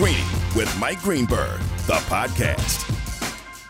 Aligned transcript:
Greeny 0.00 0.24
with 0.56 0.74
Mike 0.80 1.02
Greenberg, 1.02 1.60
the 1.86 2.00
podcast. 2.08 2.88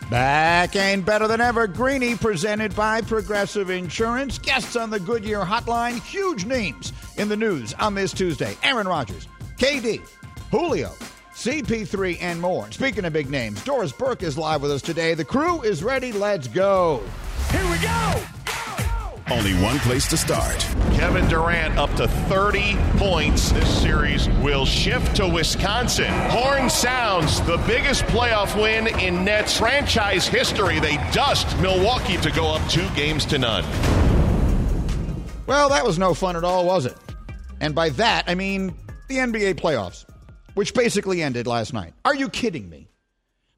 Back 0.09 0.77
and 0.77 1.05
better 1.05 1.27
than 1.27 1.41
ever. 1.41 1.67
Greeny 1.67 2.15
presented 2.15 2.73
by 2.77 3.01
Progressive 3.01 3.69
Insurance. 3.69 4.39
Guests 4.39 4.77
on 4.77 4.91
the 4.91 5.01
Goodyear 5.01 5.41
Hotline. 5.41 6.01
Huge 6.05 6.45
names 6.45 6.93
in 7.17 7.29
the 7.29 7.37
news 7.37 7.75
on 7.81 7.97
this 7.97 8.13
Tuesday. 8.13 8.57
Aaron 8.63 8.87
Rodgers, 8.87 9.27
KD, 9.59 10.09
Julio, 10.53 10.91
CP3, 11.35 12.19
and 12.21 12.41
more. 12.41 12.71
Speaking 12.71 13.05
of 13.05 13.13
big 13.13 13.29
names, 13.29 13.65
Doris 13.65 13.91
Burke 13.91 14.23
is 14.23 14.39
live 14.39 14.63
with 14.63 14.71
us 14.71 14.83
today. 14.83 15.15
The 15.15 15.25
crew 15.25 15.63
is 15.63 15.83
ready. 15.83 16.13
Let's 16.13 16.47
go. 16.47 17.03
Here 17.51 17.69
we 17.69 17.79
go. 17.79 18.40
Only 19.31 19.55
one 19.63 19.79
place 19.79 20.09
to 20.09 20.17
start. 20.17 20.59
Kevin 20.95 21.29
Durant 21.29 21.79
up 21.79 21.95
to 21.95 22.09
30 22.09 22.77
points. 22.97 23.53
This 23.53 23.83
series 23.83 24.29
will 24.43 24.67
shift 24.67 25.15
to 25.17 25.29
Wisconsin. 25.29 26.13
Horn 26.31 26.69
sounds 26.69 27.41
the 27.43 27.57
biggest 27.59 28.03
playoff 28.07 28.61
win 28.61 28.89
in 28.99 29.25
Nets 29.25 29.57
franchise 29.57 30.27
history. 30.27 30.81
They 30.81 30.97
dust 31.13 31.57
Milwaukee 31.61 32.17
to 32.17 32.31
go 32.33 32.53
up 32.53 32.69
two 32.69 32.89
games 32.97 33.25
to 33.27 33.39
none. 33.39 33.65
Well, 35.47 35.69
that 35.69 35.87
was 35.87 35.97
no 35.97 36.13
fun 36.13 36.35
at 36.35 36.43
all, 36.43 36.67
was 36.67 36.85
it? 36.87 36.97
And 37.61 37.73
by 37.73 37.91
that, 37.91 38.25
I 38.27 38.35
mean 38.35 38.75
the 39.07 39.19
NBA 39.19 39.55
playoffs, 39.61 40.07
which 40.55 40.75
basically 40.75 41.23
ended 41.23 41.47
last 41.47 41.73
night. 41.73 41.93
Are 42.05 42.17
you 42.17 42.29
kidding 42.29 42.69
me? 42.69 42.90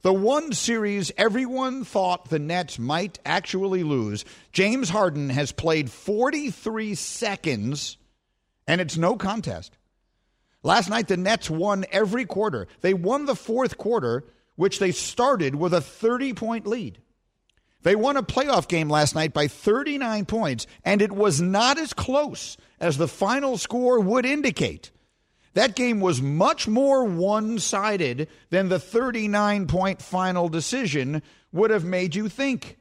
The 0.02 0.12
one 0.12 0.52
series 0.52 1.12
everyone 1.16 1.84
thought 1.84 2.28
the 2.28 2.40
Nets 2.40 2.76
might 2.76 3.20
actually 3.24 3.84
lose, 3.84 4.24
James 4.50 4.88
Harden 4.88 5.30
has 5.30 5.52
played 5.52 5.92
43 5.92 6.96
seconds, 6.96 7.96
and 8.66 8.80
it's 8.80 8.96
no 8.96 9.16
contest. 9.16 9.78
Last 10.64 10.90
night, 10.90 11.06
the 11.06 11.16
Nets 11.16 11.48
won 11.48 11.84
every 11.92 12.24
quarter. 12.24 12.66
They 12.80 12.94
won 12.94 13.26
the 13.26 13.36
fourth 13.36 13.78
quarter, 13.78 14.24
which 14.56 14.80
they 14.80 14.90
started 14.90 15.54
with 15.54 15.72
a 15.72 15.80
30 15.80 16.32
point 16.34 16.66
lead. 16.66 16.98
They 17.82 17.94
won 17.94 18.16
a 18.16 18.22
playoff 18.24 18.66
game 18.66 18.88
last 18.88 19.14
night 19.14 19.32
by 19.32 19.46
39 19.46 20.24
points, 20.24 20.66
and 20.84 21.00
it 21.00 21.12
was 21.12 21.40
not 21.40 21.78
as 21.78 21.92
close 21.92 22.56
as 22.80 22.96
the 22.96 23.08
final 23.08 23.56
score 23.56 24.00
would 24.00 24.26
indicate. 24.26 24.90
That 25.54 25.76
game 25.76 26.00
was 26.00 26.22
much 26.22 26.66
more 26.66 27.04
one 27.04 27.58
sided 27.58 28.28
than 28.50 28.68
the 28.68 28.78
39 28.78 29.66
point 29.66 30.00
final 30.00 30.48
decision 30.48 31.22
would 31.52 31.70
have 31.70 31.84
made 31.84 32.14
you 32.14 32.28
think. 32.28 32.78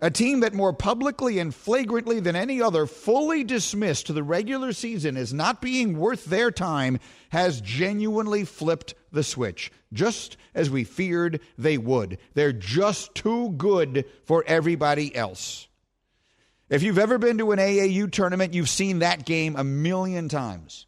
A 0.00 0.10
team 0.10 0.40
that 0.40 0.54
more 0.54 0.72
publicly 0.72 1.40
and 1.40 1.52
flagrantly 1.52 2.20
than 2.20 2.36
any 2.36 2.62
other 2.62 2.86
fully 2.86 3.42
dismissed 3.42 4.12
the 4.12 4.22
regular 4.22 4.72
season 4.72 5.16
as 5.16 5.34
not 5.34 5.60
being 5.60 5.98
worth 5.98 6.24
their 6.26 6.52
time 6.52 7.00
has 7.30 7.60
genuinely 7.60 8.44
flipped 8.44 8.94
the 9.10 9.24
switch, 9.24 9.72
just 9.92 10.36
as 10.54 10.70
we 10.70 10.84
feared 10.84 11.40
they 11.56 11.78
would. 11.78 12.18
They're 12.34 12.52
just 12.52 13.14
too 13.16 13.50
good 13.50 14.04
for 14.24 14.44
everybody 14.46 15.14
else. 15.16 15.66
If 16.70 16.84
you've 16.84 16.98
ever 16.98 17.18
been 17.18 17.38
to 17.38 17.50
an 17.50 17.58
AAU 17.58 18.12
tournament, 18.12 18.54
you've 18.54 18.68
seen 18.68 19.00
that 19.00 19.26
game 19.26 19.56
a 19.56 19.64
million 19.64 20.28
times. 20.28 20.86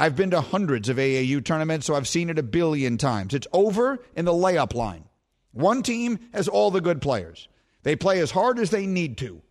I've 0.00 0.16
been 0.16 0.30
to 0.30 0.40
hundreds 0.40 0.88
of 0.88 0.96
AAU 0.96 1.44
tournaments, 1.44 1.84
so 1.84 1.94
I've 1.94 2.08
seen 2.08 2.30
it 2.30 2.38
a 2.38 2.42
billion 2.42 2.96
times. 2.96 3.34
It's 3.34 3.46
over 3.52 3.98
in 4.16 4.24
the 4.24 4.32
layup 4.32 4.74
line. 4.74 5.04
One 5.52 5.82
team 5.82 6.18
has 6.32 6.48
all 6.48 6.70
the 6.70 6.80
good 6.80 7.02
players. 7.02 7.48
They 7.82 7.96
play 7.96 8.20
as 8.20 8.30
hard 8.30 8.58
as 8.58 8.70
they 8.70 8.86
need 8.86 9.18
to. 9.18 9.42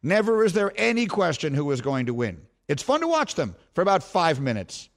Never 0.00 0.44
is 0.44 0.52
there 0.52 0.72
any 0.76 1.06
question 1.06 1.52
who 1.52 1.68
is 1.72 1.80
going 1.80 2.06
to 2.06 2.14
win. 2.14 2.42
It's 2.68 2.84
fun 2.84 3.00
to 3.00 3.08
watch 3.08 3.34
them 3.34 3.56
for 3.74 3.82
about 3.82 4.04
five 4.04 4.40
minutes. 4.40 4.88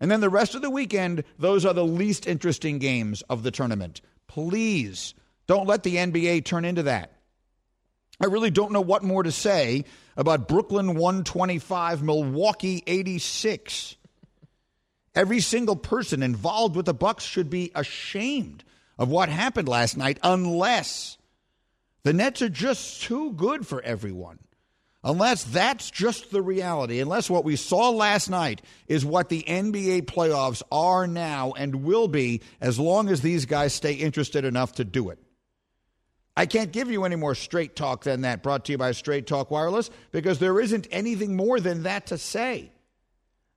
And 0.00 0.10
then 0.10 0.20
the 0.20 0.28
rest 0.28 0.56
of 0.56 0.62
the 0.62 0.70
weekend, 0.70 1.22
those 1.38 1.64
are 1.64 1.72
the 1.74 1.84
least 1.84 2.26
interesting 2.26 2.80
games 2.80 3.22
of 3.30 3.44
the 3.44 3.52
tournament. 3.52 4.00
Please 4.26 5.14
don't 5.46 5.68
let 5.68 5.84
the 5.84 5.94
NBA 5.94 6.44
turn 6.44 6.64
into 6.64 6.82
that. 6.82 7.12
I 8.20 8.26
really 8.26 8.50
don't 8.50 8.72
know 8.72 8.80
what 8.80 9.04
more 9.04 9.22
to 9.22 9.30
say 9.30 9.84
about 10.16 10.48
Brooklyn 10.48 10.96
125, 10.96 12.02
Milwaukee 12.02 12.82
86. 12.84 13.94
Every 15.14 15.40
single 15.40 15.76
person 15.76 16.22
involved 16.22 16.76
with 16.76 16.86
the 16.86 16.94
Bucks 16.94 17.24
should 17.24 17.50
be 17.50 17.72
ashamed 17.74 18.64
of 18.98 19.08
what 19.08 19.28
happened 19.28 19.68
last 19.68 19.96
night 19.96 20.18
unless 20.22 21.18
the 22.02 22.12
Nets 22.12 22.42
are 22.42 22.48
just 22.48 23.02
too 23.02 23.32
good 23.32 23.66
for 23.66 23.82
everyone. 23.82 24.38
Unless 25.02 25.44
that's 25.44 25.90
just 25.90 26.30
the 26.30 26.42
reality, 26.42 27.00
unless 27.00 27.30
what 27.30 27.44
we 27.44 27.56
saw 27.56 27.88
last 27.88 28.28
night 28.28 28.60
is 28.86 29.02
what 29.02 29.30
the 29.30 29.42
NBA 29.42 30.02
playoffs 30.02 30.62
are 30.70 31.06
now 31.06 31.52
and 31.56 31.84
will 31.84 32.06
be 32.06 32.42
as 32.60 32.78
long 32.78 33.08
as 33.08 33.22
these 33.22 33.46
guys 33.46 33.72
stay 33.72 33.94
interested 33.94 34.44
enough 34.44 34.74
to 34.74 34.84
do 34.84 35.08
it. 35.08 35.18
I 36.36 36.44
can't 36.44 36.70
give 36.70 36.90
you 36.90 37.04
any 37.04 37.16
more 37.16 37.34
straight 37.34 37.76
talk 37.76 38.04
than 38.04 38.22
that, 38.22 38.42
brought 38.42 38.66
to 38.66 38.72
you 38.72 38.78
by 38.78 38.92
Straight 38.92 39.26
Talk 39.26 39.50
Wireless, 39.50 39.90
because 40.12 40.38
there 40.38 40.60
isn't 40.60 40.86
anything 40.90 41.34
more 41.34 41.60
than 41.60 41.84
that 41.84 42.06
to 42.08 42.18
say. 42.18 42.70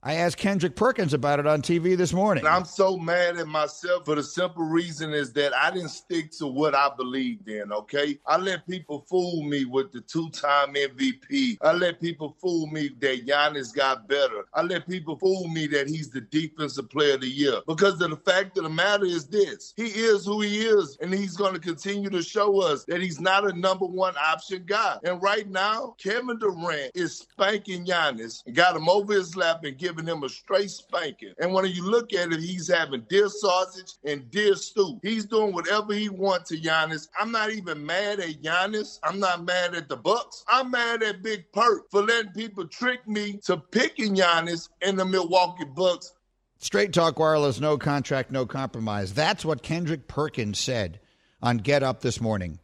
I 0.06 0.16
asked 0.16 0.36
Kendrick 0.36 0.76
Perkins 0.76 1.14
about 1.14 1.40
it 1.40 1.48
on 1.48 1.62
TV 1.62 1.96
this 1.96 2.12
morning. 2.12 2.46
I'm 2.46 2.66
so 2.66 2.98
mad 2.98 3.38
at 3.38 3.48
myself 3.48 4.04
for 4.04 4.16
the 4.16 4.24
simple 4.24 4.66
reason 4.66 5.14
is 5.14 5.32
that 5.34 5.56
I 5.56 5.72
didn't 5.72 5.90
stick 5.92 6.30
to 6.40 6.48
what 6.48 6.76
I 6.76 6.90
believed 6.98 7.48
in, 7.48 7.72
okay? 7.72 8.20
I 8.28 8.36
let 8.36 8.68
people 8.68 9.06
fool 9.10 9.44
me 9.44 9.64
with 9.64 9.94
the 9.94 10.02
two-time 10.02 10.74
MVP. 10.74 11.58
I 11.62 11.72
let 11.72 12.02
people 12.02 12.36
fool 12.42 12.68
me 12.68 12.90
that 13.00 13.26
Giannis 13.26 13.74
got 13.74 14.10
better. 14.10 14.44
I 14.54 14.64
let 14.64 14.90
people 14.90 15.18
fool 15.18 15.48
me 15.48 15.68
that 15.68 15.88
he's 15.88 16.10
the 16.10 16.20
defensive 16.20 16.90
player 16.90 17.14
of 17.14 17.22
the 17.22 17.30
year. 17.30 17.62
Because 17.66 17.98
the 17.98 18.14
fact 18.26 18.58
of 18.58 18.66
the 18.66 18.70
matter 18.70 19.06
is 19.06 19.28
this. 19.28 19.74
He 19.78 19.86
is 19.86 20.26
who 20.26 20.42
he 20.42 20.64
is, 20.64 20.98
and 21.02 21.14
he's 21.14 21.38
going 21.38 21.54
to 21.54 21.62
continue 21.62 22.10
to 22.10 22.22
show 22.22 22.62
us 22.62 22.84
that 22.90 23.02
he's 23.02 23.22
not 23.22 23.50
a 23.50 23.58
number 23.58 23.86
one 23.86 24.16
option 24.18 24.64
guy. 24.66 24.98
And 25.06 25.22
right 25.22 25.50
now, 25.50 25.96
Kevin 25.98 26.40
Durant 26.40 26.92
is 26.94 27.20
spanking 27.20 27.86
Giannis 27.86 28.44
got 28.52 28.76
him 28.76 28.90
over 28.90 29.14
his 29.14 29.38
lap 29.38 29.64
and 29.64 29.78
giving 29.78 29.93
giving 29.94 30.12
him 30.12 30.24
a 30.24 30.30
straight 30.30 30.70
spanking. 30.70 31.34
And 31.40 31.54
when 31.54 31.66
you 31.66 31.84
look 31.84 32.14
at 32.14 32.32
it, 32.32 32.40
he's 32.40 32.72
having 32.72 33.02
deer 33.10 33.30
sausage 33.30 33.94
and 34.04 34.30
deer 34.32 34.56
stew. 34.56 35.00
He's 35.04 35.26
doing 35.26 35.54
whatever 35.54 35.94
he 35.94 36.10
wants 36.10 36.50
to 36.50 36.58
Giannis. 36.58 37.08
I'm 37.20 37.32
not 37.32 37.52
even 37.52 37.86
mad 37.86 38.20
at 38.20 38.42
Giannis. 38.42 39.00
I'm 39.04 39.20
not 39.20 39.46
mad 39.46 39.76
at 39.76 39.90
the 39.90 39.98
Bucks. 39.98 40.44
I'm 40.48 40.72
mad 40.72 41.04
at 41.04 41.22
Big 41.22 41.52
Perk 41.52 41.90
for 41.92 42.04
letting 42.04 42.32
people 42.32 42.68
trick 42.68 43.08
me 43.08 43.40
to 43.46 43.58
picking 43.58 44.16
Giannis 44.16 44.70
and 44.82 44.98
the 44.98 45.06
Milwaukee 45.06 45.66
Bucks. 45.66 46.14
Straight 46.60 46.94
Talk 46.94 47.20
Wireless, 47.20 47.60
no 47.60 47.78
contract, 47.78 48.32
no 48.32 48.46
compromise. 48.46 49.14
That's 49.14 49.44
what 49.44 49.64
Kendrick 49.64 50.08
Perkins 50.08 50.60
said 50.60 51.00
on 51.42 51.58
Get 51.58 51.84
Up 51.84 52.02
this 52.02 52.22
morning. 52.22 52.60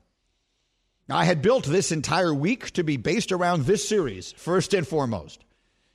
I 1.10 1.26
had 1.26 1.42
built 1.42 1.66
this 1.66 1.92
entire 1.92 2.34
week 2.34 2.72
to 2.72 2.84
be 2.84 2.96
based 2.96 3.32
around 3.32 3.66
this 3.66 3.88
series, 3.88 4.32
first 4.32 4.74
and 4.74 4.88
foremost 4.88 5.44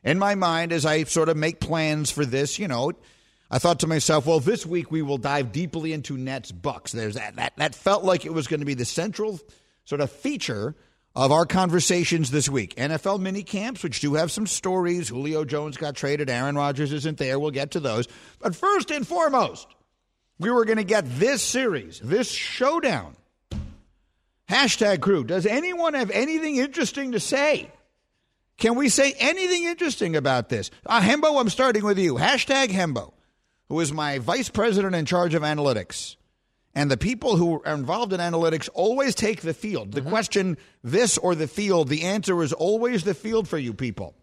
in 0.04 0.18
my 0.18 0.34
mind 0.34 0.72
as 0.72 0.86
I 0.86 1.04
sort 1.04 1.28
of 1.28 1.36
make 1.36 1.60
plans 1.60 2.10
for 2.10 2.24
this, 2.24 2.58
you 2.58 2.68
know, 2.68 2.92
I 3.50 3.58
thought 3.58 3.80
to 3.80 3.86
myself, 3.86 4.26
well, 4.26 4.40
this 4.40 4.66
week 4.66 4.90
we 4.90 5.02
will 5.02 5.18
dive 5.18 5.52
deeply 5.52 5.92
into 5.92 6.16
Nets 6.16 6.52
Bucks. 6.52 6.92
There's 6.92 7.14
that 7.14 7.36
that 7.36 7.56
that 7.56 7.74
felt 7.74 8.04
like 8.04 8.24
it 8.24 8.32
was 8.32 8.46
going 8.46 8.60
to 8.60 8.66
be 8.66 8.74
the 8.74 8.84
central 8.84 9.40
sort 9.84 10.00
of 10.00 10.10
feature 10.10 10.74
of 11.14 11.30
our 11.30 11.46
conversations 11.46 12.30
this 12.30 12.48
week. 12.48 12.74
NFL 12.74 13.20
mini 13.20 13.42
camps, 13.42 13.82
which 13.82 14.00
do 14.00 14.14
have 14.14 14.32
some 14.32 14.46
stories. 14.46 15.08
Julio 15.08 15.44
Jones 15.44 15.76
got 15.76 15.94
traded, 15.94 16.28
Aaron 16.28 16.56
Rodgers 16.56 16.92
isn't 16.92 17.18
there. 17.18 17.38
We'll 17.38 17.52
get 17.52 17.72
to 17.72 17.80
those. 17.80 18.08
But 18.40 18.56
first 18.56 18.90
and 18.90 19.06
foremost, 19.06 19.68
we 20.38 20.50
were 20.50 20.64
going 20.64 20.78
to 20.78 20.84
get 20.84 21.04
this 21.18 21.42
series, 21.42 22.00
this 22.00 22.30
showdown. 22.30 23.14
Hashtag 24.48 25.00
crew. 25.00 25.24
Does 25.24 25.46
anyone 25.46 25.94
have 25.94 26.10
anything 26.10 26.56
interesting 26.56 27.12
to 27.12 27.20
say? 27.20 27.70
Can 28.56 28.76
we 28.76 28.88
say 28.88 29.14
anything 29.18 29.64
interesting 29.64 30.16
about 30.16 30.48
this? 30.48 30.70
Uh, 30.86 31.00
Hembo, 31.00 31.40
I'm 31.40 31.48
starting 31.48 31.84
with 31.84 31.98
you. 31.98 32.14
Hashtag 32.14 32.68
Hembo, 32.68 33.12
who 33.68 33.80
is 33.80 33.92
my 33.92 34.18
vice 34.18 34.48
president 34.48 34.94
in 34.94 35.06
charge 35.06 35.34
of 35.34 35.42
analytics. 35.42 36.16
And 36.74 36.90
the 36.90 36.96
people 36.96 37.36
who 37.36 37.62
are 37.62 37.74
involved 37.74 38.12
in 38.12 38.20
analytics 38.20 38.68
always 38.74 39.14
take 39.14 39.42
the 39.42 39.54
field. 39.54 39.92
The 39.92 40.00
mm-hmm. 40.00 40.10
question, 40.10 40.58
this 40.82 41.18
or 41.18 41.34
the 41.34 41.46
field, 41.46 41.88
the 41.88 42.02
answer 42.02 42.42
is 42.42 42.52
always 42.52 43.04
the 43.04 43.14
field 43.14 43.46
for 43.46 43.58
you 43.58 43.72
people. 43.72 44.14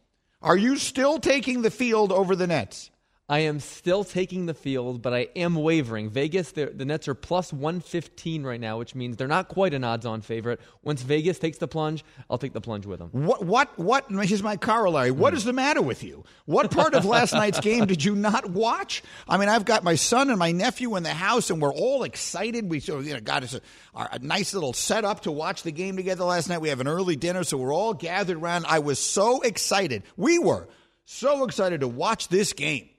Are 0.41 0.57
you 0.57 0.77
still 0.77 1.19
taking 1.19 1.61
the 1.61 1.71
field 1.71 2.11
over 2.11 2.35
the 2.35 2.47
Nets? 2.47 2.89
I 3.31 3.39
am 3.39 3.61
still 3.61 4.03
taking 4.03 4.45
the 4.45 4.53
field, 4.53 5.01
but 5.01 5.13
I 5.13 5.29
am 5.37 5.55
wavering. 5.55 6.09
Vegas, 6.09 6.51
the 6.51 6.67
Nets 6.83 7.07
are 7.07 7.13
plus 7.13 7.53
115 7.53 8.43
right 8.43 8.59
now, 8.59 8.77
which 8.77 8.93
means 8.93 9.15
they're 9.15 9.25
not 9.25 9.47
quite 9.47 9.73
an 9.73 9.85
odds 9.85 10.05
on 10.05 10.19
favorite. 10.19 10.59
Once 10.83 11.01
Vegas 11.01 11.39
takes 11.39 11.57
the 11.57 11.67
plunge, 11.69 12.03
I'll 12.29 12.37
take 12.37 12.51
the 12.51 12.59
plunge 12.59 12.85
with 12.85 12.99
them. 12.99 13.07
What, 13.13 13.45
what, 13.45 13.79
what, 13.79 14.11
here's 14.11 14.43
my 14.43 14.57
corollary. 14.57 15.11
What 15.11 15.33
mm. 15.33 15.37
is 15.37 15.45
the 15.45 15.53
matter 15.53 15.81
with 15.81 16.03
you? 16.03 16.25
What 16.43 16.71
part 16.71 16.93
of 16.93 17.05
last 17.05 17.31
night's 17.31 17.61
game 17.61 17.85
did 17.85 18.03
you 18.03 18.17
not 18.17 18.49
watch? 18.49 19.01
I 19.29 19.37
mean, 19.37 19.47
I've 19.47 19.63
got 19.63 19.85
my 19.85 19.95
son 19.95 20.29
and 20.29 20.37
my 20.37 20.51
nephew 20.51 20.97
in 20.97 21.03
the 21.03 21.13
house, 21.13 21.49
and 21.49 21.61
we're 21.61 21.73
all 21.73 22.03
excited. 22.03 22.69
We 22.69 22.81
sort 22.81 22.99
of, 22.99 23.07
you 23.07 23.13
know, 23.13 23.21
got 23.21 23.43
us 23.43 23.53
a, 23.53 23.61
a 23.95 24.19
nice 24.19 24.53
little 24.53 24.73
setup 24.73 25.21
to 25.21 25.31
watch 25.31 25.63
the 25.63 25.71
game 25.71 25.95
together 25.95 26.25
last 26.25 26.49
night. 26.49 26.59
We 26.59 26.67
have 26.67 26.81
an 26.81 26.89
early 26.89 27.15
dinner, 27.15 27.45
so 27.45 27.55
we're 27.55 27.73
all 27.73 27.93
gathered 27.93 28.35
around. 28.35 28.65
I 28.67 28.79
was 28.79 28.99
so 28.99 29.39
excited. 29.39 30.03
We 30.17 30.37
were 30.37 30.67
so 31.05 31.45
excited 31.45 31.79
to 31.79 31.87
watch 31.87 32.27
this 32.27 32.51
game. 32.51 32.89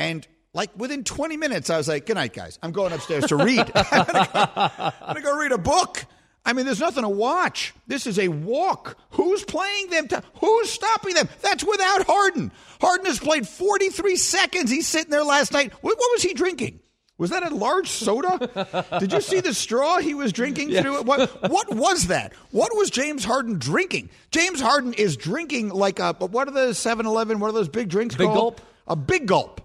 And 0.00 0.26
Like 0.52 0.70
within 0.76 1.04
20 1.04 1.36
minutes, 1.36 1.70
I 1.70 1.76
was 1.76 1.86
like, 1.86 2.06
good 2.06 2.16
night, 2.16 2.32
guys. 2.32 2.58
I'm 2.62 2.72
going 2.72 2.92
upstairs 2.92 3.26
to 3.26 3.36
read. 3.36 3.70
I'm 3.74 4.04
going 4.06 5.14
to 5.14 5.20
go 5.22 5.38
read 5.38 5.52
a 5.52 5.58
book. 5.58 6.04
I 6.44 6.54
mean, 6.54 6.64
there's 6.64 6.80
nothing 6.80 7.02
to 7.02 7.08
watch. 7.08 7.74
This 7.86 8.06
is 8.06 8.18
a 8.18 8.28
walk. 8.28 8.96
Who's 9.10 9.44
playing 9.44 9.90
them? 9.90 10.08
To, 10.08 10.22
who's 10.40 10.70
stopping 10.70 11.14
them? 11.14 11.28
That's 11.42 11.62
without 11.62 12.06
Harden. 12.06 12.50
Harden 12.80 13.06
has 13.06 13.18
played 13.18 13.46
43 13.46 14.16
seconds. 14.16 14.70
He's 14.70 14.88
sitting 14.88 15.10
there 15.10 15.22
last 15.22 15.52
night. 15.52 15.72
What, 15.82 15.96
what 15.98 16.12
was 16.12 16.22
he 16.22 16.32
drinking? 16.32 16.80
Was 17.18 17.28
that 17.30 17.42
a 17.42 17.54
large 17.54 17.88
soda? 17.88 18.88
Did 18.98 19.12
you 19.12 19.20
see 19.20 19.40
the 19.40 19.52
straw 19.52 19.98
he 19.98 20.14
was 20.14 20.32
drinking 20.32 20.70
yes. 20.70 20.82
through 20.82 21.00
it? 21.00 21.04
What, 21.04 21.50
what 21.50 21.76
was 21.76 22.06
that? 22.06 22.32
What 22.50 22.74
was 22.74 22.88
James 22.88 23.22
Harden 23.22 23.58
drinking? 23.58 24.08
James 24.30 24.62
Harden 24.62 24.94
is 24.94 25.18
drinking 25.18 25.68
like 25.68 25.98
a, 25.98 26.14
what 26.14 26.48
are 26.48 26.52
the 26.52 26.72
7 26.72 27.04
Eleven? 27.04 27.38
What 27.38 27.50
are 27.50 27.52
those 27.52 27.68
big 27.68 27.90
drinks 27.90 28.16
big 28.16 28.28
called? 28.28 28.56
gulp. 28.56 28.60
A 28.88 28.96
big 28.96 29.26
gulp. 29.26 29.60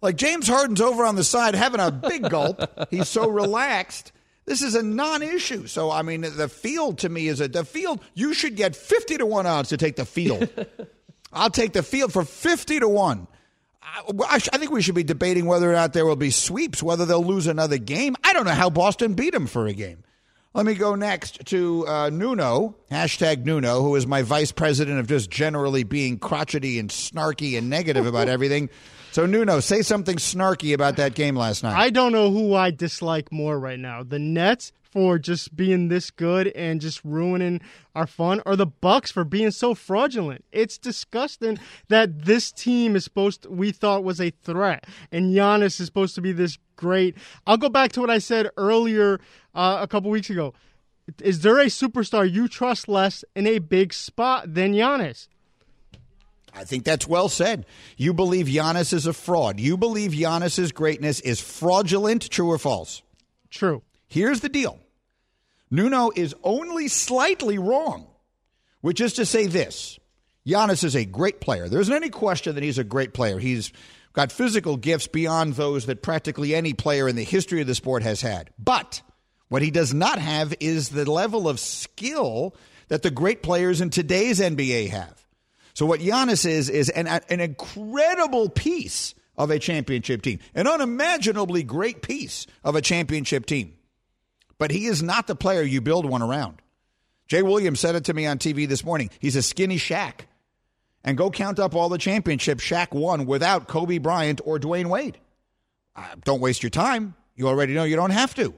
Like 0.00 0.16
James 0.16 0.46
Harden's 0.46 0.80
over 0.80 1.04
on 1.04 1.16
the 1.16 1.24
side 1.24 1.54
having 1.54 1.80
a 1.80 1.90
big 1.90 2.28
gulp. 2.30 2.62
He's 2.90 3.08
so 3.08 3.28
relaxed. 3.28 4.12
This 4.44 4.62
is 4.62 4.74
a 4.74 4.82
non-issue. 4.82 5.66
So 5.66 5.90
I 5.90 6.02
mean, 6.02 6.22
the 6.22 6.48
field 6.48 6.98
to 6.98 7.08
me 7.08 7.28
is 7.28 7.40
a 7.40 7.48
the 7.48 7.64
field. 7.64 8.00
You 8.14 8.32
should 8.32 8.56
get 8.56 8.76
fifty 8.76 9.18
to 9.18 9.26
one 9.26 9.46
odds 9.46 9.70
to 9.70 9.76
take 9.76 9.96
the 9.96 10.04
field. 10.04 10.48
I'll 11.32 11.50
take 11.50 11.72
the 11.72 11.82
field 11.82 12.12
for 12.12 12.24
fifty 12.24 12.80
to 12.80 12.88
one. 12.88 13.26
I, 13.82 14.34
I, 14.34 14.38
think 14.38 14.70
we 14.70 14.82
should 14.82 14.94
be 14.94 15.02
debating 15.02 15.46
whether 15.46 15.70
or 15.70 15.72
not 15.72 15.94
there 15.94 16.04
will 16.04 16.16
be 16.16 16.30
sweeps, 16.30 16.82
whether 16.82 17.06
they'll 17.06 17.24
lose 17.24 17.46
another 17.46 17.78
game. 17.78 18.16
I 18.22 18.34
don't 18.34 18.44
know 18.44 18.52
how 18.52 18.68
Boston 18.68 19.14
beat 19.14 19.32
them 19.32 19.46
for 19.46 19.66
a 19.66 19.72
game. 19.72 20.04
Let 20.52 20.66
me 20.66 20.74
go 20.74 20.94
next 20.94 21.46
to 21.46 21.86
uh, 21.86 22.10
Nuno, 22.10 22.76
hashtag 22.90 23.44
Nuno, 23.44 23.80
who 23.82 23.96
is 23.96 24.06
my 24.06 24.22
vice 24.22 24.52
president 24.52 24.98
of 24.98 25.06
just 25.06 25.30
generally 25.30 25.84
being 25.84 26.18
crotchety 26.18 26.78
and 26.78 26.90
snarky 26.90 27.56
and 27.56 27.70
negative 27.70 28.06
about 28.06 28.28
everything. 28.28 28.68
So, 29.12 29.26
Nuno, 29.26 29.60
say 29.60 29.82
something 29.82 30.16
snarky 30.16 30.74
about 30.74 30.96
that 30.96 31.14
game 31.14 31.34
last 31.34 31.62
night. 31.62 31.76
I 31.76 31.90
don't 31.90 32.12
know 32.12 32.30
who 32.30 32.54
I 32.54 32.70
dislike 32.70 33.32
more 33.32 33.58
right 33.58 33.78
now 33.78 34.02
the 34.02 34.18
Nets 34.18 34.72
for 34.90 35.18
just 35.18 35.54
being 35.54 35.88
this 35.88 36.10
good 36.10 36.48
and 36.48 36.80
just 36.80 37.04
ruining 37.04 37.60
our 37.94 38.06
fun 38.06 38.40
or 38.46 38.56
the 38.56 38.66
Bucks 38.66 39.10
for 39.10 39.24
being 39.24 39.50
so 39.50 39.74
fraudulent. 39.74 40.44
It's 40.50 40.78
disgusting 40.78 41.58
that 41.88 42.24
this 42.24 42.50
team 42.50 42.96
is 42.96 43.04
supposed 43.04 43.42
to, 43.42 43.50
we 43.50 43.70
thought 43.70 44.04
was 44.04 44.20
a 44.20 44.30
threat 44.30 44.86
and 45.12 45.34
Giannis 45.34 45.80
is 45.80 45.86
supposed 45.86 46.14
to 46.14 46.20
be 46.20 46.32
this 46.32 46.58
great. 46.76 47.16
I'll 47.46 47.58
go 47.58 47.68
back 47.68 47.92
to 47.92 48.00
what 48.00 48.10
I 48.10 48.18
said 48.18 48.50
earlier 48.56 49.20
uh, 49.54 49.78
a 49.80 49.86
couple 49.86 50.10
weeks 50.10 50.30
ago. 50.30 50.54
Is 51.22 51.40
there 51.40 51.58
a 51.58 51.66
superstar 51.66 52.30
you 52.30 52.48
trust 52.48 52.88
less 52.88 53.24
in 53.34 53.46
a 53.46 53.58
big 53.58 53.92
spot 53.94 54.54
than 54.54 54.72
Giannis? 54.72 55.28
I 56.58 56.64
think 56.64 56.84
that's 56.84 57.06
well 57.06 57.28
said. 57.28 57.66
You 57.96 58.12
believe 58.12 58.46
Giannis 58.46 58.92
is 58.92 59.06
a 59.06 59.12
fraud. 59.12 59.60
You 59.60 59.76
believe 59.76 60.10
Giannis's 60.10 60.72
greatness 60.72 61.20
is 61.20 61.40
fraudulent, 61.40 62.28
true 62.28 62.50
or 62.50 62.58
false? 62.58 63.02
True. 63.48 63.82
Here's 64.08 64.40
the 64.40 64.48
deal 64.48 64.78
Nuno 65.70 66.10
is 66.14 66.34
only 66.42 66.88
slightly 66.88 67.58
wrong, 67.58 68.06
which 68.80 69.00
is 69.00 69.14
to 69.14 69.26
say 69.26 69.46
this 69.46 69.98
Giannis 70.46 70.82
is 70.82 70.96
a 70.96 71.04
great 71.04 71.40
player. 71.40 71.68
There 71.68 71.80
isn't 71.80 71.94
any 71.94 72.10
question 72.10 72.54
that 72.56 72.64
he's 72.64 72.78
a 72.78 72.84
great 72.84 73.14
player. 73.14 73.38
He's 73.38 73.72
got 74.14 74.32
physical 74.32 74.76
gifts 74.76 75.06
beyond 75.06 75.54
those 75.54 75.86
that 75.86 76.02
practically 76.02 76.54
any 76.54 76.72
player 76.72 77.08
in 77.08 77.14
the 77.16 77.24
history 77.24 77.60
of 77.60 77.66
the 77.66 77.74
sport 77.74 78.02
has 78.02 78.20
had. 78.20 78.50
But 78.58 79.02
what 79.48 79.62
he 79.62 79.70
does 79.70 79.94
not 79.94 80.18
have 80.18 80.54
is 80.58 80.88
the 80.88 81.10
level 81.10 81.48
of 81.48 81.60
skill 81.60 82.56
that 82.88 83.02
the 83.02 83.10
great 83.10 83.42
players 83.42 83.80
in 83.80 83.90
today's 83.90 84.40
NBA 84.40 84.88
have. 84.88 85.27
So 85.78 85.86
what 85.86 86.00
Giannis 86.00 86.44
is 86.44 86.68
is 86.68 86.90
an, 86.90 87.06
an 87.06 87.40
incredible 87.40 88.48
piece 88.48 89.14
of 89.36 89.50
a 89.50 89.58
championship 89.58 90.22
team, 90.22 90.40
an 90.54 90.66
unimaginably 90.66 91.62
great 91.62 92.02
piece 92.02 92.46
of 92.64 92.74
a 92.74 92.82
championship 92.82 93.46
team 93.46 93.78
but 94.58 94.72
he 94.72 94.86
is 94.86 95.02
not 95.02 95.26
the 95.26 95.36
player 95.36 95.62
you 95.62 95.80
build 95.80 96.04
one 96.04 96.22
around. 96.22 96.60
Jay 97.28 97.42
Williams 97.42 97.80
said 97.80 97.94
it 97.94 98.04
to 98.04 98.14
me 98.14 98.26
on 98.26 98.38
TV 98.38 98.68
this 98.68 98.84
morning. 98.84 99.10
He's 99.20 99.36
a 99.36 99.42
skinny 99.42 99.76
Shaq. 99.76 100.20
And 101.04 101.16
go 101.16 101.30
count 101.30 101.58
up 101.58 101.74
all 101.74 101.88
the 101.88 101.98
championships 101.98 102.64
Shaq 102.64 102.92
won 102.92 103.24
without 103.24 103.68
Kobe 103.68 103.98
Bryant 103.98 104.40
or 104.44 104.58
Dwyane 104.58 104.88
Wade. 104.88 105.18
Uh, 105.94 106.04
don't 106.24 106.40
waste 106.40 106.62
your 106.62 106.70
time. 106.70 107.14
You 107.36 107.48
already 107.48 107.74
know 107.74 107.84
you 107.84 107.96
don't 107.96 108.10
have 108.10 108.34
to. 108.34 108.52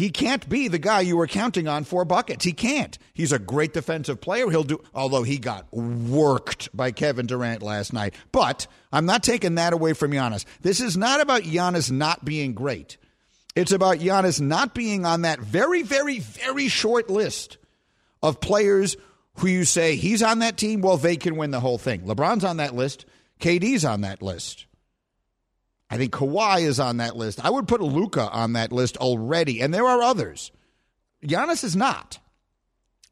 He 0.00 0.08
can't 0.08 0.48
be 0.48 0.66
the 0.66 0.78
guy 0.78 1.02
you 1.02 1.18
were 1.18 1.26
counting 1.26 1.68
on 1.68 1.84
for 1.84 2.06
buckets. 2.06 2.42
He 2.42 2.54
can't. 2.54 2.96
He's 3.12 3.32
a 3.32 3.38
great 3.38 3.74
defensive 3.74 4.18
player. 4.18 4.48
He'll 4.48 4.62
do, 4.62 4.82
although 4.94 5.24
he 5.24 5.36
got 5.36 5.70
worked 5.74 6.74
by 6.74 6.90
Kevin 6.90 7.26
Durant 7.26 7.62
last 7.62 7.92
night. 7.92 8.14
But 8.32 8.66
I'm 8.90 9.04
not 9.04 9.22
taking 9.22 9.56
that 9.56 9.74
away 9.74 9.92
from 9.92 10.12
Giannis. 10.12 10.46
This 10.62 10.80
is 10.80 10.96
not 10.96 11.20
about 11.20 11.42
Giannis 11.42 11.90
not 11.90 12.24
being 12.24 12.54
great. 12.54 12.96
It's 13.54 13.72
about 13.72 13.98
Giannis 13.98 14.40
not 14.40 14.74
being 14.74 15.04
on 15.04 15.20
that 15.20 15.38
very, 15.38 15.82
very, 15.82 16.18
very 16.18 16.68
short 16.68 17.10
list 17.10 17.58
of 18.22 18.40
players 18.40 18.96
who 19.34 19.48
you 19.48 19.66
say 19.66 19.96
he's 19.96 20.22
on 20.22 20.38
that 20.38 20.56
team, 20.56 20.80
well, 20.80 20.96
they 20.96 21.16
can 21.16 21.36
win 21.36 21.50
the 21.50 21.60
whole 21.60 21.76
thing. 21.76 22.00
LeBron's 22.06 22.44
on 22.44 22.56
that 22.56 22.74
list. 22.74 23.04
KD's 23.38 23.84
on 23.84 24.00
that 24.00 24.22
list. 24.22 24.64
I 25.90 25.96
think 25.96 26.12
Kawhi 26.12 26.62
is 26.62 26.78
on 26.78 26.98
that 26.98 27.16
list. 27.16 27.44
I 27.44 27.50
would 27.50 27.66
put 27.66 27.82
Luka 27.82 28.28
on 28.30 28.52
that 28.52 28.70
list 28.70 28.96
already, 28.96 29.60
and 29.60 29.74
there 29.74 29.86
are 29.86 30.02
others. 30.02 30.52
Giannis 31.24 31.64
is 31.64 31.74
not. 31.74 32.18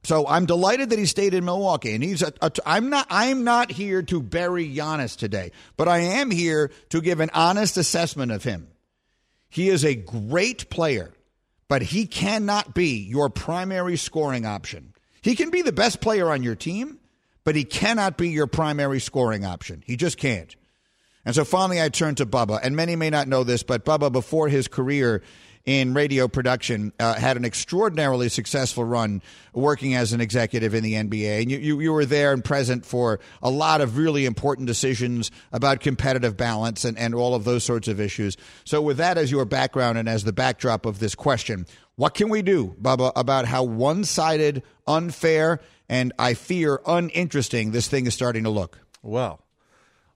So 0.04 0.26
I'm 0.26 0.46
delighted 0.46 0.90
that 0.90 0.98
he 0.98 1.06
stayed 1.06 1.34
in 1.34 1.44
Milwaukee, 1.44 1.92
and 1.92 2.04
he's. 2.04 2.22
A, 2.22 2.32
a, 2.40 2.52
I'm 2.64 2.88
not. 2.88 3.06
I'm 3.10 3.42
not 3.42 3.72
here 3.72 4.02
to 4.02 4.22
bury 4.22 4.72
Giannis 4.72 5.16
today, 5.16 5.50
but 5.76 5.88
I 5.88 5.98
am 5.98 6.30
here 6.30 6.70
to 6.90 7.00
give 7.00 7.20
an 7.20 7.30
honest 7.34 7.76
assessment 7.76 8.30
of 8.30 8.44
him. 8.44 8.68
He 9.50 9.68
is 9.68 9.84
a 9.84 9.96
great 9.96 10.70
player, 10.70 11.12
but 11.66 11.82
he 11.82 12.06
cannot 12.06 12.74
be 12.74 12.98
your 12.98 13.28
primary 13.28 13.96
scoring 13.96 14.46
option. 14.46 14.94
He 15.20 15.34
can 15.34 15.50
be 15.50 15.62
the 15.62 15.72
best 15.72 16.00
player 16.00 16.30
on 16.30 16.44
your 16.44 16.54
team, 16.54 16.98
but 17.44 17.56
he 17.56 17.64
cannot 17.64 18.16
be 18.16 18.28
your 18.28 18.46
primary 18.46 19.00
scoring 19.00 19.44
option. 19.44 19.82
He 19.84 19.96
just 19.96 20.16
can't. 20.16 20.54
And 21.24 21.34
so 21.34 21.44
finally, 21.44 21.82
I 21.82 21.88
turn 21.88 22.14
to 22.16 22.26
Bubba. 22.26 22.60
And 22.62 22.76
many 22.76 22.96
may 22.96 23.10
not 23.10 23.28
know 23.28 23.44
this, 23.44 23.62
but 23.62 23.84
Bubba, 23.84 24.10
before 24.10 24.48
his 24.48 24.68
career 24.68 25.22
in 25.66 25.92
radio 25.92 26.28
production, 26.28 26.94
uh, 26.98 27.12
had 27.14 27.36
an 27.36 27.44
extraordinarily 27.44 28.30
successful 28.30 28.84
run 28.84 29.20
working 29.52 29.94
as 29.94 30.14
an 30.14 30.20
executive 30.22 30.72
in 30.72 30.82
the 30.82 30.94
NBA. 30.94 31.42
And 31.42 31.50
you, 31.50 31.58
you, 31.58 31.80
you, 31.80 31.92
were 31.92 32.06
there 32.06 32.32
and 32.32 32.42
present 32.42 32.86
for 32.86 33.20
a 33.42 33.50
lot 33.50 33.82
of 33.82 33.98
really 33.98 34.24
important 34.24 34.66
decisions 34.66 35.30
about 35.52 35.80
competitive 35.80 36.38
balance 36.38 36.86
and, 36.86 36.96
and 36.96 37.14
all 37.14 37.34
of 37.34 37.44
those 37.44 37.64
sorts 37.64 37.86
of 37.86 38.00
issues. 38.00 38.38
So, 38.64 38.80
with 38.80 38.96
that 38.96 39.18
as 39.18 39.30
your 39.30 39.44
background 39.44 39.98
and 39.98 40.08
as 40.08 40.24
the 40.24 40.32
backdrop 40.32 40.86
of 40.86 41.00
this 41.00 41.14
question, 41.14 41.66
what 41.96 42.14
can 42.14 42.30
we 42.30 42.40
do, 42.40 42.74
Bubba, 42.80 43.12
about 43.14 43.44
how 43.44 43.64
one 43.64 44.04
sided, 44.04 44.62
unfair, 44.86 45.60
and 45.88 46.12
I 46.18 46.32
fear 46.32 46.80
uninteresting 46.86 47.72
this 47.72 47.88
thing 47.88 48.06
is 48.06 48.14
starting 48.14 48.44
to 48.44 48.50
look? 48.50 48.78
Well, 49.02 49.40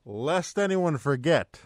lest 0.05 0.59
anyone 0.59 0.99
forget, 0.99 1.61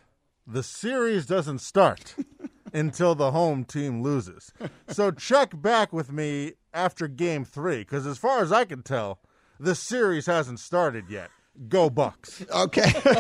the 0.47 0.63
series 0.63 1.27
doesn't 1.27 1.61
start. 1.61 2.15
until 2.73 3.15
the 3.15 3.31
home 3.31 3.65
team 3.65 4.03
loses. 4.03 4.53
So 4.89 5.11
check 5.11 5.61
back 5.61 5.93
with 5.93 6.13
me 6.13 6.55
after 6.75 7.09
game 7.09 7.45
three, 7.45 7.79
because 7.79 8.07
as 8.07 8.19
far 8.19 8.43
as 8.43 8.53
I 8.53 8.65
can 8.65 8.83
tell, 8.83 9.21
the 9.59 9.75
series 9.75 10.27
hasn't 10.27 10.61
started 10.61 11.09
yet. 11.09 11.31
Go 11.69 11.91
Bucks. 11.91 12.45
Okay. 12.51 12.93
good 13.03 13.15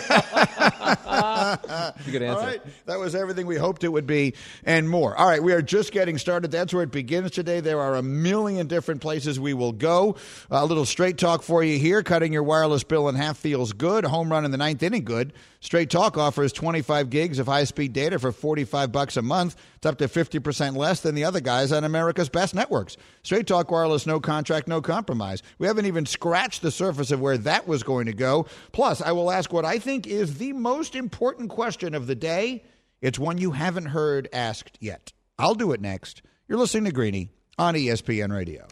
answer. 2.22 2.28
All 2.28 2.46
right. 2.46 2.60
That 2.86 2.98
was 2.98 3.14
everything 3.14 3.46
we 3.46 3.56
hoped 3.56 3.84
it 3.84 3.88
would 3.88 4.06
be 4.06 4.34
and 4.64 4.88
more. 4.88 5.16
All 5.16 5.26
right. 5.26 5.42
We 5.42 5.52
are 5.52 5.62
just 5.62 5.92
getting 5.92 6.18
started. 6.18 6.50
That's 6.50 6.74
where 6.74 6.82
it 6.82 6.90
begins 6.90 7.30
today. 7.30 7.60
There 7.60 7.80
are 7.80 7.96
a 7.96 8.02
million 8.02 8.66
different 8.66 9.00
places 9.00 9.40
we 9.40 9.54
will 9.54 9.72
go. 9.72 10.16
A 10.50 10.66
little 10.66 10.84
straight 10.84 11.18
talk 11.18 11.42
for 11.42 11.64
you 11.64 11.78
here. 11.78 12.02
Cutting 12.02 12.32
your 12.32 12.42
wireless 12.42 12.84
bill 12.84 13.08
in 13.08 13.14
half 13.14 13.38
feels 13.38 13.72
good. 13.72 14.04
home 14.04 14.30
run 14.30 14.44
in 14.44 14.50
the 14.50 14.58
ninth 14.58 14.82
inning 14.82 15.04
good. 15.04 15.32
Straight 15.66 15.90
Talk 15.90 16.16
offers 16.16 16.52
25 16.52 17.10
gigs 17.10 17.40
of 17.40 17.48
high-speed 17.48 17.92
data 17.92 18.20
for 18.20 18.30
45 18.30 18.92
bucks 18.92 19.16
a 19.16 19.22
month. 19.22 19.56
It's 19.74 19.86
up 19.86 19.98
to 19.98 20.06
50% 20.06 20.76
less 20.76 21.00
than 21.00 21.16
the 21.16 21.24
other 21.24 21.40
guys 21.40 21.72
on 21.72 21.82
America's 21.82 22.28
best 22.28 22.54
networks. 22.54 22.96
Straight 23.24 23.48
Talk 23.48 23.70
Wireless, 23.70 24.06
no 24.06 24.20
contract, 24.20 24.68
no 24.68 24.80
compromise. 24.80 25.42
We 25.58 25.66
haven't 25.66 25.86
even 25.86 26.06
scratched 26.06 26.62
the 26.62 26.70
surface 26.70 27.10
of 27.10 27.20
where 27.20 27.36
that 27.38 27.66
was 27.66 27.82
going 27.82 28.06
to 28.06 28.12
go. 28.12 28.25
Plus, 28.72 29.00
I 29.00 29.12
will 29.12 29.30
ask 29.30 29.52
what 29.52 29.64
I 29.64 29.78
think 29.78 30.06
is 30.06 30.38
the 30.38 30.52
most 30.52 30.94
important 30.94 31.50
question 31.50 31.94
of 31.94 32.06
the 32.06 32.14
day. 32.14 32.64
It's 33.00 33.18
one 33.18 33.38
you 33.38 33.52
haven't 33.52 33.86
heard 33.86 34.28
asked 34.32 34.78
yet. 34.80 35.12
I'll 35.38 35.54
do 35.54 35.72
it 35.72 35.80
next. 35.80 36.22
You're 36.48 36.58
listening 36.58 36.84
to 36.84 36.92
Greeny 36.92 37.30
on 37.58 37.74
ESPN 37.74 38.34
Radio. 38.34 38.66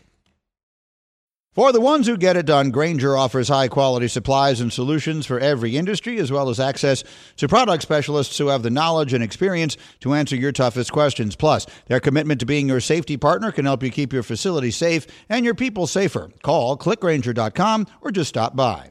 For 1.54 1.70
the 1.70 1.80
ones 1.80 2.08
who 2.08 2.16
get 2.16 2.36
it 2.36 2.46
done, 2.46 2.72
Grainger 2.72 3.16
offers 3.16 3.46
high 3.46 3.68
quality 3.68 4.08
supplies 4.08 4.60
and 4.60 4.72
solutions 4.72 5.24
for 5.24 5.38
every 5.38 5.76
industry, 5.76 6.18
as 6.18 6.32
well 6.32 6.48
as 6.48 6.58
access 6.58 7.04
to 7.36 7.46
product 7.46 7.80
specialists 7.80 8.36
who 8.36 8.48
have 8.48 8.64
the 8.64 8.70
knowledge 8.70 9.12
and 9.12 9.22
experience 9.22 9.76
to 10.00 10.14
answer 10.14 10.34
your 10.34 10.50
toughest 10.50 10.90
questions. 10.90 11.36
Plus, 11.36 11.64
their 11.86 12.00
commitment 12.00 12.40
to 12.40 12.46
being 12.46 12.66
your 12.66 12.80
safety 12.80 13.16
partner 13.16 13.52
can 13.52 13.66
help 13.66 13.84
you 13.84 13.90
keep 13.90 14.12
your 14.12 14.24
facility 14.24 14.72
safe 14.72 15.06
and 15.28 15.44
your 15.44 15.54
people 15.54 15.86
safer. 15.86 16.28
Call 16.42 16.76
clickgrainger.com 16.76 17.86
or 18.00 18.10
just 18.10 18.30
stop 18.30 18.56
by. 18.56 18.90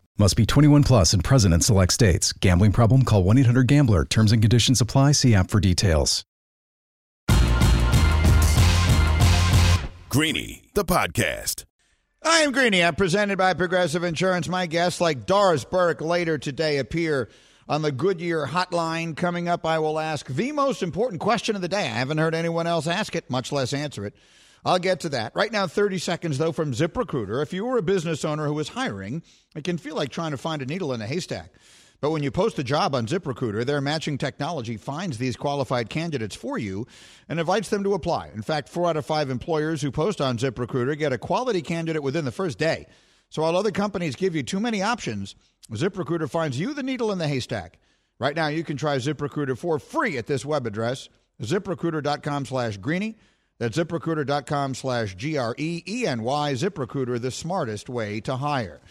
Must 0.17 0.35
be 0.35 0.45
21 0.45 0.83
plus 0.83 1.13
and 1.13 1.23
present 1.23 1.53
in 1.53 1.61
select 1.61 1.93
states. 1.93 2.33
Gambling 2.33 2.73
problem? 2.73 3.03
Call 3.03 3.23
1 3.23 3.37
800 3.39 3.67
Gambler. 3.67 4.05
Terms 4.05 4.31
and 4.31 4.41
conditions 4.41 4.81
apply. 4.81 5.13
See 5.13 5.33
app 5.33 5.49
for 5.49 5.59
details. 5.59 6.23
Greeny, 10.09 10.63
the 10.73 10.83
podcast. 10.83 11.63
I 12.21 12.41
am 12.41 12.51
Greeny. 12.51 12.83
I'm 12.83 12.95
presented 12.95 13.37
by 13.37 13.53
Progressive 13.53 14.03
Insurance. 14.03 14.49
My 14.49 14.65
guests, 14.65 14.99
like 14.99 15.25
Doris 15.25 15.63
Burke, 15.63 16.01
later 16.01 16.37
today 16.37 16.77
appear 16.79 17.29
on 17.69 17.81
the 17.81 17.93
Goodyear 17.93 18.45
hotline. 18.45 19.15
Coming 19.15 19.47
up, 19.47 19.65
I 19.65 19.79
will 19.79 19.97
ask 19.97 20.27
the 20.27 20.51
most 20.51 20.83
important 20.83 21.21
question 21.21 21.55
of 21.55 21.61
the 21.61 21.69
day. 21.69 21.85
I 21.85 21.99
haven't 21.99 22.17
heard 22.17 22.35
anyone 22.35 22.67
else 22.67 22.85
ask 22.87 23.15
it, 23.15 23.29
much 23.29 23.53
less 23.53 23.71
answer 23.73 24.05
it. 24.05 24.13
I'll 24.63 24.79
get 24.79 24.99
to 25.01 25.09
that. 25.09 25.35
Right 25.35 25.51
now, 25.51 25.67
30 25.67 25.97
seconds, 25.97 26.37
though, 26.37 26.51
from 26.51 26.73
ZipRecruiter. 26.73 27.41
If 27.41 27.53
you 27.53 27.65
were 27.65 27.77
a 27.77 27.83
business 27.83 28.23
owner 28.23 28.47
who 28.47 28.59
is 28.59 28.69
hiring, 28.69 29.23
it 29.55 29.63
can 29.63 29.77
feel 29.77 29.95
like 29.95 30.09
trying 30.09 30.31
to 30.31 30.37
find 30.37 30.61
a 30.61 30.65
needle 30.65 30.93
in 30.93 31.01
a 31.01 31.07
haystack. 31.07 31.51
But 31.99 32.09
when 32.09 32.23
you 32.23 32.31
post 32.31 32.57
a 32.57 32.63
job 32.63 32.95
on 32.95 33.05
ZipRecruiter, 33.05 33.63
their 33.63 33.79
matching 33.79 34.17
technology 34.17 34.75
finds 34.75 35.19
these 35.19 35.35
qualified 35.35 35.89
candidates 35.89 36.35
for 36.35 36.57
you 36.57 36.87
and 37.29 37.39
invites 37.39 37.69
them 37.69 37.83
to 37.83 37.93
apply. 37.93 38.31
In 38.33 38.41
fact, 38.41 38.69
four 38.69 38.89
out 38.89 38.97
of 38.97 39.05
five 39.05 39.29
employers 39.29 39.81
who 39.83 39.91
post 39.91 40.19
on 40.19 40.39
ZipRecruiter 40.39 40.97
get 40.97 41.13
a 41.13 41.19
quality 41.19 41.61
candidate 41.61 42.01
within 42.01 42.25
the 42.25 42.31
first 42.31 42.57
day. 42.57 42.87
So 43.29 43.43
while 43.43 43.55
other 43.55 43.71
companies 43.71 44.15
give 44.15 44.35
you 44.35 44.41
too 44.41 44.59
many 44.59 44.81
options, 44.81 45.35
ZipRecruiter 45.71 46.29
finds 46.29 46.59
you 46.59 46.73
the 46.73 46.83
needle 46.83 47.11
in 47.11 47.19
the 47.19 47.27
haystack. 47.27 47.77
Right 48.19 48.35
now, 48.35 48.47
you 48.47 48.63
can 48.63 48.77
try 48.77 48.97
ZipRecruiter 48.97 49.57
for 49.57 49.77
free 49.77 50.17
at 50.17 50.27
this 50.27 50.43
web 50.43 50.65
address, 50.65 51.07
ziprecruiter.com 51.41 52.45
slash 52.45 52.77
greeny. 52.77 53.17
That's 53.61 53.77
ziprecruiter.com 53.77 54.73
slash 54.73 55.13
G 55.13 55.37
R 55.37 55.53
E 55.55 55.83
E 55.87 56.07
N 56.07 56.23
Y. 56.23 56.53
ZipRecruiter, 56.53 57.21
the 57.21 57.29
smartest 57.29 57.89
way 57.89 58.19
to 58.21 58.37
hire. 58.37 58.81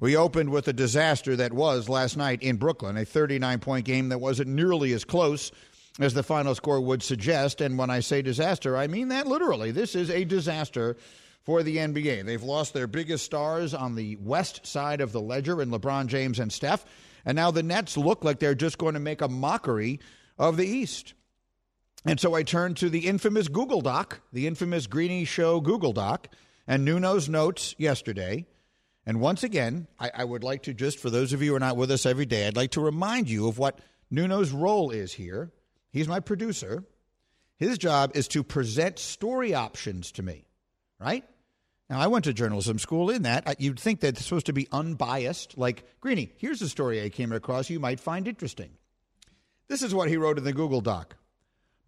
We 0.00 0.16
opened 0.16 0.50
with 0.50 0.66
a 0.66 0.72
disaster 0.72 1.36
that 1.36 1.52
was 1.52 1.88
last 1.88 2.16
night 2.16 2.42
in 2.42 2.56
Brooklyn, 2.56 2.96
a 2.96 3.04
39 3.04 3.60
point 3.60 3.84
game 3.84 4.08
that 4.08 4.18
wasn't 4.18 4.48
nearly 4.48 4.92
as 4.92 5.04
close 5.04 5.52
as 6.00 6.14
the 6.14 6.24
final 6.24 6.56
score 6.56 6.80
would 6.80 7.04
suggest. 7.04 7.60
And 7.60 7.78
when 7.78 7.90
I 7.90 8.00
say 8.00 8.20
disaster, 8.20 8.76
I 8.76 8.88
mean 8.88 9.06
that 9.10 9.28
literally. 9.28 9.70
This 9.70 9.94
is 9.94 10.10
a 10.10 10.24
disaster 10.24 10.96
for 11.44 11.62
the 11.62 11.76
NBA. 11.76 12.26
They've 12.26 12.42
lost 12.42 12.74
their 12.74 12.88
biggest 12.88 13.24
stars 13.24 13.72
on 13.72 13.94
the 13.94 14.16
west 14.16 14.66
side 14.66 15.00
of 15.00 15.12
the 15.12 15.20
ledger 15.20 15.62
in 15.62 15.70
LeBron 15.70 16.08
James 16.08 16.40
and 16.40 16.52
Steph. 16.52 16.84
And 17.24 17.36
now 17.36 17.52
the 17.52 17.62
Nets 17.62 17.96
look 17.96 18.24
like 18.24 18.40
they're 18.40 18.56
just 18.56 18.78
going 18.78 18.94
to 18.94 19.00
make 19.00 19.20
a 19.20 19.28
mockery 19.28 20.00
of 20.36 20.56
the 20.56 20.66
East. 20.66 21.14
And 22.04 22.20
so 22.20 22.34
I 22.34 22.42
turned 22.42 22.76
to 22.78 22.90
the 22.90 23.06
infamous 23.06 23.48
Google 23.48 23.80
Doc, 23.80 24.20
the 24.32 24.46
infamous 24.46 24.86
Greeny 24.86 25.24
Show 25.24 25.60
Google 25.60 25.92
Doc, 25.92 26.28
and 26.66 26.84
Nuno's 26.84 27.28
notes 27.28 27.74
yesterday. 27.78 28.46
And 29.04 29.20
once 29.20 29.42
again, 29.42 29.88
I, 29.98 30.10
I, 30.14 30.24
would 30.24 30.44
like 30.44 30.64
to 30.64 30.74
just, 30.74 30.98
for 30.98 31.10
those 31.10 31.32
of 31.32 31.42
you 31.42 31.50
who 31.50 31.56
are 31.56 31.60
not 31.60 31.76
with 31.76 31.90
us 31.90 32.06
every 32.06 32.26
day, 32.26 32.46
I'd 32.46 32.56
like 32.56 32.72
to 32.72 32.80
remind 32.80 33.28
you 33.28 33.48
of 33.48 33.58
what 33.58 33.80
Nuno's 34.10 34.50
role 34.50 34.90
is 34.90 35.12
here. 35.12 35.50
He's 35.90 36.06
my 36.06 36.20
producer. 36.20 36.84
His 37.56 37.78
job 37.78 38.12
is 38.14 38.28
to 38.28 38.44
present 38.44 38.98
story 38.98 39.54
options 39.54 40.12
to 40.12 40.22
me, 40.22 40.44
right? 41.00 41.24
Now, 41.90 42.00
I 42.00 42.06
went 42.08 42.26
to 42.26 42.34
journalism 42.34 42.78
school 42.78 43.08
in 43.08 43.22
that. 43.22 43.60
You'd 43.60 43.80
think 43.80 44.00
that 44.00 44.08
it's 44.08 44.24
supposed 44.24 44.46
to 44.46 44.52
be 44.52 44.68
unbiased. 44.70 45.56
Like, 45.56 45.84
Greeny, 46.00 46.30
here's 46.36 46.60
a 46.60 46.68
story 46.68 47.02
I 47.02 47.08
came 47.08 47.32
across 47.32 47.70
you 47.70 47.80
might 47.80 47.98
find 47.98 48.28
interesting. 48.28 48.70
This 49.68 49.82
is 49.82 49.94
what 49.94 50.08
he 50.08 50.18
wrote 50.18 50.38
in 50.38 50.44
the 50.44 50.52
Google 50.52 50.82
Doc 50.82 51.16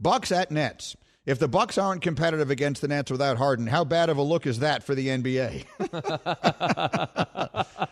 Bucks 0.00 0.32
at 0.32 0.50
Nets. 0.50 0.96
If 1.26 1.38
the 1.38 1.48
Bucks 1.48 1.76
aren't 1.78 2.02
competitive 2.02 2.50
against 2.50 2.80
the 2.80 2.88
Nets 2.88 3.10
without 3.10 3.36
Harden, 3.36 3.66
how 3.66 3.84
bad 3.84 4.08
of 4.08 4.16
a 4.16 4.22
look 4.22 4.46
is 4.46 4.60
that 4.60 4.82
for 4.82 4.94
the 4.94 5.08
NBA? 5.08 5.64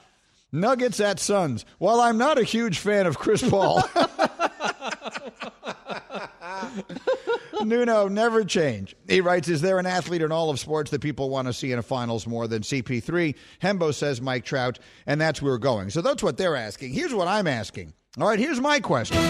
Nuggets 0.52 0.98
at 0.98 1.20
Suns. 1.20 1.66
While 1.78 2.00
I'm 2.00 2.16
not 2.16 2.38
a 2.38 2.42
huge 2.42 2.78
fan 2.78 3.06
of 3.06 3.18
Chris 3.18 3.46
Paul, 3.48 3.82
Nuno 7.62 8.08
never 8.08 8.44
change. 8.44 8.96
He 9.06 9.20
writes, 9.20 9.48
Is 9.48 9.60
there 9.60 9.78
an 9.78 9.84
athlete 9.84 10.22
in 10.22 10.32
all 10.32 10.48
of 10.48 10.58
sports 10.58 10.90
that 10.90 11.02
people 11.02 11.28
want 11.28 11.48
to 11.48 11.52
see 11.52 11.70
in 11.70 11.78
a 11.78 11.82
finals 11.82 12.26
more 12.26 12.48
than 12.48 12.62
CP3? 12.62 13.34
Hembo 13.62 13.92
says 13.92 14.22
Mike 14.22 14.46
Trout, 14.46 14.78
and 15.06 15.20
that's 15.20 15.42
where 15.42 15.52
we're 15.52 15.58
going. 15.58 15.90
So 15.90 16.00
that's 16.00 16.22
what 16.22 16.38
they're 16.38 16.56
asking. 16.56 16.94
Here's 16.94 17.12
what 17.12 17.28
I'm 17.28 17.46
asking. 17.46 17.92
All 18.18 18.26
right, 18.26 18.38
here's 18.38 18.60
my 18.60 18.80
question. 18.80 19.22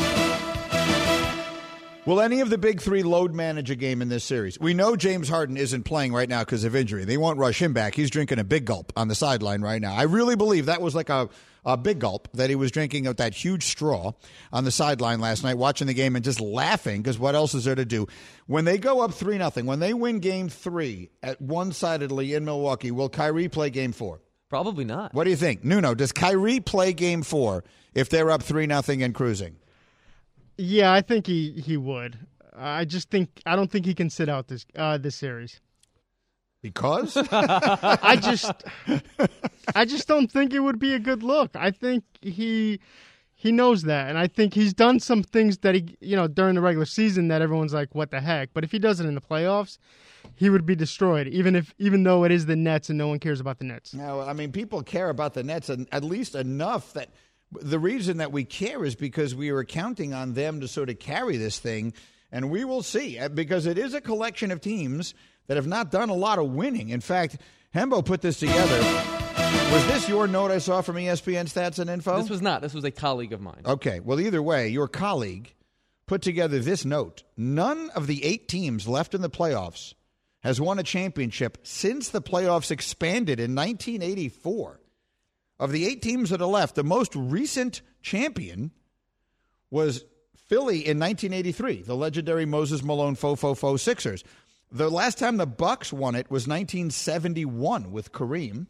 Will 2.09 2.23
any 2.23 2.41
of 2.41 2.49
the 2.49 2.57
big 2.57 2.81
three 2.81 3.03
load 3.03 3.35
manage 3.35 3.71
a 3.71 3.77
game 3.77 4.01
in 4.01 4.09
this 4.09 4.25
series? 4.25 4.59
We 4.59 4.73
know 4.73 4.97
James 4.97 5.29
Harden 5.29 5.59
isn't 5.59 5.83
playing 5.83 6.15
right 6.15 6.27
now 6.27 6.41
because 6.41 6.65
of 6.65 6.75
injury. 6.75 7.05
They 7.05 7.19
won't 7.19 7.39
rush 7.39 7.61
him 7.61 7.75
back. 7.75 7.95
He's 7.95 8.09
drinking 8.09 8.39
a 8.39 8.45
big 8.45 8.65
gulp 8.65 8.95
on 8.97 9.09
the 9.09 9.15
sideline 9.15 9.61
right 9.61 9.79
now. 9.79 9.95
I 9.95 10.05
really 10.05 10.35
believe 10.35 10.65
that 10.65 10.81
was 10.81 10.95
like 10.95 11.11
a, 11.11 11.29
a 11.67 11.77
big 11.77 11.99
gulp 11.99 12.27
that 12.33 12.49
he 12.49 12.57
was 12.57 12.71
drinking 12.71 13.07
out 13.07 13.19
that 13.19 13.35
huge 13.35 13.65
straw 13.65 14.13
on 14.55 14.65
the 14.65 14.71
sideline 14.71 15.21
last 15.21 15.45
night, 15.45 15.59
watching 15.59 15.87
the 15.87 15.93
game 15.93 16.17
and 16.17 16.25
just 16.25 16.41
laughing 16.41 17.03
because 17.03 17.19
what 17.19 17.35
else 17.35 17.53
is 17.53 17.67
there 17.67 17.75
to 17.75 17.85
do? 17.85 18.07
When 18.47 18.65
they 18.65 18.79
go 18.79 19.03
up 19.03 19.13
3 19.13 19.37
nothing, 19.37 19.67
when 19.67 19.81
they 19.81 19.93
win 19.93 20.21
game 20.21 20.49
three 20.49 21.11
at 21.23 21.43
one 21.43 21.73
sidedly 21.73 22.33
in 22.33 22.43
Milwaukee, 22.43 22.91
will 22.91 23.11
Kyrie 23.11 23.51
play 23.51 23.69
game 23.69 23.93
four? 23.93 24.23
Probably 24.49 24.87
not. 24.87 25.13
What 25.13 25.25
do 25.25 25.31
you 25.31 25.37
think? 25.37 25.63
Nuno, 25.63 25.95
does 25.95 26.13
Kyrie 26.13 26.61
play 26.61 26.95
game 26.95 27.23
four 27.23 27.65
if 27.93 28.09
they're 28.09 28.31
up 28.31 28.43
3 28.43 28.67
nothing 28.67 29.03
and 29.03 29.15
cruising? 29.15 29.57
Yeah, 30.59 30.93
I 30.93 31.01
think 31.01 31.27
he, 31.27 31.53
he 31.53 31.77
would. 31.77 32.19
I 32.55 32.85
just 32.85 33.11
think 33.11 33.41
I 33.47 33.55
don't 33.55 33.71
think 33.71 33.87
he 33.87 33.95
can 33.95 34.11
sit 34.11 34.29
out 34.29 34.49
this 34.49 34.67
uh, 34.77 34.99
this 34.99 35.15
series. 35.15 35.61
Because 36.61 37.17
I 37.31 38.19
just 38.21 38.65
I 39.77 39.85
just 39.85 40.09
don't 40.09 40.31
think 40.31 40.53
it 40.53 40.59
would 40.59 40.81
be 40.81 40.93
a 40.95 40.99
good 40.99 41.23
look. 41.23 41.53
I 41.55 41.71
think 41.71 42.03
he 42.21 42.81
he 43.37 43.53
knows 43.53 43.83
that, 43.85 44.09
and 44.09 44.19
I 44.19 44.27
think 44.27 44.55
he's 44.55 44.75
done 44.75 44.99
some 44.99 45.23
things 45.23 45.59
that 45.59 45.77
he 45.77 45.97
you 46.01 46.17
know 46.17 46.27
during 46.27 46.57
the 46.57 46.61
regular 46.61 46.87
season 46.87 47.29
that 47.29 47.41
everyone's 47.41 47.73
like, 47.73 47.95
what 47.95 48.11
the 48.11 48.21
heck? 48.21 48.51
But 48.53 48.65
if 48.65 48.73
he 48.73 48.81
does 48.81 48.99
it 48.99 49.07
in 49.07 49.15
the 49.15 49.21
playoffs, 49.21 49.79
he 50.35 50.51
would 50.51 50.67
be 50.67 50.75
destroyed. 50.75 51.29
Even 51.29 51.55
if 51.55 51.73
even 51.79 52.03
though 52.03 52.25
it 52.25 52.33
is 52.33 52.47
the 52.47 52.57
Nets 52.57 52.89
and 52.89 52.99
no 52.99 53.07
one 53.07 53.21
cares 53.21 53.39
about 53.39 53.59
the 53.59 53.65
Nets. 53.65 53.95
No, 53.95 54.21
I 54.21 54.33
mean 54.33 54.51
people 54.51 54.83
care 54.83 55.11
about 55.11 55.35
the 55.35 55.45
Nets 55.45 55.71
at 55.71 56.03
least 56.03 56.35
enough 56.35 56.93
that 56.95 57.11
the 57.53 57.79
reason 57.79 58.19
that 58.19 58.33
we 58.33 58.45
care 58.45 58.85
is 58.85 58.95
because 58.95 59.35
we 59.35 59.51
are 59.51 59.65
counting 59.65 60.13
on 60.13 60.35
them 60.35 60.61
to 60.61 60.69
sort 60.69 60.91
of 60.91 60.99
carry 60.99 61.37
this 61.37 61.59
thing, 61.59 61.95
and 62.31 62.51
we 62.51 62.65
will 62.65 62.83
see 62.83 63.19
uh, 63.19 63.29
because 63.29 63.67
it 63.67 63.79
is 63.79 63.95
a 63.95 64.01
collection 64.01 64.51
of 64.51 64.61
teams 64.61 65.15
that 65.47 65.57
have 65.57 65.67
not 65.67 65.91
done 65.91 66.11
a 66.11 66.15
lot 66.15 66.39
of 66.39 66.51
winning. 66.51 66.91
In 66.91 67.01
fact, 67.01 67.39
Hembo 67.75 68.05
put 68.05 68.21
this 68.21 68.39
together. 68.39 68.81
Was 69.73 69.87
this 69.87 70.09
your 70.09 70.27
note 70.27 70.51
I 70.51 70.59
saw 70.59 70.81
from 70.83 70.97
ESPN 70.97 71.45
Stats 71.45 71.79
and 71.79 71.89
Info? 71.91 72.19
This 72.21 72.31
was 72.31 72.43
not. 72.43 72.63
This 72.63 72.75
was 72.75 72.85
a 72.85 72.91
colleague 72.91 73.33
of 73.33 73.41
mine. 73.41 73.63
Okay. 73.65 74.01
Well, 74.01 74.21
either 74.21 74.43
way, 74.43 74.69
your 74.69 74.89
colleague 74.89 75.55
put 76.07 76.23
together 76.23 76.59
this 76.59 76.85
note. 76.85 77.23
None 77.37 77.91
of 77.91 78.07
the 78.07 78.25
eight 78.25 78.49
teams 78.49 78.89
left 78.89 79.15
in 79.15 79.21
the 79.21 79.31
playoffs 79.31 79.95
has 80.41 80.61
won 80.61 80.79
a 80.79 80.83
championship 80.83 81.59
since 81.63 82.09
the 82.09 82.23
playoffs 82.23 82.71
expanded 82.71 83.41
in 83.41 83.55
1984. 83.55 84.81
Of 85.59 85.73
the 85.73 85.87
eight 85.87 86.03
teams 86.03 86.31
that 86.31 86.41
are 86.41 86.47
left, 86.47 86.75
the 86.75 86.85
most 86.85 87.15
recent 87.17 87.83
champion 88.03 88.71
was 89.71 90.05
Philly 90.37 90.77
in 90.77 90.99
1983, 90.99 91.83
the 91.83 91.97
legendary 91.97 92.47
Moses 92.47 92.83
Malone 92.83 93.17
fo 93.17 93.35
fo 93.35 93.55
fo 93.55 93.77
Sixers. 93.77 94.25
The 94.71 94.91
last 94.91 95.19
time 95.19 95.37
the 95.37 95.47
Bucks 95.47 95.93
won 95.93 96.15
it 96.15 96.31
was 96.31 96.47
1971 96.47 97.91
with 97.91 98.13
Kareem. 98.13 98.67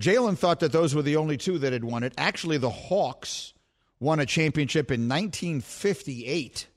Jalen 0.00 0.38
thought 0.38 0.60
that 0.60 0.72
those 0.72 0.94
were 0.94 1.02
the 1.02 1.16
only 1.16 1.36
two 1.36 1.58
that 1.58 1.72
had 1.72 1.84
won 1.84 2.04
it. 2.04 2.12
Actually, 2.16 2.58
the 2.58 2.70
Hawks 2.70 3.52
won 3.98 4.20
a 4.20 4.26
championship 4.26 4.90
in 4.90 5.08
1958. 5.08 6.68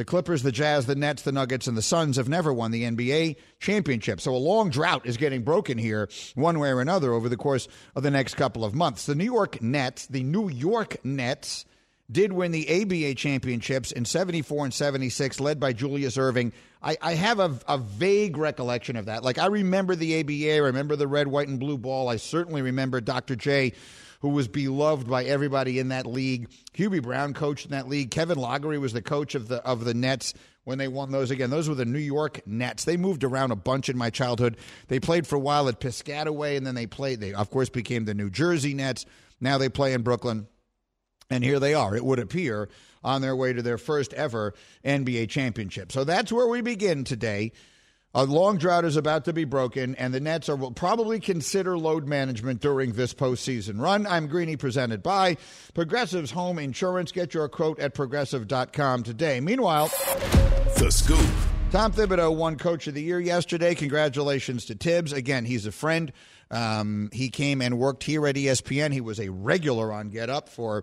The 0.00 0.06
Clippers, 0.06 0.42
the 0.42 0.50
Jazz, 0.50 0.86
the 0.86 0.94
Nets, 0.94 1.20
the 1.20 1.30
Nuggets, 1.30 1.66
and 1.66 1.76
the 1.76 1.82
Suns 1.82 2.16
have 2.16 2.26
never 2.26 2.54
won 2.54 2.70
the 2.70 2.84
NBA 2.84 3.36
championship. 3.58 4.18
So 4.22 4.34
a 4.34 4.38
long 4.38 4.70
drought 4.70 5.04
is 5.04 5.18
getting 5.18 5.42
broken 5.42 5.76
here, 5.76 6.08
one 6.34 6.58
way 6.58 6.70
or 6.70 6.80
another, 6.80 7.12
over 7.12 7.28
the 7.28 7.36
course 7.36 7.68
of 7.94 8.02
the 8.02 8.10
next 8.10 8.36
couple 8.36 8.64
of 8.64 8.74
months. 8.74 9.04
The 9.04 9.14
New 9.14 9.26
York 9.26 9.60
Nets, 9.60 10.06
the 10.06 10.22
New 10.22 10.48
York 10.48 11.04
Nets, 11.04 11.66
did 12.10 12.32
win 12.32 12.50
the 12.50 12.82
ABA 12.82 13.16
championships 13.16 13.92
in 13.92 14.06
74 14.06 14.64
and 14.64 14.72
76, 14.72 15.38
led 15.38 15.60
by 15.60 15.74
Julius 15.74 16.16
Erving. 16.16 16.52
I, 16.82 16.96
I 17.02 17.12
have 17.12 17.38
a, 17.38 17.60
a, 17.68 17.76
vague 17.76 18.38
recollection 18.38 18.96
of 18.96 19.04
that. 19.04 19.22
Like, 19.22 19.36
I 19.36 19.48
remember 19.48 19.94
the 19.94 20.18
ABA, 20.20 20.54
I 20.54 20.66
remember 20.68 20.96
the 20.96 21.08
red, 21.08 21.28
white, 21.28 21.48
and 21.48 21.60
blue 21.60 21.76
ball. 21.76 22.08
I 22.08 22.16
certainly 22.16 22.62
remember 22.62 23.02
Dr. 23.02 23.36
J, 23.36 23.74
who 24.20 24.28
was 24.28 24.48
beloved 24.48 25.08
by 25.08 25.24
everybody 25.24 25.78
in 25.78 25.88
that 25.88 26.06
league. 26.06 26.48
Hubie 26.74 27.02
Brown 27.02 27.34
coached 27.34 27.66
in 27.66 27.72
that 27.72 27.88
league. 27.88 28.10
Kevin 28.10 28.38
Loughery 28.38 28.78
was 28.78 28.92
the 28.92 29.02
coach 29.02 29.34
of 29.34 29.48
the, 29.48 29.64
of 29.64 29.84
the 29.84 29.94
Nets 29.94 30.34
when 30.64 30.78
they 30.78 30.88
won 30.88 31.10
those 31.10 31.30
again. 31.30 31.50
Those 31.50 31.68
were 31.68 31.74
the 31.74 31.84
New 31.84 31.98
York 31.98 32.46
Nets. 32.46 32.84
They 32.84 32.96
moved 32.96 33.24
around 33.24 33.50
a 33.50 33.56
bunch 33.56 33.88
in 33.88 33.96
my 33.96 34.10
childhood. 34.10 34.56
They 34.88 35.00
played 35.00 35.26
for 35.26 35.36
a 35.36 35.40
while 35.40 35.68
at 35.68 35.80
Piscataway, 35.80 36.56
and 36.56 36.66
then 36.66 36.74
they 36.74 36.86
played, 36.86 37.20
they, 37.20 37.32
of 37.32 37.50
course, 37.50 37.70
became 37.70 38.04
the 38.04 38.14
New 38.14 38.30
Jersey 38.30 38.74
Nets. 38.74 39.06
Now 39.40 39.58
they 39.58 39.68
play 39.68 39.94
in 39.94 40.02
Brooklyn. 40.02 40.46
And 41.30 41.44
here 41.44 41.60
they 41.60 41.74
are, 41.74 41.94
it 41.96 42.04
would 42.04 42.18
appear, 42.18 42.68
on 43.02 43.22
their 43.22 43.36
way 43.36 43.52
to 43.52 43.62
their 43.62 43.78
first 43.78 44.12
ever 44.14 44.52
NBA 44.84 45.28
championship. 45.30 45.92
So 45.92 46.04
that's 46.04 46.32
where 46.32 46.46
we 46.46 46.60
begin 46.60 47.04
today. 47.04 47.52
A 48.12 48.24
long 48.24 48.58
drought 48.58 48.84
is 48.84 48.96
about 48.96 49.26
to 49.26 49.32
be 49.32 49.44
broken, 49.44 49.94
and 49.94 50.12
the 50.12 50.18
Nets 50.18 50.48
are, 50.48 50.56
will 50.56 50.72
probably 50.72 51.20
consider 51.20 51.78
load 51.78 52.08
management 52.08 52.60
during 52.60 52.94
this 52.94 53.14
postseason 53.14 53.80
run. 53.80 54.04
I'm 54.04 54.26
Greeny, 54.26 54.56
presented 54.56 55.00
by 55.00 55.36
Progressive's 55.74 56.32
Home 56.32 56.58
Insurance. 56.58 57.12
Get 57.12 57.34
your 57.34 57.48
quote 57.48 57.78
at 57.78 57.94
progressive.com 57.94 59.04
today. 59.04 59.38
Meanwhile, 59.38 59.92
the 60.76 60.90
scoop. 60.90 61.24
Tom 61.70 61.92
Thibodeau 61.92 62.34
won 62.34 62.56
Coach 62.56 62.88
of 62.88 62.94
the 62.94 63.02
Year 63.02 63.20
yesterday. 63.20 63.76
Congratulations 63.76 64.64
to 64.64 64.74
Thibs. 64.74 65.12
Again, 65.12 65.44
he's 65.44 65.66
a 65.66 65.72
friend. 65.72 66.12
Um, 66.50 67.10
he 67.12 67.30
came 67.30 67.62
and 67.62 67.78
worked 67.78 68.02
here 68.02 68.26
at 68.26 68.34
ESPN. 68.34 68.92
He 68.92 69.00
was 69.00 69.20
a 69.20 69.28
regular 69.28 69.92
on 69.92 70.10
Get 70.10 70.28
Up 70.28 70.48
for 70.48 70.82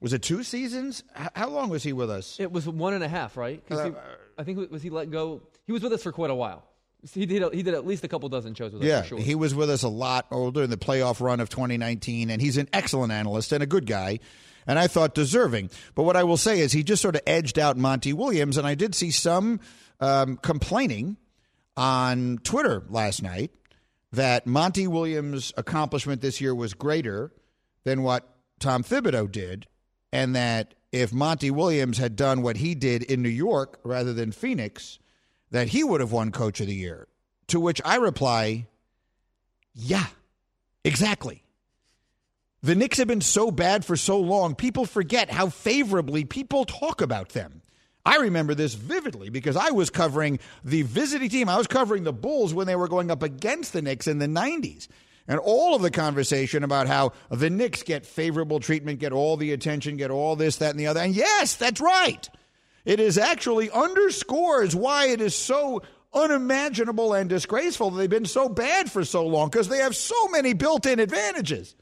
was 0.00 0.14
it 0.14 0.22
two 0.22 0.42
seasons? 0.42 1.04
How 1.12 1.50
long 1.50 1.68
was 1.68 1.82
he 1.82 1.92
with 1.92 2.10
us? 2.10 2.40
It 2.40 2.50
was 2.50 2.66
one 2.66 2.94
and 2.94 3.04
a 3.04 3.08
half, 3.08 3.36
right? 3.36 3.62
Uh, 3.70 3.84
he, 3.84 3.92
I 4.38 4.42
think 4.42 4.70
was 4.70 4.82
he 4.82 4.88
let 4.88 5.10
go. 5.10 5.42
He 5.72 5.74
was 5.74 5.82
with 5.82 5.94
us 5.94 6.02
for 6.02 6.12
quite 6.12 6.28
a 6.28 6.34
while. 6.34 6.68
He 7.14 7.24
did. 7.24 7.54
He 7.54 7.62
did 7.62 7.72
at 7.72 7.86
least 7.86 8.04
a 8.04 8.08
couple 8.08 8.28
dozen 8.28 8.52
shows 8.52 8.74
with 8.74 8.82
yeah, 8.82 8.98
us. 8.98 9.10
Yeah, 9.10 9.20
he 9.20 9.34
was 9.34 9.54
with 9.54 9.70
us 9.70 9.82
a 9.82 9.88
lot 9.88 10.26
older 10.30 10.62
in 10.62 10.68
the 10.68 10.76
playoff 10.76 11.18
run 11.18 11.40
of 11.40 11.48
2019, 11.48 12.28
and 12.28 12.42
he's 12.42 12.58
an 12.58 12.68
excellent 12.74 13.10
analyst 13.10 13.52
and 13.52 13.62
a 13.62 13.66
good 13.66 13.86
guy, 13.86 14.18
and 14.66 14.78
I 14.78 14.86
thought 14.86 15.14
deserving. 15.14 15.70
But 15.94 16.02
what 16.02 16.14
I 16.14 16.24
will 16.24 16.36
say 16.36 16.60
is 16.60 16.72
he 16.72 16.82
just 16.82 17.00
sort 17.00 17.16
of 17.16 17.22
edged 17.26 17.58
out 17.58 17.78
Monty 17.78 18.12
Williams, 18.12 18.58
and 18.58 18.66
I 18.66 18.74
did 18.74 18.94
see 18.94 19.10
some 19.10 19.60
um, 19.98 20.36
complaining 20.36 21.16
on 21.74 22.38
Twitter 22.44 22.82
last 22.90 23.22
night 23.22 23.50
that 24.12 24.46
Monty 24.46 24.86
Williams' 24.86 25.54
accomplishment 25.56 26.20
this 26.20 26.38
year 26.38 26.54
was 26.54 26.74
greater 26.74 27.32
than 27.84 28.02
what 28.02 28.28
Tom 28.60 28.84
Thibodeau 28.84 29.32
did, 29.32 29.66
and 30.12 30.36
that 30.36 30.74
if 30.92 31.14
Monty 31.14 31.50
Williams 31.50 31.96
had 31.96 32.14
done 32.14 32.42
what 32.42 32.58
he 32.58 32.74
did 32.74 33.02
in 33.02 33.22
New 33.22 33.30
York 33.30 33.80
rather 33.82 34.12
than 34.12 34.32
Phoenix, 34.32 34.98
that 35.52 35.68
he 35.68 35.84
would 35.84 36.00
have 36.00 36.12
won 36.12 36.32
Coach 36.32 36.60
of 36.60 36.66
the 36.66 36.74
Year. 36.74 37.06
To 37.48 37.60
which 37.60 37.80
I 37.84 37.96
reply, 37.96 38.66
yeah, 39.74 40.06
exactly. 40.84 41.44
The 42.62 42.74
Knicks 42.74 42.98
have 42.98 43.08
been 43.08 43.20
so 43.20 43.50
bad 43.50 43.84
for 43.84 43.96
so 43.96 44.18
long, 44.18 44.54
people 44.54 44.86
forget 44.86 45.30
how 45.30 45.48
favorably 45.48 46.24
people 46.24 46.64
talk 46.64 47.00
about 47.00 47.30
them. 47.30 47.62
I 48.04 48.16
remember 48.16 48.54
this 48.54 48.74
vividly 48.74 49.28
because 49.30 49.56
I 49.56 49.70
was 49.70 49.90
covering 49.90 50.40
the 50.64 50.82
visiting 50.82 51.28
team. 51.28 51.48
I 51.48 51.58
was 51.58 51.66
covering 51.66 52.04
the 52.04 52.12
Bulls 52.12 52.52
when 52.52 52.66
they 52.66 52.76
were 52.76 52.88
going 52.88 53.10
up 53.10 53.22
against 53.22 53.72
the 53.72 53.82
Knicks 53.82 54.06
in 54.08 54.18
the 54.18 54.26
90s. 54.26 54.88
And 55.28 55.38
all 55.38 55.76
of 55.76 55.82
the 55.82 55.90
conversation 55.90 56.64
about 56.64 56.88
how 56.88 57.12
the 57.30 57.50
Knicks 57.50 57.84
get 57.84 58.04
favorable 58.04 58.58
treatment, 58.58 58.98
get 58.98 59.12
all 59.12 59.36
the 59.36 59.52
attention, 59.52 59.96
get 59.96 60.10
all 60.10 60.34
this, 60.34 60.56
that, 60.56 60.70
and 60.70 60.80
the 60.80 60.88
other. 60.88 61.00
And 61.00 61.14
yes, 61.14 61.54
that's 61.54 61.80
right. 61.80 62.28
It 62.84 63.00
is 63.00 63.16
actually 63.18 63.70
underscores 63.70 64.74
why 64.74 65.06
it 65.06 65.20
is 65.20 65.36
so 65.36 65.82
unimaginable 66.12 67.14
and 67.14 67.28
disgraceful 67.28 67.90
that 67.90 67.98
they've 67.98 68.10
been 68.10 68.26
so 68.26 68.48
bad 68.48 68.90
for 68.90 69.04
so 69.04 69.26
long 69.26 69.48
because 69.48 69.68
they 69.68 69.78
have 69.78 69.96
so 69.96 70.28
many 70.28 70.52
built 70.52 70.86
in 70.86 70.98
advantages. 70.98 71.74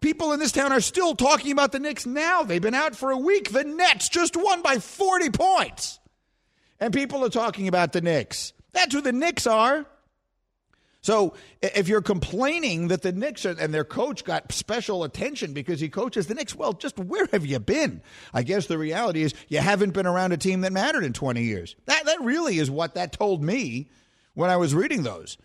People 0.00 0.32
in 0.32 0.40
this 0.40 0.52
town 0.52 0.72
are 0.72 0.80
still 0.80 1.14
talking 1.14 1.52
about 1.52 1.72
the 1.72 1.78
Knicks 1.78 2.06
now. 2.06 2.42
They've 2.42 2.62
been 2.62 2.74
out 2.74 2.96
for 2.96 3.10
a 3.10 3.18
week. 3.18 3.50
The 3.52 3.64
Nets 3.64 4.08
just 4.08 4.36
won 4.36 4.62
by 4.62 4.78
40 4.78 5.30
points. 5.30 5.98
And 6.78 6.94
people 6.94 7.24
are 7.24 7.30
talking 7.30 7.68
about 7.68 7.92
the 7.92 8.00
Knicks. 8.00 8.54
That's 8.72 8.94
who 8.94 9.02
the 9.02 9.12
Knicks 9.12 9.46
are. 9.46 9.84
So 11.02 11.34
if 11.62 11.88
you're 11.88 12.02
complaining 12.02 12.88
that 12.88 13.02
the 13.02 13.12
Knicks 13.12 13.44
and 13.46 13.72
their 13.72 13.84
coach 13.84 14.24
got 14.24 14.52
special 14.52 15.02
attention 15.02 15.54
because 15.54 15.80
he 15.80 15.88
coaches 15.88 16.26
the 16.26 16.34
Knicks, 16.34 16.54
well, 16.54 16.74
just 16.74 16.98
where 16.98 17.26
have 17.32 17.46
you 17.46 17.58
been? 17.58 18.02
I 18.34 18.42
guess 18.42 18.66
the 18.66 18.76
reality 18.76 19.22
is 19.22 19.34
you 19.48 19.58
haven't 19.58 19.92
been 19.92 20.06
around 20.06 20.32
a 20.32 20.36
team 20.36 20.60
that 20.60 20.72
mattered 20.72 21.04
in 21.04 21.12
20 21.12 21.42
years. 21.42 21.74
That, 21.86 22.04
that 22.04 22.20
really 22.20 22.58
is 22.58 22.70
what 22.70 22.94
that 22.94 23.12
told 23.12 23.42
me 23.42 23.88
when 24.34 24.50
I 24.50 24.56
was 24.56 24.74
reading 24.74 25.02
those. 25.02 25.38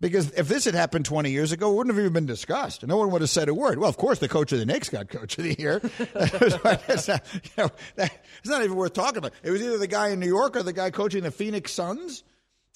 Because 0.00 0.32
if 0.32 0.48
this 0.48 0.64
had 0.64 0.74
happened 0.74 1.04
20 1.04 1.30
years 1.30 1.52
ago, 1.52 1.70
it 1.70 1.76
wouldn't 1.76 1.94
have 1.94 2.00
even 2.00 2.12
been 2.12 2.26
discussed. 2.26 2.84
No 2.84 2.96
one 2.96 3.12
would 3.12 3.20
have 3.20 3.30
said 3.30 3.48
a 3.48 3.54
word. 3.54 3.78
Well, 3.78 3.88
of 3.88 3.96
course, 3.96 4.18
the 4.18 4.28
coach 4.28 4.50
of 4.50 4.58
the 4.58 4.66
Knicks 4.66 4.88
got 4.88 5.08
coach 5.08 5.38
of 5.38 5.44
the 5.44 5.54
year. 5.56 5.80
it's, 5.98 7.06
not, 7.06 7.22
you 7.44 7.50
know, 7.56 7.70
that, 7.94 8.12
it's 8.40 8.48
not 8.48 8.64
even 8.64 8.76
worth 8.76 8.94
talking 8.94 9.18
about. 9.18 9.32
It 9.44 9.52
was 9.52 9.62
either 9.62 9.78
the 9.78 9.86
guy 9.86 10.08
in 10.08 10.18
New 10.18 10.26
York 10.26 10.56
or 10.56 10.64
the 10.64 10.72
guy 10.72 10.90
coaching 10.90 11.22
the 11.22 11.30
Phoenix 11.30 11.70
Suns. 11.70 12.24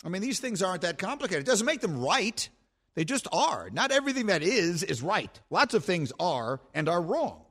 I 0.07 0.09
mean, 0.09 0.23
these 0.23 0.38
things 0.38 0.62
aren't 0.62 0.83
that 0.83 0.99
complicated. 0.99 1.42
It 1.42 1.51
doesn't 1.51 1.66
make 1.66 1.81
them 1.81 2.01
right. 2.01 2.49
They 2.95 3.05
just 3.05 3.27
are. 3.33 3.69
Not 3.71 3.90
everything 3.90 4.27
that 4.27 4.40
is 4.40 4.85
is 4.85 5.03
right. 5.03 5.40
Lots 5.51 5.75
of 5.75 5.85
things 5.85 6.12
are 6.21 6.61
and 6.73 6.88
are 6.88 7.03
wrong. 7.03 7.42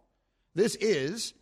This 0.56 0.76
is 0.76 1.34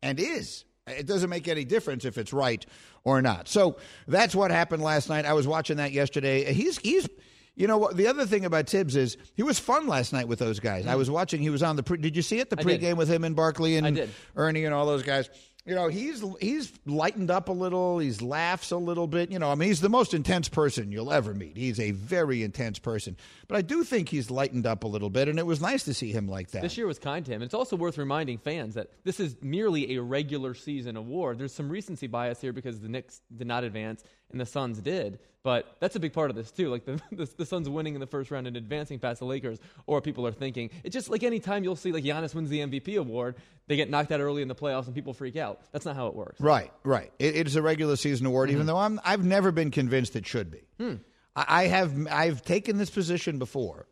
and 0.00 0.20
is. 0.20 0.64
It 0.86 1.06
doesn't 1.06 1.28
make 1.28 1.48
any 1.48 1.64
difference 1.64 2.04
if 2.04 2.18
it's 2.18 2.32
right 2.32 2.64
or 3.04 3.20
not. 3.20 3.48
So 3.48 3.76
that's 4.06 4.34
what 4.34 4.52
happened 4.52 4.82
last 4.82 5.08
night. 5.08 5.26
I 5.26 5.32
was 5.32 5.46
watching 5.46 5.78
that 5.78 5.90
yesterday. 5.90 6.52
He's 6.52 6.78
he's 6.78 7.08
you 7.56 7.66
know, 7.66 7.90
the 7.92 8.06
other 8.06 8.24
thing 8.24 8.46
about 8.46 8.68
Thibs 8.68 8.96
is 8.96 9.18
he 9.34 9.42
was 9.42 9.58
fun 9.58 9.86
last 9.86 10.14
night 10.14 10.28
with 10.28 10.38
those 10.38 10.60
guys. 10.60 10.86
I 10.86 10.94
was 10.94 11.10
watching. 11.10 11.42
He 11.42 11.50
was 11.50 11.62
on 11.62 11.76
the. 11.76 11.82
Pre, 11.82 11.98
did 11.98 12.16
you 12.16 12.22
see 12.22 12.38
it? 12.38 12.48
The 12.48 12.56
pregame 12.56 12.96
with 12.96 13.08
him 13.08 13.22
and 13.22 13.36
Barkley 13.36 13.76
and 13.76 14.08
Ernie 14.36 14.64
and 14.64 14.72
all 14.72 14.86
those 14.86 15.02
guys. 15.02 15.28
You 15.66 15.74
know, 15.74 15.88
he's 15.88 16.24
he's 16.40 16.72
lightened 16.86 17.30
up 17.30 17.48
a 17.48 17.52
little. 17.52 17.98
He's 17.98 18.22
laughs 18.22 18.70
a 18.70 18.78
little 18.78 19.06
bit. 19.06 19.30
You 19.30 19.38
know, 19.38 19.50
I 19.50 19.54
mean, 19.54 19.68
he's 19.68 19.82
the 19.82 19.90
most 19.90 20.14
intense 20.14 20.48
person 20.48 20.90
you'll 20.90 21.12
ever 21.12 21.34
meet. 21.34 21.56
He's 21.56 21.78
a 21.78 21.90
very 21.90 22.42
intense 22.42 22.78
person. 22.78 23.16
But 23.50 23.56
I 23.56 23.62
do 23.62 23.82
think 23.82 24.08
he's 24.08 24.30
lightened 24.30 24.64
up 24.64 24.84
a 24.84 24.86
little 24.86 25.10
bit, 25.10 25.26
and 25.26 25.36
it 25.36 25.44
was 25.44 25.60
nice 25.60 25.82
to 25.86 25.92
see 25.92 26.12
him 26.12 26.28
like 26.28 26.52
that. 26.52 26.62
This 26.62 26.78
year 26.78 26.86
was 26.86 27.00
kind 27.00 27.26
to 27.26 27.32
him. 27.32 27.42
It's 27.42 27.52
also 27.52 27.74
worth 27.74 27.98
reminding 27.98 28.38
fans 28.38 28.76
that 28.76 28.90
this 29.02 29.18
is 29.18 29.34
merely 29.42 29.96
a 29.96 30.02
regular 30.02 30.54
season 30.54 30.96
award. 30.96 31.40
There's 31.40 31.52
some 31.52 31.68
recency 31.68 32.06
bias 32.06 32.40
here 32.40 32.52
because 32.52 32.78
the 32.78 32.88
Knicks 32.88 33.22
did 33.36 33.48
not 33.48 33.64
advance 33.64 34.04
and 34.30 34.40
the 34.40 34.46
Suns 34.46 34.78
did. 34.78 35.18
But 35.42 35.74
that's 35.80 35.96
a 35.96 36.00
big 36.00 36.12
part 36.12 36.30
of 36.30 36.36
this 36.36 36.52
too. 36.52 36.70
Like 36.70 36.84
the, 36.84 37.00
the, 37.12 37.28
the 37.38 37.44
Suns 37.44 37.68
winning 37.68 37.94
in 37.94 38.00
the 38.00 38.06
first 38.06 38.30
round 38.30 38.46
and 38.46 38.56
advancing 38.56 39.00
past 39.00 39.18
the 39.18 39.24
Lakers, 39.24 39.58
or 39.88 40.00
people 40.00 40.24
are 40.28 40.32
thinking 40.32 40.70
it's 40.84 40.92
just 40.92 41.10
like 41.10 41.24
any 41.24 41.40
time 41.40 41.64
you'll 41.64 41.74
see 41.74 41.90
like 41.90 42.04
Giannis 42.04 42.36
wins 42.36 42.50
the 42.50 42.60
MVP 42.60 42.98
award, 42.98 43.34
they 43.66 43.74
get 43.74 43.90
knocked 43.90 44.12
out 44.12 44.20
early 44.20 44.42
in 44.42 44.48
the 44.48 44.54
playoffs 44.54 44.86
and 44.86 44.94
people 44.94 45.12
freak 45.12 45.34
out. 45.34 45.60
That's 45.72 45.84
not 45.84 45.96
how 45.96 46.06
it 46.06 46.14
works. 46.14 46.40
Right, 46.40 46.70
right. 46.84 47.10
it, 47.18 47.34
it 47.34 47.46
is 47.48 47.56
a 47.56 47.62
regular 47.62 47.96
season 47.96 48.26
award, 48.26 48.48
mm-hmm. 48.48 48.58
even 48.58 48.66
though 48.66 48.78
I'm 48.78 49.00
I've 49.04 49.24
never 49.24 49.50
been 49.50 49.72
convinced 49.72 50.14
it 50.14 50.24
should 50.24 50.52
be. 50.52 50.60
Hmm. 50.78 50.94
I, 51.36 51.64
have 51.64 51.94
I've 52.10 52.42
taken 52.42 52.76
this 52.76 52.90
position 52.90 53.38
before 53.38 53.86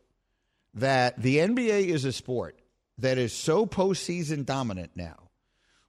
that 0.75 1.21
the 1.21 1.37
NBA 1.37 1.87
is 1.87 2.05
a 2.05 2.11
sport 2.11 2.59
that 2.97 3.17
is 3.17 3.33
so 3.33 3.65
postseason 3.65 4.45
dominant 4.45 4.91
now 4.95 5.29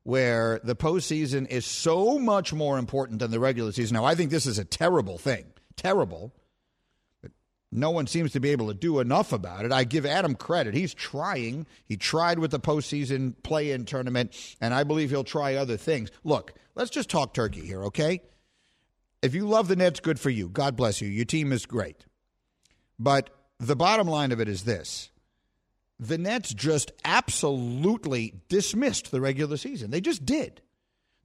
where 0.03 0.61
the 0.65 0.77
postseason 0.77 1.47
is 1.49 1.67
so 1.67 2.19
much 2.19 2.53
more 2.53 2.79
important 2.79 3.19
than 3.19 3.31
the 3.31 3.41
regular 3.41 3.73
season. 3.73 3.95
Now, 3.95 4.05
I 4.05 4.15
think 4.15 4.31
this 4.31 4.47
is 4.47 4.59
a 4.59 4.65
terrible 4.65 5.19
thing. 5.19 5.45
Terrible. 5.77 6.33
But 7.21 7.33
no 7.71 7.91
one 7.91 8.07
seems 8.07 8.33
to 8.33 8.41
be 8.41 8.51
able 8.51 8.69
to 8.69 8.75
do 8.75 9.01
enough 9.01 9.33
about 9.33 9.65
it. 9.65 9.73
I 9.73 9.85
give 9.85 10.07
Adam 10.07 10.35
credit. 10.35 10.75
He's 10.75 10.95
trying. 10.95 11.67
He 11.85 11.97
tried 11.97 12.39
with 12.39 12.51
the 12.51 12.61
postseason 12.61 13.35
play 13.43 13.73
in 13.73 13.85
tournament, 13.85 14.35
and 14.61 14.73
I 14.73 14.85
believe 14.85 15.11
he'll 15.11 15.25
try 15.25 15.57
other 15.57 15.77
things. 15.77 16.11
Look, 16.25 16.55
let's 16.75 16.91
just 16.91 17.11
talk 17.11 17.35
turkey 17.35 17.67
here, 17.67 17.85
okay? 17.85 18.23
If 19.23 19.35
you 19.35 19.47
love 19.47 19.69
the 19.69 19.77
Nets, 19.77 20.01
good 20.01 20.19
for 20.19 20.31
you. 20.31 20.49
God 20.49 20.77
bless 20.77 21.01
you. 21.01 21.09
Your 21.09 21.25
team 21.25 21.53
is 21.53 21.67
great. 21.67 22.07
But 22.99 23.31
the 23.59 23.77
bottom 23.77 24.07
line 24.09 24.33
of 24.33 24.41
it 24.41 24.49
is 24.49 24.65
this 24.65 25.11
the 25.99 26.17
Nets 26.19 26.55
just 26.55 26.93
absolutely 27.05 28.35
dismissed 28.49 29.11
the 29.11 29.21
regular 29.21 29.59
season. 29.59 29.91
They 29.91 30.01
just 30.01 30.25
did. 30.25 30.63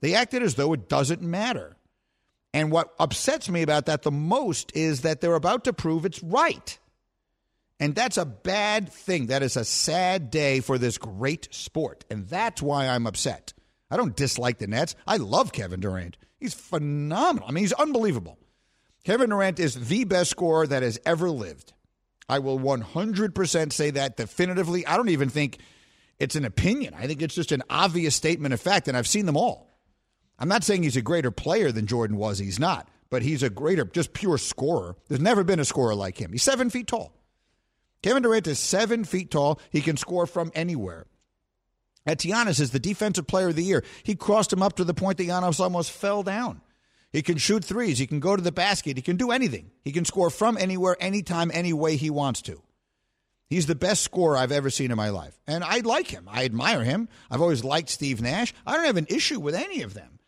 They 0.02 0.14
acted 0.14 0.44
as 0.44 0.56
though 0.56 0.74
it 0.74 0.90
doesn't 0.90 1.22
matter. 1.22 1.78
And 2.54 2.72
what 2.72 2.94
upsets 3.00 3.50
me 3.50 3.62
about 3.62 3.86
that 3.86 4.04
the 4.04 4.12
most 4.12 4.76
is 4.76 5.02
that 5.02 5.22
they're 5.22 5.36
about 5.36 5.64
to 5.66 5.74
prove 5.74 6.06
it's 6.06 6.22
right. 6.22 6.78
And 7.80 7.96
that's 7.96 8.18
a 8.18 8.26
bad 8.26 8.92
thing. 8.92 9.28
That 9.28 9.44
is 9.44 9.58
a 9.58 9.66
sad 9.66 10.30
day 10.30 10.60
for 10.60 10.78
this 10.78 10.98
great 10.98 11.48
sport. 11.52 12.06
And 12.10 12.28
that's 12.28 12.62
why 12.62 12.88
I'm 12.88 13.08
upset. 13.08 13.54
I 13.92 13.98
don't 13.98 14.16
dislike 14.16 14.58
the 14.58 14.68
Nets. 14.68 14.96
I 15.06 15.18
love 15.18 15.52
Kevin 15.52 15.80
Durant. 15.80 16.18
He's 16.46 16.54
phenomenal. 16.54 17.50
I 17.50 17.52
mean, 17.52 17.64
he's 17.64 17.74
unbelievable. 17.74 18.38
Kevin 19.04 19.32
Durant 19.32 19.60
is 19.60 19.88
the 19.88 20.04
best 20.04 20.30
scorer 20.30 20.68
that 20.68 20.84
has 20.84 21.00
ever 21.04 21.32
lived. 21.32 21.74
I 22.30 22.38
will 22.38 22.60
100% 22.60 23.74
say 23.74 23.90
that 23.90 24.16
definitively. 24.16 24.86
I 24.86 24.96
don't 24.96 25.10
even 25.10 25.30
think 25.30 25.58
it's 26.20 26.36
an 26.36 26.46
opinion. 26.46 26.94
I 26.94 27.08
think 27.08 27.24
it's 27.24 27.34
just 27.34 27.52
an 27.52 27.64
obvious 27.68 28.14
statement 28.16 28.54
of 28.54 28.62
fact, 28.62 28.88
and 28.88 28.96
I've 28.96 29.08
seen 29.08 29.26
them 29.26 29.36
all. 29.36 29.76
I'm 30.38 30.48
not 30.48 30.64
saying 30.64 30.84
he's 30.84 30.98
a 30.98 31.02
greater 31.02 31.32
player 31.32 31.72
than 31.72 31.88
Jordan 31.88 32.16
was. 32.16 32.38
He's 32.38 32.60
not, 32.60 32.88
but 33.10 33.24
he's 33.24 33.42
a 33.42 33.50
greater, 33.50 33.84
just 33.86 34.14
pure 34.14 34.38
scorer. 34.38 34.96
There's 35.08 35.20
never 35.20 35.44
been 35.44 35.60
a 35.60 35.66
scorer 35.66 35.96
like 35.96 36.22
him. 36.22 36.32
He's 36.32 36.44
seven 36.44 36.70
feet 36.70 36.86
tall. 36.86 37.12
Kevin 38.04 38.22
Durant 38.22 38.46
is 38.46 38.60
seven 38.60 39.04
feet 39.04 39.32
tall. 39.32 39.60
He 39.72 39.82
can 39.82 39.98
score 39.98 40.28
from 40.28 40.52
anywhere. 40.54 41.08
And 42.06 42.20
Giannis 42.20 42.60
is 42.60 42.72
the 42.72 42.80
defensive 42.80 43.28
player 43.28 43.50
of 43.50 43.56
the 43.56 43.64
year. 43.64 43.84
He 44.04 44.16
crossed 44.16 44.54
him 44.54 44.62
up 44.62 44.76
to 44.76 44.84
the 44.84 44.94
point 44.94 45.18
that 45.18 45.28
Giannis 45.28 45.60
almost 45.60 45.92
fell 45.92 46.24
down. 46.24 46.62
He 47.12 47.22
can 47.22 47.38
shoot 47.38 47.64
threes. 47.64 47.98
He 47.98 48.08
can 48.08 48.20
go 48.20 48.36
to 48.36 48.42
the 48.42 48.52
basket. 48.52 48.98
He 48.98 49.02
can 49.02 49.16
do 49.16 49.32
anything. 49.32 49.72
He 49.84 49.92
can 49.92 50.06
score 50.06 50.30
from 50.30 50.58
anywhere, 50.58 50.98
anytime, 51.00 51.50
any 51.54 51.72
way 51.72 51.96
he 51.96 52.10
wants 52.10 52.42
to. 52.44 52.62
He's 53.50 53.68
the 53.68 53.76
best 53.76 54.04
scorer 54.04 54.38
I've 54.38 54.52
ever 54.52 54.70
seen 54.70 54.92
in 54.92 54.98
my 54.98 55.10
life. 55.10 55.40
And 55.48 55.64
I 55.64 55.80
like 55.80 56.08
him. 56.08 56.28
I 56.30 56.46
admire 56.46 56.84
him. 56.84 57.08
I've 57.32 57.42
always 57.42 57.64
liked 57.64 57.90
Steve 57.90 58.22
Nash. 58.22 58.54
I 58.66 58.76
don't 58.76 58.86
have 58.86 58.98
an 58.98 59.08
issue 59.10 59.40
with 59.40 59.56
any 59.56 59.82
of 59.82 59.94
them. 59.94 60.20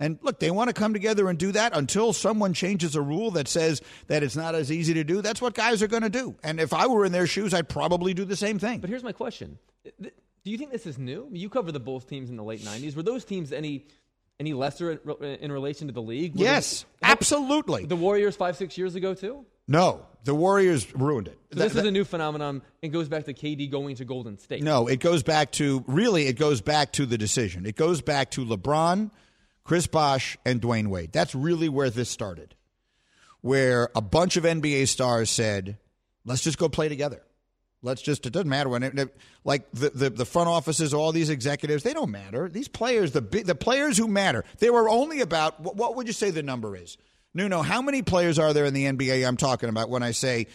And 0.00 0.18
look, 0.22 0.40
they 0.40 0.50
want 0.50 0.68
to 0.68 0.74
come 0.74 0.94
together 0.94 1.28
and 1.28 1.38
do 1.38 1.52
that 1.52 1.76
until 1.76 2.12
someone 2.12 2.54
changes 2.54 2.96
a 2.96 3.00
rule 3.00 3.30
that 3.32 3.46
says 3.46 3.80
that 4.08 4.24
it's 4.24 4.34
not 4.34 4.56
as 4.56 4.72
easy 4.72 4.94
to 4.94 5.04
do. 5.04 5.22
That's 5.22 5.40
what 5.40 5.54
guys 5.54 5.80
are 5.80 5.86
going 5.86 6.02
to 6.02 6.10
do. 6.10 6.34
And 6.42 6.58
if 6.58 6.72
I 6.72 6.88
were 6.88 7.04
in 7.04 7.12
their 7.12 7.28
shoes, 7.28 7.54
I'd 7.54 7.68
probably 7.68 8.14
do 8.14 8.24
the 8.24 8.34
same 8.34 8.58
thing. 8.58 8.80
But 8.80 8.90
here's 8.90 9.04
my 9.04 9.12
question. 9.12 9.58
Do 10.44 10.50
you 10.50 10.58
think 10.58 10.72
this 10.72 10.86
is 10.86 10.98
new? 10.98 11.28
You 11.32 11.48
cover 11.48 11.70
the 11.70 11.80
Bulls 11.80 12.04
teams 12.04 12.28
in 12.30 12.36
the 12.36 12.42
late 12.42 12.60
90s. 12.60 12.96
Were 12.96 13.02
those 13.02 13.24
teams 13.24 13.52
any 13.52 13.86
any 14.40 14.54
lesser 14.54 14.92
in 15.22 15.52
relation 15.52 15.86
to 15.86 15.92
the 15.92 16.02
league? 16.02 16.34
Were 16.34 16.42
yes, 16.42 16.84
absolutely. 17.02 17.84
The 17.84 17.96
Warriors 17.96 18.34
five, 18.34 18.56
six 18.56 18.76
years 18.76 18.96
ago, 18.96 19.14
too? 19.14 19.46
No, 19.68 20.04
the 20.24 20.34
Warriors 20.34 20.92
ruined 20.96 21.28
it. 21.28 21.38
So 21.52 21.60
this 21.60 21.74
that, 21.74 21.80
is 21.80 21.86
a 21.86 21.90
new 21.92 22.04
phenomenon. 22.04 22.62
It 22.80 22.88
goes 22.88 23.08
back 23.08 23.24
to 23.26 23.34
KD 23.34 23.70
going 23.70 23.96
to 23.96 24.04
Golden 24.04 24.38
State. 24.38 24.62
No, 24.62 24.88
it 24.88 24.98
goes 24.98 25.22
back 25.22 25.52
to 25.52 25.84
really. 25.86 26.26
It 26.26 26.34
goes 26.34 26.60
back 26.60 26.92
to 26.94 27.06
the 27.06 27.16
decision. 27.16 27.66
It 27.66 27.76
goes 27.76 28.02
back 28.02 28.32
to 28.32 28.44
LeBron, 28.44 29.12
Chris 29.62 29.86
Bosh, 29.86 30.36
and 30.44 30.60
Dwyane 30.60 30.88
Wade. 30.88 31.12
That's 31.12 31.34
really 31.34 31.68
where 31.68 31.90
this 31.90 32.10
started, 32.10 32.56
where 33.40 33.90
a 33.94 34.00
bunch 34.00 34.36
of 34.36 34.44
NBA 34.44 34.88
stars 34.88 35.30
said, 35.30 35.78
"Let's 36.24 36.42
just 36.42 36.58
go 36.58 36.68
play 36.68 36.88
together." 36.88 37.22
Let's 37.82 38.00
just, 38.00 38.24
it 38.26 38.32
doesn't 38.32 38.48
matter 38.48 38.68
when 38.68 38.84
it, 38.84 39.16
like 39.44 39.70
the, 39.72 39.90
the, 39.90 40.10
the, 40.10 40.24
front 40.24 40.48
offices, 40.48 40.94
all 40.94 41.10
these 41.10 41.30
executives, 41.30 41.82
they 41.82 41.92
don't 41.92 42.12
matter. 42.12 42.48
These 42.48 42.68
players, 42.68 43.10
the, 43.10 43.20
the 43.20 43.56
players 43.56 43.98
who 43.98 44.06
matter, 44.06 44.44
they 44.58 44.70
were 44.70 44.88
only 44.88 45.20
about, 45.20 45.60
what, 45.60 45.76
what 45.76 45.96
would 45.96 46.06
you 46.06 46.12
say 46.12 46.30
the 46.30 46.44
number 46.44 46.76
is? 46.76 46.96
Nuno, 47.34 47.62
how 47.62 47.82
many 47.82 48.02
players 48.02 48.38
are 48.38 48.52
there 48.52 48.66
in 48.66 48.74
the 48.74 48.84
NBA 48.84 49.26
I'm 49.26 49.36
talking 49.36 49.68
about 49.68 49.90
when 49.90 50.02
I 50.02 50.12
say 50.12 50.46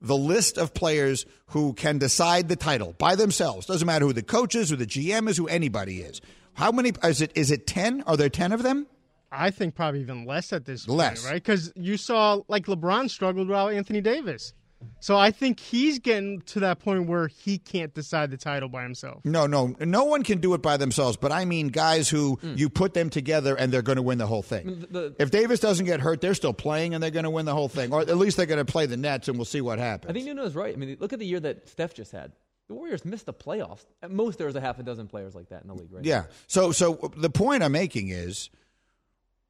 the 0.00 0.16
list 0.16 0.58
of 0.58 0.74
players 0.74 1.26
who 1.46 1.72
can 1.72 1.98
decide 1.98 2.48
the 2.48 2.56
title 2.56 2.94
by 2.98 3.16
themselves? 3.16 3.66
Doesn't 3.66 3.86
matter 3.86 4.04
who 4.04 4.12
the 4.12 4.22
coach 4.22 4.54
is, 4.54 4.70
who 4.70 4.76
the 4.76 4.86
GM 4.86 5.28
is, 5.28 5.36
who 5.36 5.48
anybody 5.48 6.02
is. 6.02 6.20
How 6.52 6.70
many 6.70 6.92
is 7.02 7.20
it? 7.20 7.32
Is 7.34 7.50
it 7.50 7.66
ten? 7.66 8.02
Are 8.06 8.16
there 8.16 8.28
ten 8.28 8.52
of 8.52 8.62
them? 8.62 8.86
I 9.30 9.50
think 9.50 9.74
probably 9.74 10.00
even 10.00 10.24
less 10.24 10.52
at 10.52 10.64
this 10.64 10.86
point, 10.86 10.98
less. 10.98 11.24
right? 11.24 11.34
Because 11.34 11.72
you 11.74 11.96
saw 11.96 12.40
like 12.48 12.66
LeBron 12.66 13.10
struggled 13.10 13.48
without 13.48 13.72
Anthony 13.72 14.00
Davis. 14.00 14.54
So 15.00 15.16
I 15.16 15.30
think 15.30 15.60
he's 15.60 15.98
getting 15.98 16.42
to 16.42 16.60
that 16.60 16.80
point 16.80 17.06
where 17.06 17.28
he 17.28 17.58
can't 17.58 17.94
decide 17.94 18.30
the 18.30 18.36
title 18.36 18.68
by 18.68 18.82
himself. 18.82 19.24
No, 19.24 19.46
no, 19.46 19.74
no 19.80 20.04
one 20.04 20.22
can 20.22 20.40
do 20.40 20.54
it 20.54 20.62
by 20.62 20.76
themselves. 20.76 21.16
But 21.16 21.32
I 21.32 21.44
mean, 21.44 21.68
guys 21.68 22.08
who 22.08 22.36
mm. 22.36 22.58
you 22.58 22.68
put 22.68 22.94
them 22.94 23.08
together 23.08 23.54
and 23.54 23.72
they're 23.72 23.82
going 23.82 23.96
to 23.96 24.02
win 24.02 24.18
the 24.18 24.26
whole 24.26 24.42
thing. 24.42 24.80
The, 24.80 24.86
the, 24.86 25.16
if 25.18 25.30
Davis 25.30 25.60
doesn't 25.60 25.86
get 25.86 26.00
hurt, 26.00 26.20
they're 26.20 26.34
still 26.34 26.52
playing 26.52 26.94
and 26.94 27.02
they're 27.02 27.10
going 27.10 27.24
to 27.24 27.30
win 27.30 27.46
the 27.46 27.54
whole 27.54 27.68
thing, 27.68 27.92
or 27.92 28.00
at 28.00 28.16
least 28.16 28.36
they're 28.36 28.46
going 28.46 28.64
to 28.64 28.70
play 28.70 28.86
the 28.86 28.96
Nets, 28.96 29.28
and 29.28 29.38
we'll 29.38 29.44
see 29.44 29.60
what 29.60 29.78
happens. 29.78 30.10
I 30.10 30.12
think 30.12 30.26
Nuno's 30.26 30.54
right. 30.54 30.74
I 30.74 30.76
mean, 30.76 30.96
look 31.00 31.12
at 31.12 31.18
the 31.18 31.26
year 31.26 31.40
that 31.40 31.68
Steph 31.68 31.94
just 31.94 32.12
had. 32.12 32.32
The 32.68 32.74
Warriors 32.74 33.04
missed 33.04 33.26
the 33.26 33.34
playoffs. 33.34 33.86
At 34.02 34.10
most, 34.10 34.38
there 34.38 34.48
was 34.48 34.56
a 34.56 34.60
half 34.60 34.78
a 34.78 34.82
dozen 34.82 35.06
players 35.06 35.34
like 35.34 35.50
that 35.50 35.62
in 35.62 35.68
the 35.68 35.74
league, 35.74 35.92
right? 35.92 36.04
Yeah. 36.04 36.24
So, 36.48 36.72
so 36.72 37.12
the 37.16 37.30
point 37.30 37.62
I'm 37.62 37.72
making 37.72 38.08
is 38.08 38.50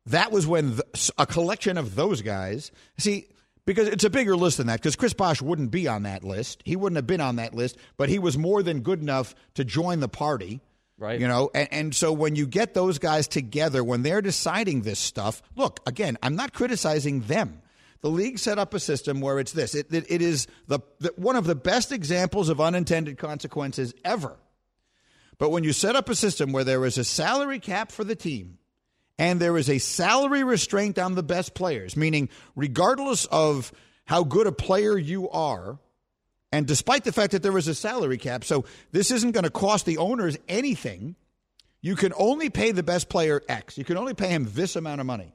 that 0.07 0.31
was 0.31 0.47
when 0.47 0.77
the, 0.77 1.13
a 1.17 1.27
collection 1.27 1.79
of 1.79 1.95
those 1.95 2.21
guys. 2.21 2.71
See, 2.99 3.29
because 3.67 3.89
it's 3.89 4.05
a 4.05 4.11
bigger 4.11 4.37
list 4.37 4.57
than 4.57 4.69
that. 4.69 4.81
Because 4.81 4.97
Chris 4.97 5.13
Bosh 5.13 5.43
wouldn't 5.43 5.71
be 5.71 5.87
on 5.89 6.05
that 6.05 6.25
list. 6.25 6.63
He 6.65 6.77
wouldn't 6.77 6.97
have 6.97 7.07
been 7.07 7.21
on 7.21 7.37
that 7.37 7.53
list, 7.53 7.77
but 7.97 8.09
he 8.09 8.19
was 8.19 8.39
more 8.39 8.63
than 8.63 8.81
good 8.81 9.03
enough 9.03 9.35
to 9.55 9.65
join 9.65 10.01
the 10.01 10.09
party. 10.09 10.61
Right. 10.99 11.21
You 11.21 11.29
know, 11.29 11.51
and, 11.55 11.69
and 11.71 11.95
so 11.95 12.13
when 12.13 12.37
you 12.37 12.47
get 12.47 12.73
those 12.73 12.99
guys 12.99 13.29
together, 13.29 13.85
when 13.85 14.03
they're 14.03 14.23
deciding 14.23 14.81
this 14.81 14.99
stuff, 14.99 15.43
look, 15.55 15.81
again, 15.85 16.17
I'm 16.23 16.37
not 16.37 16.55
criticizing 16.55 17.21
them. 17.23 17.61
The 18.01 18.09
league 18.09 18.39
set 18.39 18.59
up 18.59 18.73
a 18.73 18.81
system 18.81 19.21
where 19.21 19.39
it's 19.39 19.53
this. 19.53 19.75
It, 19.75 19.93
it, 19.93 20.07
it 20.09 20.23
is 20.23 20.47
the, 20.69 20.79
the 21.01 21.13
one 21.17 21.37
of 21.37 21.45
the 21.45 21.55
best 21.55 21.93
examples 21.93 22.49
of 22.49 22.61
unintended 22.61 23.19
consequences 23.19 23.93
ever. 24.05 24.37
But 25.39 25.51
when 25.51 25.65
you 25.65 25.73
set 25.73 25.97
up 25.97 26.09
a 26.09 26.15
system 26.15 26.53
where 26.53 26.65
there 26.65 26.85
is 26.87 26.97
a 26.97 27.05
salary 27.05 27.59
cap 27.59 27.91
for 27.91 28.05
the 28.05 28.17
team, 28.17 28.59
and 29.19 29.41
there 29.41 29.57
is 29.57 29.71
a 29.71 29.79
salary 29.79 30.45
restraint 30.45 30.99
on 30.99 31.15
the 31.15 31.23
best 31.23 31.55
players, 31.55 31.97
meaning, 31.97 32.29
regardless 32.55 33.27
of 33.27 33.73
how 34.05 34.25
good 34.25 34.47
a 34.47 34.53
player 34.53 34.97
you 34.97 35.29
are, 35.31 35.79
and 36.53 36.67
despite 36.67 37.05
the 37.05 37.13
fact 37.13 37.33
that 37.33 37.43
there 37.43 37.57
is 37.59 37.69
a 37.69 37.75
salary 37.75 38.19
cap, 38.19 38.45
so 38.45 38.65
this 38.93 39.11
isn't 39.11 39.33
going 39.33 39.45
to 39.45 39.51
cost 39.51 39.85
the 39.85 39.99
owners 39.99 40.39
anything, 40.49 41.17
you 41.81 41.97
can 41.97 42.13
only 42.17 42.51
pay 42.51 42.73
the 42.73 42.83
best 42.83 43.09
player 43.09 43.43
X. 43.49 43.77
You 43.77 43.85
can 43.85 43.97
only 43.97 44.15
pay 44.15 44.29
him 44.29 44.49
this 44.51 44.77
amount 44.77 45.01
of 45.01 45.07
money. 45.07 45.35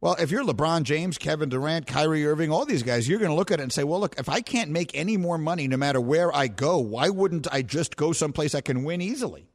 Well, 0.00 0.16
if 0.20 0.30
you're 0.30 0.44
LeBron 0.44 0.82
James, 0.82 1.16
Kevin 1.16 1.48
Durant, 1.48 1.86
Kyrie 1.86 2.26
Irving, 2.26 2.52
all 2.52 2.66
these 2.66 2.82
guys, 2.82 3.08
you're 3.08 3.18
going 3.18 3.30
to 3.30 3.36
look 3.36 3.50
at 3.50 3.58
it 3.58 3.62
and 3.62 3.72
say, 3.72 3.84
well, 3.84 4.00
look, 4.00 4.16
if 4.18 4.28
I 4.28 4.42
can't 4.42 4.70
make 4.70 4.90
any 4.94 5.16
more 5.16 5.38
money 5.38 5.66
no 5.66 5.78
matter 5.78 6.00
where 6.00 6.34
I 6.34 6.48
go, 6.48 6.78
why 6.78 7.08
wouldn't 7.08 7.46
I 7.50 7.62
just 7.62 7.96
go 7.96 8.12
someplace 8.12 8.54
I 8.54 8.60
can 8.60 8.84
win 8.84 9.00
easily? 9.00 9.48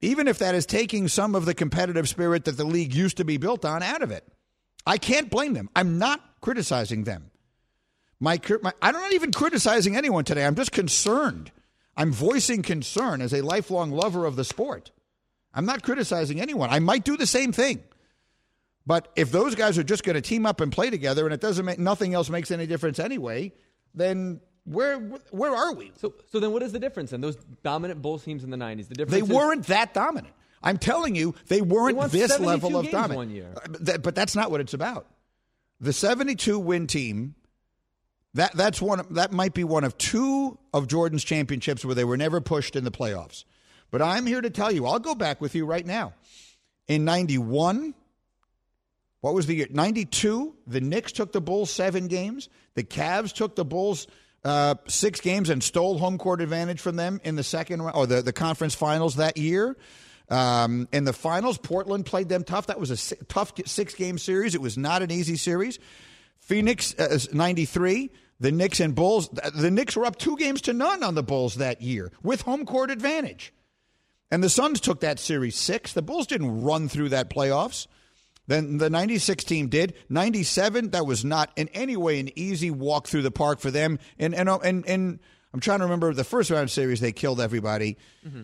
Even 0.00 0.28
if 0.28 0.38
that 0.38 0.54
is 0.54 0.66
taking 0.66 1.08
some 1.08 1.34
of 1.34 1.44
the 1.44 1.54
competitive 1.54 2.08
spirit 2.08 2.44
that 2.44 2.56
the 2.56 2.64
league 2.64 2.94
used 2.94 3.16
to 3.16 3.24
be 3.24 3.36
built 3.36 3.64
on 3.64 3.82
out 3.82 4.02
of 4.02 4.10
it. 4.10 4.26
I 4.86 4.98
can't 4.98 5.30
blame 5.30 5.54
them. 5.54 5.68
I'm 5.74 5.98
not 5.98 6.20
criticizing 6.40 7.04
them. 7.04 7.30
My, 8.20 8.40
my, 8.62 8.72
I'm 8.80 8.94
not 8.94 9.12
even 9.12 9.32
criticizing 9.32 9.96
anyone 9.96 10.24
today. 10.24 10.46
I'm 10.46 10.54
just 10.54 10.72
concerned. 10.72 11.50
I'm 11.96 12.12
voicing 12.12 12.62
concern 12.62 13.20
as 13.20 13.32
a 13.32 13.42
lifelong 13.42 13.90
lover 13.90 14.26
of 14.26 14.36
the 14.36 14.44
sport. 14.44 14.92
I'm 15.52 15.66
not 15.66 15.82
criticizing 15.82 16.40
anyone. 16.40 16.70
I 16.70 16.78
might 16.78 17.04
do 17.04 17.16
the 17.16 17.26
same 17.26 17.52
thing. 17.52 17.82
But 18.86 19.08
if 19.16 19.32
those 19.32 19.54
guys 19.54 19.78
are 19.78 19.82
just 19.82 20.04
going 20.04 20.14
to 20.14 20.20
team 20.20 20.46
up 20.46 20.60
and 20.60 20.70
play 20.70 20.90
together 20.90 21.24
and 21.24 21.34
it 21.34 21.40
doesn't 21.40 21.64
make 21.64 21.78
nothing 21.78 22.14
else 22.14 22.30
makes 22.30 22.50
any 22.50 22.66
difference 22.66 22.98
anyway, 22.98 23.52
then 23.94 24.40
where 24.66 24.98
where 25.30 25.54
are 25.54 25.74
we? 25.74 25.92
So 25.96 26.14
so 26.30 26.40
then 26.40 26.52
what 26.52 26.62
is 26.62 26.72
the 26.72 26.78
difference 26.78 27.12
in 27.12 27.20
those 27.20 27.36
dominant 27.62 28.02
Bulls 28.02 28.24
teams 28.24 28.44
in 28.44 28.50
the 28.50 28.56
90s? 28.56 28.88
The 28.88 28.94
difference 28.94 29.26
They 29.26 29.34
weren't 29.34 29.66
that 29.66 29.94
dominant. 29.94 30.34
I'm 30.62 30.78
telling 30.78 31.14
you, 31.14 31.34
they 31.46 31.62
weren't 31.62 31.98
they 32.10 32.20
this 32.20 32.38
level 32.38 32.76
of 32.76 32.90
dominant. 32.90 33.16
One 33.16 33.30
year. 33.30 33.54
Uh, 33.56 33.98
but 33.98 34.14
that's 34.14 34.34
not 34.34 34.50
what 34.50 34.60
it's 34.60 34.74
about. 34.74 35.06
The 35.80 35.92
72 35.92 36.58
win 36.58 36.86
team 36.86 37.34
that 38.34 38.52
that's 38.54 38.82
one 38.82 39.04
that 39.10 39.32
might 39.32 39.54
be 39.54 39.64
one 39.64 39.84
of 39.84 39.96
two 39.96 40.58
of 40.74 40.88
Jordan's 40.88 41.24
championships 41.24 41.84
where 41.84 41.94
they 41.94 42.04
were 42.04 42.16
never 42.16 42.40
pushed 42.40 42.76
in 42.76 42.84
the 42.84 42.90
playoffs. 42.90 43.44
But 43.90 44.02
I'm 44.02 44.26
here 44.26 44.40
to 44.40 44.50
tell 44.50 44.70
you, 44.70 44.86
I'll 44.86 44.98
go 44.98 45.14
back 45.14 45.40
with 45.40 45.54
you 45.54 45.64
right 45.64 45.86
now. 45.86 46.12
In 46.88 47.04
91, 47.04 47.94
what 49.20 49.34
was 49.34 49.46
the 49.46 49.54
year? 49.54 49.66
92, 49.70 50.54
the 50.66 50.80
Knicks 50.80 51.12
took 51.12 51.32
the 51.32 51.40
Bulls 51.40 51.70
7 51.70 52.08
games. 52.08 52.48
The 52.74 52.84
Cavs 52.84 53.32
took 53.32 53.56
the 53.56 53.64
Bulls 53.64 54.06
uh, 54.46 54.76
six 54.86 55.20
games 55.20 55.50
and 55.50 55.60
stole 55.60 55.98
home 55.98 56.18
court 56.18 56.40
advantage 56.40 56.80
from 56.80 56.94
them 56.94 57.20
in 57.24 57.34
the 57.34 57.42
second 57.42 57.80
or 57.80 58.06
the, 58.06 58.22
the 58.22 58.32
conference 58.32 58.76
finals 58.76 59.16
that 59.16 59.36
year. 59.36 59.76
Um, 60.28 60.86
in 60.92 61.02
the 61.02 61.12
finals, 61.12 61.58
Portland 61.58 62.06
played 62.06 62.28
them 62.28 62.44
tough. 62.44 62.68
That 62.68 62.78
was 62.78 62.92
a 63.10 63.16
tough 63.24 63.54
six 63.66 63.94
game 63.94 64.18
series. 64.18 64.54
It 64.54 64.60
was 64.60 64.78
not 64.78 65.02
an 65.02 65.10
easy 65.10 65.36
series. 65.36 65.80
Phoenix, 66.38 66.94
uh, 66.94 67.18
93. 67.32 68.10
The 68.38 68.52
Knicks 68.52 68.78
and 68.78 68.94
Bulls, 68.94 69.30
the 69.30 69.70
Knicks 69.70 69.96
were 69.96 70.04
up 70.04 70.16
two 70.16 70.36
games 70.36 70.60
to 70.62 70.72
none 70.72 71.02
on 71.02 71.14
the 71.16 71.22
Bulls 71.22 71.56
that 71.56 71.82
year 71.82 72.12
with 72.22 72.42
home 72.42 72.66
court 72.66 72.90
advantage. 72.90 73.52
And 74.30 74.44
the 74.44 74.50
Suns 74.50 74.80
took 74.80 75.00
that 75.00 75.18
series 75.18 75.56
six. 75.56 75.92
The 75.92 76.02
Bulls 76.02 76.26
didn't 76.28 76.62
run 76.62 76.88
through 76.88 77.08
that 77.08 77.30
playoffs 77.30 77.88
than 78.46 78.78
the 78.78 78.90
96 78.90 79.44
team 79.44 79.68
did. 79.68 79.94
97, 80.08 80.90
that 80.90 81.06
was 81.06 81.24
not 81.24 81.50
in 81.56 81.68
any 81.68 81.96
way 81.96 82.20
an 82.20 82.30
easy 82.36 82.70
walk 82.70 83.06
through 83.06 83.22
the 83.22 83.30
park 83.30 83.60
for 83.60 83.70
them. 83.70 83.98
And, 84.18 84.34
and, 84.34 84.48
and, 84.48 84.86
and 84.88 85.18
I'm 85.52 85.60
trying 85.60 85.80
to 85.80 85.84
remember 85.84 86.12
the 86.12 86.24
first 86.24 86.50
round 86.50 86.70
series, 86.70 87.00
they 87.00 87.12
killed 87.12 87.40
everybody. 87.40 87.96
Mm-hmm. 88.26 88.42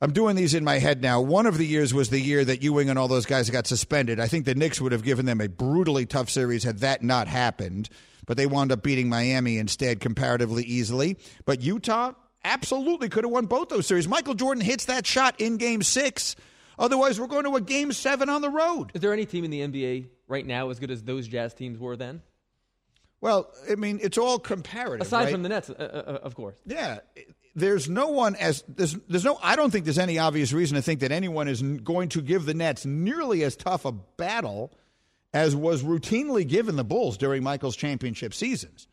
I'm 0.00 0.12
doing 0.12 0.36
these 0.36 0.54
in 0.54 0.64
my 0.64 0.78
head 0.78 1.00
now. 1.00 1.20
One 1.20 1.46
of 1.46 1.56
the 1.56 1.66
years 1.66 1.94
was 1.94 2.10
the 2.10 2.20
year 2.20 2.44
that 2.44 2.62
Ewing 2.62 2.90
and 2.90 2.98
all 2.98 3.08
those 3.08 3.26
guys 3.26 3.48
got 3.48 3.66
suspended. 3.66 4.20
I 4.20 4.26
think 4.26 4.44
the 4.44 4.54
Knicks 4.54 4.80
would 4.80 4.92
have 4.92 5.02
given 5.02 5.24
them 5.24 5.40
a 5.40 5.48
brutally 5.48 6.04
tough 6.04 6.28
series 6.28 6.64
had 6.64 6.80
that 6.80 7.02
not 7.02 7.26
happened, 7.26 7.88
but 8.26 8.36
they 8.36 8.46
wound 8.46 8.70
up 8.70 8.82
beating 8.82 9.08
Miami 9.08 9.56
instead 9.56 10.00
comparatively 10.00 10.62
easily. 10.64 11.16
But 11.46 11.62
Utah 11.62 12.12
absolutely 12.44 13.08
could 13.08 13.24
have 13.24 13.32
won 13.32 13.46
both 13.46 13.70
those 13.70 13.86
series. 13.86 14.06
Michael 14.06 14.34
Jordan 14.34 14.62
hits 14.62 14.84
that 14.86 15.06
shot 15.06 15.40
in 15.40 15.56
game 15.56 15.82
six 15.82 16.36
Otherwise, 16.78 17.20
we're 17.20 17.26
going 17.26 17.44
to 17.44 17.56
a 17.56 17.60
game 17.60 17.92
seven 17.92 18.28
on 18.28 18.42
the 18.42 18.50
road. 18.50 18.90
Is 18.94 19.00
there 19.00 19.12
any 19.12 19.26
team 19.26 19.44
in 19.44 19.50
the 19.50 19.60
NBA 19.60 20.06
right 20.28 20.46
now 20.46 20.70
as 20.70 20.78
good 20.78 20.90
as 20.90 21.02
those 21.02 21.28
Jazz 21.28 21.54
teams 21.54 21.78
were 21.78 21.96
then? 21.96 22.22
Well, 23.20 23.50
I 23.70 23.76
mean, 23.76 24.00
it's 24.02 24.18
all 24.18 24.38
comparative. 24.38 25.06
Aside 25.06 25.24
right? 25.24 25.32
from 25.32 25.42
the 25.42 25.48
Nets, 25.48 25.70
uh, 25.70 25.72
uh, 25.72 26.18
of 26.22 26.34
course. 26.34 26.56
Yeah. 26.66 26.98
there's 27.54 27.88
no 27.88 28.08
one 28.08 28.34
as 28.36 28.64
there's 28.68 28.94
there's 29.08 29.24
no 29.24 29.38
I 29.42 29.56
don't 29.56 29.70
think 29.70 29.84
there's 29.84 29.98
any 29.98 30.18
obvious 30.18 30.52
reason 30.52 30.74
to 30.76 30.82
think 30.82 31.00
that 31.00 31.12
anyone 31.12 31.48
is 31.48 31.62
going 31.62 32.10
to 32.10 32.20
give 32.20 32.44
the 32.44 32.54
Nets 32.54 32.84
nearly 32.84 33.42
as 33.44 33.56
tough 33.56 33.84
a 33.84 33.92
battle 33.92 34.72
as 35.32 35.56
was 35.56 35.82
routinely 35.82 36.46
given 36.46 36.76
the 36.76 36.84
Bulls 36.84 37.16
during 37.16 37.42
Michael's 37.42 37.76
championship 37.76 38.34
seasons. 38.34 38.86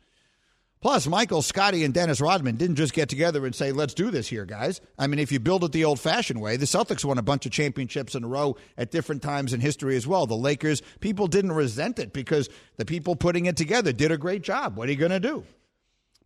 Plus, 0.82 1.06
Michael, 1.06 1.42
Scottie, 1.42 1.84
and 1.84 1.94
Dennis 1.94 2.20
Rodman 2.20 2.56
didn't 2.56 2.74
just 2.74 2.92
get 2.92 3.08
together 3.08 3.46
and 3.46 3.54
say, 3.54 3.70
let's 3.70 3.94
do 3.94 4.10
this 4.10 4.26
here, 4.26 4.44
guys. 4.44 4.80
I 4.98 5.06
mean, 5.06 5.20
if 5.20 5.30
you 5.30 5.38
build 5.38 5.62
it 5.62 5.70
the 5.70 5.84
old 5.84 6.00
fashioned 6.00 6.40
way, 6.40 6.56
the 6.56 6.64
Celtics 6.64 7.04
won 7.04 7.18
a 7.18 7.22
bunch 7.22 7.46
of 7.46 7.52
championships 7.52 8.16
in 8.16 8.24
a 8.24 8.28
row 8.28 8.56
at 8.76 8.90
different 8.90 9.22
times 9.22 9.52
in 9.52 9.60
history 9.60 9.94
as 9.94 10.08
well. 10.08 10.26
The 10.26 10.34
Lakers, 10.34 10.82
people 10.98 11.28
didn't 11.28 11.52
resent 11.52 12.00
it 12.00 12.12
because 12.12 12.48
the 12.78 12.84
people 12.84 13.14
putting 13.14 13.46
it 13.46 13.56
together 13.56 13.92
did 13.92 14.10
a 14.10 14.18
great 14.18 14.42
job. 14.42 14.76
What 14.76 14.88
are 14.88 14.92
you 14.92 14.98
going 14.98 15.12
to 15.12 15.20
do? 15.20 15.44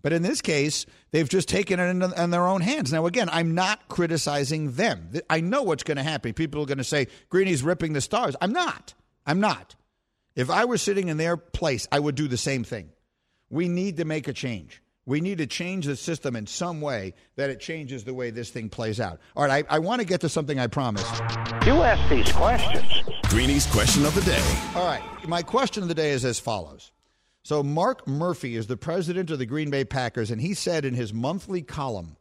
But 0.01 0.14
in 0.14 0.23
this 0.23 0.40
case, 0.40 0.87
they've 1.11 1.29
just 1.29 1.51
taken 1.51 1.79
it 1.79 1.90
in, 1.90 2.03
in, 2.03 2.31
their 2.31 2.47
own 2.47 2.62
hands. 2.62 2.90
Now, 2.90 3.05
again, 3.05 3.29
I'm 3.31 3.55
not 3.55 3.88
criticizing 3.88 4.73
them. 4.73 5.11
I 5.29 5.42
know 5.42 5.64
what's 5.64 5.83
going 5.83 5.99
to 5.99 6.03
happen. 6.03 6.33
People 6.33 6.62
are 6.62 6.66
going 6.66 6.79
to 6.79 6.85
say, 6.85 7.09
Greeny's 7.29 7.62
ripping 7.62 7.92
the 7.92 8.01
stars. 8.01 8.35
I'm 8.40 8.55
not. 8.55 8.95
I'm 9.27 9.40
not. 9.40 9.77
If 10.35 10.49
I 10.49 10.64
were 10.64 10.79
sitting 10.79 11.09
in 11.09 11.19
their 11.19 11.37
place, 11.37 11.87
I 11.92 11.99
would 11.99 12.14
do 12.14 12.27
the 12.27 12.38
same 12.38 12.64
thing. 12.64 12.88
We 13.51 13.69
need 13.69 13.99
to 13.99 14.05
make 14.05 14.29
a 14.29 14.33
change. 14.33 14.83
We 15.05 15.21
need 15.21 15.39
to 15.39 15.47
change 15.47 15.87
the 15.87 15.95
system 15.95 16.35
in 16.35 16.49
some 16.49 16.81
way 16.81 17.15
that 17.37 17.49
it 17.49 17.61
changes 17.61 18.03
the 18.03 18.13
way 18.13 18.31
this 18.31 18.51
thing 18.51 18.69
plays 18.69 18.99
out. 19.01 19.21
All 19.37 19.47
right, 19.47 19.65
I, 19.71 19.77
I 19.77 19.79
want 19.79 20.01
to 20.01 20.07
get 20.07 20.23
to 20.23 20.29
something 20.29 20.59
I 20.59 20.67
promised. 20.67 21.13
You 21.65 21.83
ask 21.83 22.11
these 22.11 22.31
questions. 22.33 22.85
Greeny's 23.29 23.67
question 23.67 24.05
of 24.05 24.15
the 24.17 24.23
day. 24.23 24.43
All 24.75 24.85
right, 24.85 25.03
my 25.29 25.43
question 25.43 25.85
of 25.85 25.89
the 25.89 25.95
day 25.95 26.11
is 26.11 26.25
as 26.25 26.41
follows. 26.41 26.91
So, 27.45 27.63
Mark 27.63 28.09
Murphy 28.09 28.57
is 28.57 28.67
the 28.67 28.77
president 28.77 29.31
of 29.31 29.39
the 29.39 29.47
Green 29.47 29.71
Bay 29.71 29.85
Packers, 29.85 30.33
and 30.33 30.41
he 30.41 30.53
said 30.55 30.85
in 30.85 30.95
his 30.95 31.15
monthly 31.15 31.63
column 31.63 32.17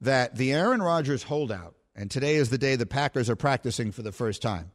that 0.00 0.34
the 0.34 0.52
Aaron 0.52 0.82
Rodgers 0.82 1.22
holdout, 1.22 1.76
and 1.94 2.10
today 2.10 2.34
is 2.34 2.50
the 2.50 2.58
day 2.58 2.74
the 2.74 2.84
Packers 2.84 3.30
are 3.30 3.36
practicing 3.36 3.92
for 3.92 4.02
the 4.02 4.10
first 4.10 4.42
time, 4.42 4.72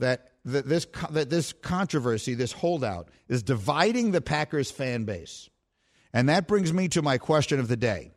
that 0.00 0.29
that 0.44 0.68
this 0.68 0.86
that 1.10 1.30
this 1.30 1.52
controversy, 1.52 2.34
this 2.34 2.52
holdout, 2.52 3.08
is 3.28 3.42
dividing 3.42 4.10
the 4.10 4.20
Packers 4.20 4.70
fan 4.70 5.04
base, 5.04 5.50
and 6.12 6.28
that 6.28 6.48
brings 6.48 6.72
me 6.72 6.88
to 6.88 7.02
my 7.02 7.18
question 7.18 7.60
of 7.60 7.68
the 7.68 7.76
day: 7.76 8.12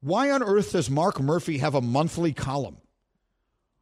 Why 0.00 0.30
on 0.30 0.42
earth 0.42 0.72
does 0.72 0.90
Mark 0.90 1.20
Murphy 1.20 1.58
have 1.58 1.74
a 1.74 1.80
monthly 1.80 2.32
column? 2.32 2.78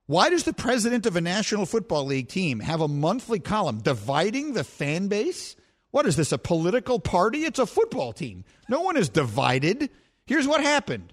Why 0.07 0.31
does 0.31 0.45
the 0.45 0.55
president 0.55 1.05
of 1.05 1.17
a 1.17 1.21
National 1.21 1.67
Football 1.67 2.07
League 2.07 2.29
team 2.29 2.61
have 2.61 2.81
a 2.81 2.89
monthly 2.89 3.41
column 3.41 3.81
dividing 3.81 4.55
the 4.55 4.65
fan 4.65 5.09
base? 5.09 5.55
What 5.91 6.07
is 6.07 6.17
this, 6.17 6.33
a 6.33 6.39
political 6.39 6.99
party? 6.99 7.45
It's 7.45 7.59
a 7.59 7.67
football 7.67 8.15
team. 8.15 8.45
No 8.71 8.81
one 8.81 8.97
is 8.97 9.11
divided. 9.11 9.91
Here's 10.27 10.49
what 10.49 10.63
happened 10.63 11.13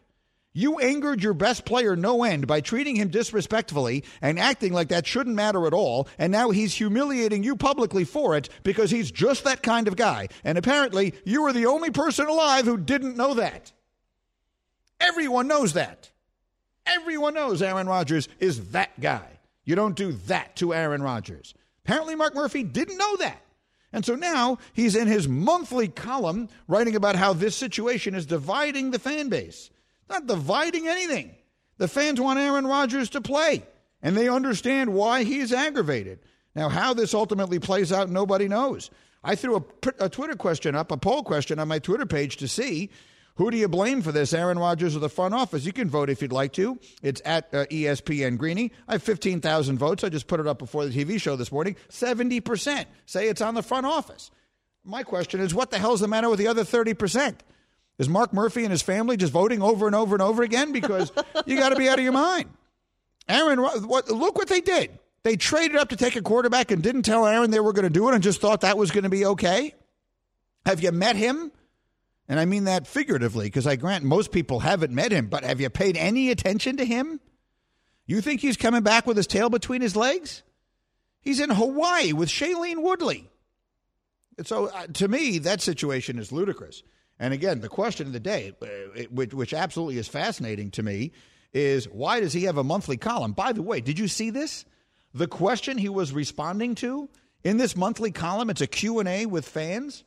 you 0.55 0.79
angered 0.79 1.21
your 1.21 1.33
best 1.33 1.65
player 1.65 1.97
no 1.97 2.23
end 2.23 2.47
by 2.47 2.61
treating 2.61 2.95
him 2.95 3.09
disrespectfully 3.09 4.05
and 4.21 4.39
acting 4.39 4.71
like 4.71 4.87
that 4.87 5.05
shouldn't 5.05 5.35
matter 5.35 5.67
at 5.67 5.73
all, 5.73 6.07
and 6.17 6.31
now 6.31 6.49
he's 6.49 6.73
humiliating 6.73 7.43
you 7.43 7.57
publicly 7.57 8.05
for 8.05 8.37
it 8.37 8.47
because 8.63 8.89
he's 8.89 9.11
just 9.11 9.43
that 9.43 9.61
kind 9.61 9.89
of 9.89 9.97
guy. 9.97 10.29
And 10.45 10.57
apparently, 10.57 11.13
you 11.25 11.41
were 11.41 11.51
the 11.51 11.65
only 11.65 11.91
person 11.91 12.27
alive 12.27 12.63
who 12.63 12.77
didn't 12.77 13.17
know 13.17 13.33
that. 13.33 13.73
Everyone 15.01 15.47
knows 15.47 15.73
that. 15.73 16.09
Everyone 16.85 17.33
knows 17.33 17.61
Aaron 17.61 17.87
Rodgers 17.87 18.29
is 18.39 18.69
that 18.69 18.97
guy. 19.01 19.27
You 19.65 19.75
don't 19.75 19.95
do 19.95 20.13
that 20.27 20.55
to 20.57 20.73
Aaron 20.73 21.03
Rodgers. 21.03 21.53
Apparently, 21.83 22.15
Mark 22.15 22.33
Murphy 22.33 22.63
didn't 22.63 22.97
know 22.97 23.17
that. 23.17 23.41
And 23.91 24.05
so 24.05 24.15
now 24.15 24.59
he's 24.71 24.95
in 24.95 25.07
his 25.07 25.27
monthly 25.27 25.89
column 25.89 26.47
writing 26.69 26.95
about 26.95 27.17
how 27.17 27.33
this 27.33 27.57
situation 27.57 28.15
is 28.15 28.25
dividing 28.25 28.91
the 28.91 28.99
fan 28.99 29.27
base. 29.27 29.69
Not 30.09 30.27
dividing 30.27 30.87
anything. 30.87 31.35
The 31.77 31.87
fans 31.87 32.21
want 32.21 32.39
Aaron 32.39 32.67
Rodgers 32.67 33.09
to 33.11 33.21
play, 33.21 33.63
and 34.01 34.15
they 34.15 34.29
understand 34.29 34.93
why 34.93 35.23
he's 35.23 35.51
aggravated. 35.51 36.19
Now, 36.55 36.69
how 36.69 36.93
this 36.93 37.13
ultimately 37.13 37.59
plays 37.59 37.91
out, 37.91 38.09
nobody 38.09 38.47
knows. 38.47 38.89
I 39.23 39.35
threw 39.35 39.57
a, 39.57 40.05
a, 40.05 40.09
Twitter 40.09 40.35
question 40.35 40.75
up, 40.75 40.91
a 40.91 40.97
poll 40.97 41.23
question 41.23 41.59
on 41.59 41.67
my 41.67 41.79
Twitter 41.79 42.05
page 42.05 42.37
to 42.37 42.47
see 42.47 42.91
who 43.37 43.51
do 43.51 43.57
you 43.57 43.67
blame 43.67 44.01
for 44.01 44.13
this, 44.13 44.33
Aaron 44.33 44.57
Rodgers 44.57 44.95
or 44.95 44.99
the 44.99 45.09
front 45.09 45.33
office? 45.33 45.65
You 45.65 45.73
can 45.73 45.89
vote 45.89 46.09
if 46.09 46.21
you'd 46.21 46.31
like 46.31 46.53
to. 46.53 46.79
It's 47.01 47.21
at 47.25 47.53
uh, 47.53 47.65
ESPN 47.65 48.37
Greeny. 48.37 48.71
I 48.87 48.93
have 48.93 49.03
15,000 49.03 49.77
votes. 49.77 50.05
I 50.05 50.09
just 50.09 50.27
put 50.27 50.39
it 50.39 50.47
up 50.47 50.57
before 50.57 50.85
the 50.85 51.03
TV 51.05 51.19
show 51.19 51.35
this 51.35 51.51
morning. 51.51 51.75
70% 51.89 52.85
say 53.05 53.27
it's 53.27 53.41
on 53.41 53.53
the 53.53 53.61
front 53.61 53.85
office. 53.85 54.31
My 54.85 55.03
question 55.03 55.41
is, 55.41 55.53
what 55.53 55.69
the 55.69 55.79
hell's 55.79 55.99
the 55.99 56.07
matter 56.07 56.29
with 56.29 56.39
the 56.39 56.47
other 56.47 56.63
30%? 56.63 57.35
Is 57.97 58.09
Mark 58.09 58.33
Murphy 58.33 58.63
and 58.63 58.71
his 58.71 58.81
family 58.81 59.15
just 59.17 59.31
voting 59.31 59.61
over 59.61 59.85
and 59.85 59.95
over 59.95 60.15
and 60.15 60.21
over 60.21 60.43
again? 60.43 60.71
Because 60.71 61.11
you 61.45 61.57
got 61.57 61.69
to 61.69 61.75
be 61.75 61.87
out 61.87 61.97
of 61.97 62.03
your 62.03 62.13
mind. 62.13 62.49
Aaron, 63.27 63.59
what, 63.61 64.09
look 64.09 64.37
what 64.37 64.49
they 64.49 64.61
did. 64.61 64.99
They 65.23 65.35
traded 65.35 65.77
up 65.77 65.89
to 65.89 65.95
take 65.95 66.15
a 66.15 66.21
quarterback 66.21 66.69
and 66.71 66.83
didn't 66.83 67.03
tell 67.03 67.25
Aaron 67.25 67.49
they 67.49 67.59
were 67.59 67.73
going 67.73 67.83
to 67.83 67.89
do 67.89 68.09
it 68.09 68.13
and 68.13 68.21
just 68.21 68.41
thought 68.41 68.61
that 68.61 68.77
was 68.77 68.91
going 68.91 69.05
to 69.05 69.09
be 69.09 69.25
okay. 69.25 69.73
Have 70.65 70.83
you 70.83 70.91
met 70.91 71.15
him? 71.15 71.51
And 72.27 72.39
I 72.39 72.45
mean 72.45 72.65
that 72.65 72.85
figuratively 72.87 73.45
because 73.45 73.67
I 73.67 73.75
grant 73.75 74.03
most 74.03 74.31
people 74.31 74.59
haven't 74.59 74.93
met 74.93 75.11
him, 75.11 75.27
but 75.27 75.43
have 75.43 75.61
you 75.61 75.69
paid 75.69 75.97
any 75.97 76.31
attention 76.31 76.77
to 76.77 76.85
him? 76.85 77.19
You 78.07 78.21
think 78.21 78.41
he's 78.41 78.57
coming 78.57 78.83
back 78.83 79.07
with 79.07 79.17
his 79.17 79.27
tail 79.27 79.49
between 79.49 79.81
his 79.81 79.95
legs? 79.95 80.43
He's 81.21 81.39
in 81.39 81.49
Hawaii 81.49 82.13
with 82.13 82.29
Shailene 82.29 82.83
Woodley. 82.83 83.29
And 84.37 84.45
So 84.45 84.67
uh, 84.67 84.87
to 84.93 85.07
me, 85.07 85.39
that 85.39 85.61
situation 85.61 86.19
is 86.19 86.31
ludicrous. 86.31 86.83
And 87.19 87.33
again, 87.33 87.61
the 87.61 87.69
question 87.69 88.07
of 88.07 88.13
the 88.13 88.19
day, 88.19 88.53
uh, 88.61 89.03
which, 89.09 89.33
which 89.33 89.53
absolutely 89.53 89.97
is 89.97 90.07
fascinating 90.07 90.71
to 90.71 90.83
me, 90.83 91.11
is 91.53 91.85
why 91.87 92.19
does 92.19 92.33
he 92.33 92.43
have 92.43 92.57
a 92.57 92.63
monthly 92.63 92.97
column? 92.97 93.31
By 93.31 93.53
the 93.53 93.61
way, 93.61 93.79
did 93.79 93.97
you 93.97 94.07
see 94.07 94.29
this? 94.29 94.65
The 95.13 95.27
question 95.27 95.77
he 95.77 95.87
was 95.87 96.11
responding 96.11 96.75
to 96.75 97.09
in 97.45 97.57
this 97.57 97.77
monthly 97.77 98.11
column, 98.11 98.49
it's 98.49 98.61
a 98.61 98.67
Q&A 98.67 99.25
with 99.25 99.47
fans. 99.47 100.03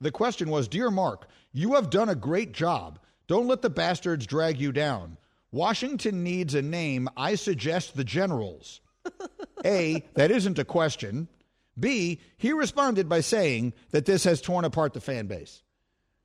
The 0.00 0.10
question 0.10 0.50
was, 0.50 0.68
"Dear 0.68 0.90
Mark, 0.90 1.28
you 1.52 1.74
have 1.74 1.88
done 1.88 2.08
a 2.08 2.14
great 2.14 2.52
job. 2.52 2.98
Don't 3.26 3.46
let 3.46 3.62
the 3.62 3.70
bastards 3.70 4.26
drag 4.26 4.60
you 4.60 4.72
down. 4.72 5.16
Washington 5.52 6.22
needs 6.22 6.54
a 6.54 6.62
name. 6.62 7.08
I 7.16 7.36
suggest 7.36 7.96
the 7.96 8.04
Generals." 8.04 8.80
a, 9.64 10.04
that 10.14 10.30
isn't 10.30 10.58
a 10.58 10.64
question. 10.64 11.28
B, 11.78 12.20
he 12.36 12.52
responded 12.52 13.08
by 13.08 13.20
saying 13.20 13.72
that 13.92 14.04
this 14.04 14.24
has 14.24 14.42
torn 14.42 14.64
apart 14.64 14.92
the 14.92 15.00
fan 15.00 15.26
base. 15.26 15.62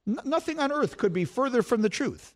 N- 0.08 0.20
nothing 0.26 0.60
on 0.60 0.72
earth 0.72 0.98
could 0.98 1.14
be 1.14 1.26
further 1.26 1.62
from 1.62 1.82
the 1.82 1.90
truth. 1.90 2.36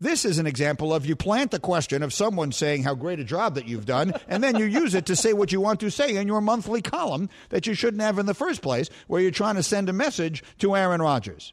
This 0.00 0.24
is 0.24 0.38
an 0.38 0.46
example 0.46 0.92
of 0.92 1.06
you 1.06 1.14
plant 1.16 1.50
the 1.50 1.60
question 1.60 2.02
of 2.02 2.12
someone 2.12 2.52
saying 2.52 2.82
how 2.82 2.94
great 2.94 3.20
a 3.20 3.24
job 3.24 3.54
that 3.54 3.68
you've 3.68 3.86
done, 3.86 4.12
and 4.28 4.42
then 4.42 4.56
you 4.56 4.64
use 4.64 4.94
it 4.94 5.06
to 5.06 5.16
say 5.16 5.32
what 5.32 5.52
you 5.52 5.60
want 5.60 5.80
to 5.80 5.90
say 5.90 6.16
in 6.16 6.26
your 6.26 6.40
monthly 6.40 6.82
column 6.82 7.30
that 7.50 7.66
you 7.66 7.74
shouldn't 7.74 8.02
have 8.02 8.18
in 8.18 8.26
the 8.26 8.34
first 8.34 8.60
place, 8.60 8.90
where 9.06 9.22
you're 9.22 9.30
trying 9.30 9.54
to 9.54 9.62
send 9.62 9.88
a 9.88 9.92
message 9.92 10.42
to 10.58 10.76
Aaron 10.76 11.00
Rodgers. 11.00 11.52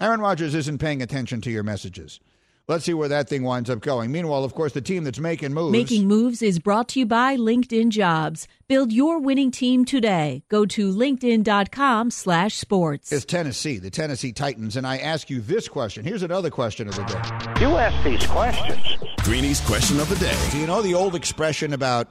Aaron 0.00 0.20
Rodgers 0.20 0.54
isn't 0.54 0.78
paying 0.78 1.00
attention 1.00 1.40
to 1.42 1.50
your 1.50 1.62
messages. 1.62 2.20
Let's 2.68 2.84
see 2.84 2.94
where 2.94 3.06
that 3.10 3.28
thing 3.28 3.44
winds 3.44 3.70
up 3.70 3.78
going. 3.78 4.10
Meanwhile, 4.10 4.42
of 4.42 4.52
course, 4.52 4.72
the 4.72 4.80
team 4.80 5.04
that's 5.04 5.20
making 5.20 5.54
moves. 5.54 5.70
Making 5.70 6.08
Moves 6.08 6.42
is 6.42 6.58
brought 6.58 6.88
to 6.88 6.98
you 6.98 7.06
by 7.06 7.36
LinkedIn 7.36 7.90
Jobs. 7.90 8.48
Build 8.66 8.92
your 8.92 9.20
winning 9.20 9.52
team 9.52 9.84
today. 9.84 10.42
Go 10.48 10.66
to 10.66 10.92
linkedin.com 10.92 12.10
slash 12.10 12.56
sports. 12.56 13.12
It's 13.12 13.24
Tennessee, 13.24 13.78
the 13.78 13.90
Tennessee 13.90 14.32
Titans. 14.32 14.76
And 14.76 14.84
I 14.84 14.96
ask 14.96 15.30
you 15.30 15.40
this 15.40 15.68
question. 15.68 16.04
Here's 16.04 16.24
another 16.24 16.50
question 16.50 16.88
of 16.88 16.96
the 16.96 17.04
day. 17.04 17.60
You 17.64 17.76
ask 17.76 18.04
these 18.04 18.26
questions. 18.26 18.84
Greeny's 19.18 19.60
question 19.60 20.00
of 20.00 20.08
the 20.08 20.16
day. 20.16 20.48
Do 20.50 20.58
you 20.58 20.66
know 20.66 20.82
the 20.82 20.94
old 20.94 21.14
expression 21.14 21.72
about 21.72 22.08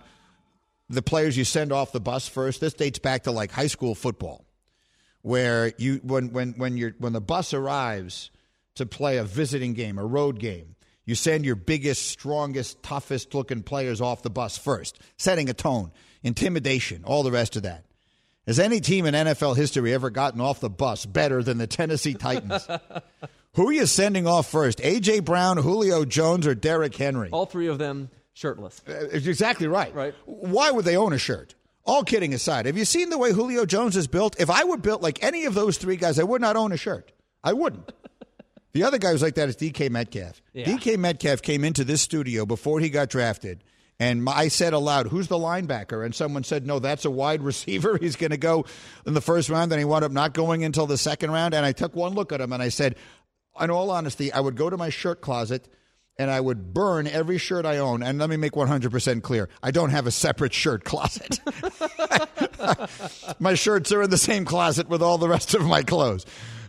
the 0.88 1.02
players 1.02 1.36
you 1.36 1.44
send 1.44 1.74
off 1.74 1.92
the 1.92 2.00
bus 2.00 2.30
first? 2.30 2.62
This 2.62 2.74
dates 2.74 3.00
back 3.00 3.24
to 3.24 3.32
like 3.32 3.52
high 3.52 3.68
school 3.68 3.94
football, 3.94 4.46
where 5.22 5.74
you 5.78 6.00
when 6.02 6.32
when 6.32 6.54
when 6.54 6.78
you're 6.78 6.96
when 6.98 7.12
the 7.12 7.20
bus 7.20 7.54
arrives– 7.54 8.32
to 8.76 8.86
play 8.86 9.18
a 9.18 9.24
visiting 9.24 9.74
game, 9.74 9.98
a 9.98 10.06
road 10.06 10.40
game. 10.40 10.76
You 11.06 11.16
send 11.16 11.46
your 11.46 11.56
biggest, 11.56 12.08
strongest, 12.08 12.82
toughest 12.82 13.34
looking 13.34 13.62
players 13.62 14.02
off 14.02 14.24
the 14.24 14.30
bus 14.30 14.58
first, 14.58 15.00
setting 15.18 15.50
a 15.50 15.54
tone, 15.54 15.92
intimidation, 16.24 17.04
all 17.06 17.24
the 17.24 17.32
rest 17.32 17.56
of 17.56 17.64
that. 17.64 17.86
Has 18.48 18.60
any 18.60 18.80
team 18.80 19.06
in 19.06 19.14
NFL 19.14 19.56
history 19.56 19.94
ever 19.94 20.10
gotten 20.10 20.42
off 20.42 20.60
the 20.60 20.70
bus 20.70 21.06
better 21.06 21.42
than 21.42 21.58
the 21.58 21.68
Tennessee 21.68 22.14
Titans? 22.14 22.68
Who 23.56 23.70
are 23.70 23.74
you 23.74 23.86
sending 23.86 24.28
off 24.28 24.50
first? 24.50 24.82
A.J. 24.84 25.22
Brown, 25.22 25.58
Julio 25.58 26.06
Jones, 26.06 26.46
or 26.46 26.54
Derrick 26.54 26.96
Henry? 26.96 27.30
All 27.32 27.46
three 27.46 27.68
of 27.68 27.78
them 27.78 28.10
shirtless. 28.34 28.82
Uh, 28.88 29.08
exactly 29.12 29.68
right. 29.68 29.94
Right. 29.96 30.14
Why 30.26 30.72
would 30.72 30.86
they 30.86 30.98
own 30.98 31.14
a 31.14 31.18
shirt? 31.18 31.56
All 31.86 32.04
kidding 32.04 32.34
aside, 32.34 32.66
have 32.66 32.78
you 32.78 32.86
seen 32.86 33.10
the 33.10 33.18
way 33.18 33.32
Julio 33.32 33.66
Jones 33.66 33.96
is 33.96 34.08
built? 34.08 34.40
If 34.40 34.50
I 34.50 34.64
were 34.64 34.78
built 34.78 35.02
like 35.02 35.24
any 35.24 35.46
of 35.46 35.54
those 35.54 35.78
three 35.78 35.96
guys, 35.96 36.20
I 36.20 36.24
would 36.24 36.42
not 36.42 36.56
own 36.56 36.72
a 36.72 36.78
shirt. 36.78 37.12
I 37.44 37.54
wouldn't. 37.54 37.92
The 38.76 38.84
other 38.84 38.98
guy 38.98 39.14
who's 39.14 39.22
like 39.22 39.36
that 39.36 39.48
is 39.48 39.56
DK 39.56 39.90
Metcalf. 39.90 40.42
Yeah. 40.52 40.66
DK 40.66 40.98
Metcalf 40.98 41.42
came 41.42 41.64
into 41.64 41.86
this 41.86 42.02
studio 42.02 42.46
before 42.46 42.82
he 42.82 42.90
got 42.90 43.10
drafted. 43.10 43.64
And 44.02 44.28
I 44.28 44.50
said 44.50 44.74
aloud, 44.74 45.08
"Who's 45.08 45.30
the 45.30 45.38
linebacker?" 45.38 46.04
And 46.04 46.14
someone 46.14 46.44
said, 46.44 46.68
"No, 46.68 46.80
that's 46.80 47.06
a 47.06 47.10
wide 47.10 47.42
receiver. 47.52 47.98
He's 47.98 48.18
going 48.18 48.32
to 48.32 48.38
go 48.38 48.66
in 49.06 49.14
the 49.14 49.22
first 49.22 49.50
round." 49.50 49.72
Then 49.72 49.80
he 49.80 49.86
wound 49.86 50.04
up 50.04 50.12
not 50.12 50.34
going 50.34 50.66
until 50.66 50.88
the 50.88 50.98
second 50.98 51.32
round. 51.32 51.54
And 51.54 51.66
I 51.66 51.72
took 51.72 51.96
one 51.96 52.16
look 52.16 52.34
at 52.34 52.42
him 52.42 52.52
and 52.52 52.62
I 52.62 52.68
said, 52.68 52.98
in 53.60 53.70
all 53.70 53.90
honesty, 53.92 54.34
I 54.34 54.42
would 54.42 54.56
go 54.56 54.70
to 54.70 54.76
my 54.78 54.90
shirt 54.90 55.22
closet 55.22 55.70
and 56.18 56.30
I 56.30 56.40
would 56.42 56.74
burn 56.74 57.08
every 57.08 57.38
shirt 57.38 57.66
I 57.66 57.78
own. 57.78 58.04
And 58.04 58.20
let 58.20 58.30
me 58.30 58.38
make 58.38 58.54
100% 58.54 59.22
clear 59.24 59.50
I 59.64 59.72
don't 59.72 59.92
have 59.92 60.08
a 60.08 60.12
separate 60.12 60.54
shirt 60.54 60.84
closet. 60.84 61.40
my 63.40 63.54
shirts 63.54 63.92
are 63.92 64.04
in 64.04 64.10
the 64.10 64.18
same 64.18 64.46
closet 64.46 64.90
with 64.90 65.02
all 65.02 65.18
the 65.18 65.30
rest 65.30 65.54
of 65.54 65.66
my 65.66 65.84
clothes. 65.84 66.26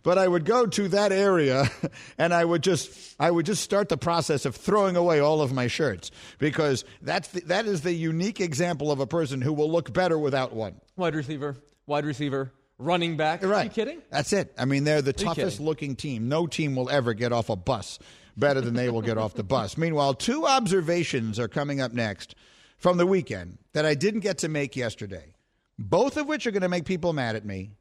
But 0.06 0.18
I 0.18 0.28
would 0.28 0.44
go 0.44 0.66
to 0.66 0.88
that 0.90 1.10
area 1.10 1.68
and 2.16 2.32
I 2.32 2.44
would 2.44 2.62
just 2.62 3.16
I 3.18 3.28
would 3.28 3.44
just 3.44 3.60
start 3.60 3.88
the 3.88 3.96
process 3.96 4.44
of 4.44 4.54
throwing 4.54 4.94
away 4.94 5.18
all 5.18 5.40
of 5.40 5.52
my 5.52 5.66
shirts 5.66 6.12
because 6.38 6.84
that's 7.02 7.26
the, 7.26 7.40
that 7.46 7.66
is 7.66 7.80
the 7.80 7.92
unique 7.92 8.40
example 8.40 8.92
of 8.92 9.00
a 9.00 9.06
person 9.08 9.40
who 9.40 9.52
will 9.52 9.68
look 9.68 9.92
better 9.92 10.16
without 10.16 10.52
one. 10.52 10.76
Wide 10.94 11.16
receiver, 11.16 11.56
wide 11.88 12.04
receiver, 12.04 12.52
running 12.78 13.16
back. 13.16 13.42
Right. 13.42 13.62
Are 13.62 13.64
you 13.64 13.70
kidding? 13.70 14.00
That's 14.08 14.32
it. 14.32 14.54
I 14.56 14.64
mean, 14.64 14.84
they're 14.84 15.02
the 15.02 15.12
toughest 15.12 15.56
kidding? 15.56 15.66
looking 15.66 15.96
team. 15.96 16.28
No 16.28 16.46
team 16.46 16.76
will 16.76 16.88
ever 16.88 17.12
get 17.12 17.32
off 17.32 17.50
a 17.50 17.56
bus 17.56 17.98
better 18.36 18.60
than 18.60 18.74
they 18.74 18.88
will 18.90 19.02
get 19.02 19.18
off 19.18 19.34
the 19.34 19.42
bus. 19.42 19.76
Meanwhile, 19.76 20.14
two 20.14 20.46
observations 20.46 21.40
are 21.40 21.48
coming 21.48 21.80
up 21.80 21.92
next 21.92 22.36
from 22.78 22.96
the 22.96 23.06
weekend 23.06 23.58
that 23.72 23.84
I 23.84 23.94
didn't 23.94 24.20
get 24.20 24.38
to 24.38 24.48
make 24.48 24.76
yesterday, 24.76 25.34
both 25.80 26.16
of 26.16 26.28
which 26.28 26.46
are 26.46 26.52
going 26.52 26.62
to 26.62 26.68
make 26.68 26.84
people 26.84 27.12
mad 27.12 27.34
at 27.34 27.44
me, 27.44 27.72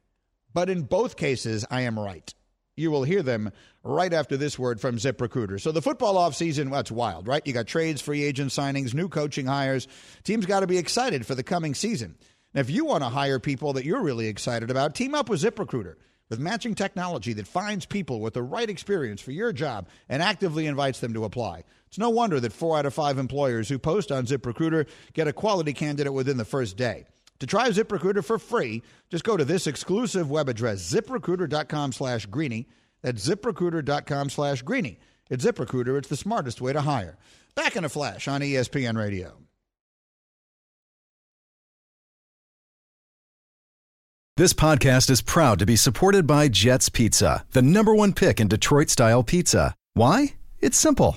but 0.56 0.70
in 0.70 0.80
both 0.80 1.18
cases, 1.18 1.66
I 1.70 1.82
am 1.82 1.98
right. 1.98 2.32
You 2.78 2.90
will 2.90 3.02
hear 3.02 3.22
them 3.22 3.52
right 3.84 4.10
after 4.10 4.38
this 4.38 4.58
word 4.58 4.80
from 4.80 4.96
ZipRecruiter. 4.96 5.60
So 5.60 5.70
the 5.70 5.82
football 5.82 6.14
offseason, 6.14 6.74
it's 6.80 6.90
wild, 6.90 7.28
right? 7.28 7.46
You 7.46 7.52
got 7.52 7.66
trades, 7.66 8.00
free 8.00 8.24
agent 8.24 8.52
signings, 8.52 8.94
new 8.94 9.10
coaching 9.10 9.44
hires. 9.44 9.86
Teams 10.24 10.46
got 10.46 10.60
to 10.60 10.66
be 10.66 10.78
excited 10.78 11.26
for 11.26 11.34
the 11.34 11.42
coming 11.42 11.74
season. 11.74 12.16
Now, 12.54 12.62
if 12.62 12.70
you 12.70 12.86
want 12.86 13.04
to 13.04 13.10
hire 13.10 13.38
people 13.38 13.74
that 13.74 13.84
you're 13.84 14.00
really 14.00 14.28
excited 14.28 14.70
about, 14.70 14.94
team 14.94 15.14
up 15.14 15.28
with 15.28 15.42
ZipRecruiter 15.42 15.96
with 16.30 16.40
matching 16.40 16.74
technology 16.74 17.34
that 17.34 17.46
finds 17.46 17.84
people 17.84 18.20
with 18.20 18.32
the 18.32 18.42
right 18.42 18.70
experience 18.70 19.20
for 19.20 19.32
your 19.32 19.52
job 19.52 19.90
and 20.08 20.22
actively 20.22 20.66
invites 20.66 21.00
them 21.00 21.12
to 21.12 21.24
apply. 21.24 21.64
It's 21.88 21.98
no 21.98 22.08
wonder 22.08 22.40
that 22.40 22.54
four 22.54 22.78
out 22.78 22.86
of 22.86 22.94
five 22.94 23.18
employers 23.18 23.68
who 23.68 23.78
post 23.78 24.10
on 24.10 24.24
ZipRecruiter 24.24 24.88
get 25.12 25.28
a 25.28 25.34
quality 25.34 25.74
candidate 25.74 26.14
within 26.14 26.38
the 26.38 26.46
first 26.46 26.78
day. 26.78 27.04
To 27.40 27.46
try 27.46 27.68
ZipRecruiter 27.68 28.24
for 28.24 28.38
free, 28.38 28.82
just 29.10 29.24
go 29.24 29.36
to 29.36 29.44
this 29.44 29.66
exclusive 29.66 30.30
web 30.30 30.48
address, 30.48 30.92
ziprecruiter.com 30.92 31.92
slash 31.92 32.26
greeny. 32.26 32.68
That's 33.02 33.28
ziprecruiter.com 33.28 34.30
slash 34.30 34.62
greeny. 34.62 34.98
It's 35.28 35.44
ZipRecruiter. 35.44 35.98
It's 35.98 36.08
the 36.08 36.16
smartest 36.16 36.60
way 36.60 36.72
to 36.72 36.80
hire. 36.80 37.18
Back 37.54 37.76
in 37.76 37.84
a 37.84 37.88
flash 37.88 38.28
on 38.28 38.40
ESPN 38.40 38.96
Radio. 38.96 39.38
This 44.36 44.52
podcast 44.52 45.08
is 45.08 45.22
proud 45.22 45.58
to 45.60 45.66
be 45.66 45.76
supported 45.76 46.26
by 46.26 46.48
Jets 46.48 46.90
Pizza, 46.90 47.46
the 47.52 47.62
number 47.62 47.94
one 47.94 48.12
pick 48.12 48.38
in 48.38 48.48
Detroit 48.48 48.90
style 48.90 49.22
pizza. 49.22 49.74
Why? 49.94 50.34
It's 50.60 50.76
simple. 50.76 51.16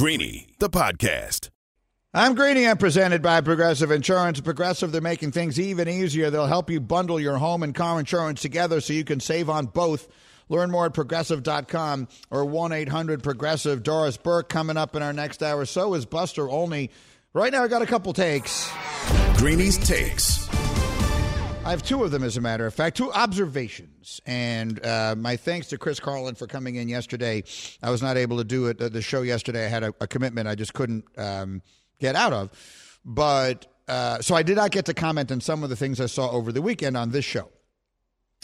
Greeny, 0.00 0.46
the 0.58 0.70
podcast. 0.70 1.50
I'm 2.14 2.34
Greeny. 2.34 2.66
I'm 2.66 2.78
presented 2.78 3.20
by 3.20 3.42
Progressive 3.42 3.90
Insurance. 3.90 4.40
Progressive, 4.40 4.92
they're 4.92 5.02
making 5.02 5.32
things 5.32 5.60
even 5.60 5.90
easier. 5.90 6.30
They'll 6.30 6.46
help 6.46 6.70
you 6.70 6.80
bundle 6.80 7.20
your 7.20 7.36
home 7.36 7.62
and 7.62 7.74
car 7.74 8.00
insurance 8.00 8.40
together 8.40 8.80
so 8.80 8.94
you 8.94 9.04
can 9.04 9.20
save 9.20 9.50
on 9.50 9.66
both. 9.66 10.08
Learn 10.48 10.70
more 10.70 10.86
at 10.86 10.94
progressive.com 10.94 12.08
or 12.30 12.46
1 12.46 12.72
800 12.72 13.22
Progressive. 13.22 13.82
Doris 13.82 14.16
Burke 14.16 14.48
coming 14.48 14.78
up 14.78 14.96
in 14.96 15.02
our 15.02 15.12
next 15.12 15.42
hour. 15.42 15.66
So 15.66 15.92
is 15.92 16.06
Buster 16.06 16.48
Olney. 16.48 16.88
Right 17.34 17.52
now, 17.52 17.62
I 17.62 17.68
got 17.68 17.82
a 17.82 17.86
couple 17.86 18.14
takes. 18.14 18.72
Greeny's 19.36 19.76
Takes. 19.76 20.48
I 21.62 21.72
have 21.72 21.82
two 21.82 22.02
of 22.04 22.10
them, 22.10 22.24
as 22.24 22.38
a 22.38 22.40
matter 22.40 22.66
of 22.66 22.72
fact, 22.72 22.96
two 22.96 23.12
observations. 23.12 24.18
And 24.24 24.84
uh, 24.84 25.14
my 25.16 25.36
thanks 25.36 25.68
to 25.68 25.78
Chris 25.78 26.00
Carlin 26.00 26.34
for 26.34 26.46
coming 26.46 26.76
in 26.76 26.88
yesterday. 26.88 27.44
I 27.82 27.90
was 27.90 28.00
not 28.00 28.16
able 28.16 28.38
to 28.38 28.44
do 28.44 28.68
it 28.68 28.80
uh, 28.80 28.88
the 28.88 29.02
show 29.02 29.20
yesterday. 29.20 29.66
I 29.66 29.68
had 29.68 29.84
a, 29.84 29.94
a 30.00 30.06
commitment 30.06 30.48
I 30.48 30.54
just 30.54 30.72
couldn't 30.72 31.04
um, 31.18 31.60
get 31.98 32.16
out 32.16 32.32
of. 32.32 32.50
But 33.04 33.66
uh, 33.86 34.20
so 34.20 34.34
I 34.34 34.42
did 34.42 34.56
not 34.56 34.70
get 34.70 34.86
to 34.86 34.94
comment 34.94 35.30
on 35.30 35.42
some 35.42 35.62
of 35.62 35.68
the 35.68 35.76
things 35.76 36.00
I 36.00 36.06
saw 36.06 36.30
over 36.30 36.50
the 36.50 36.62
weekend 36.62 36.96
on 36.96 37.10
this 37.10 37.26
show. 37.26 37.50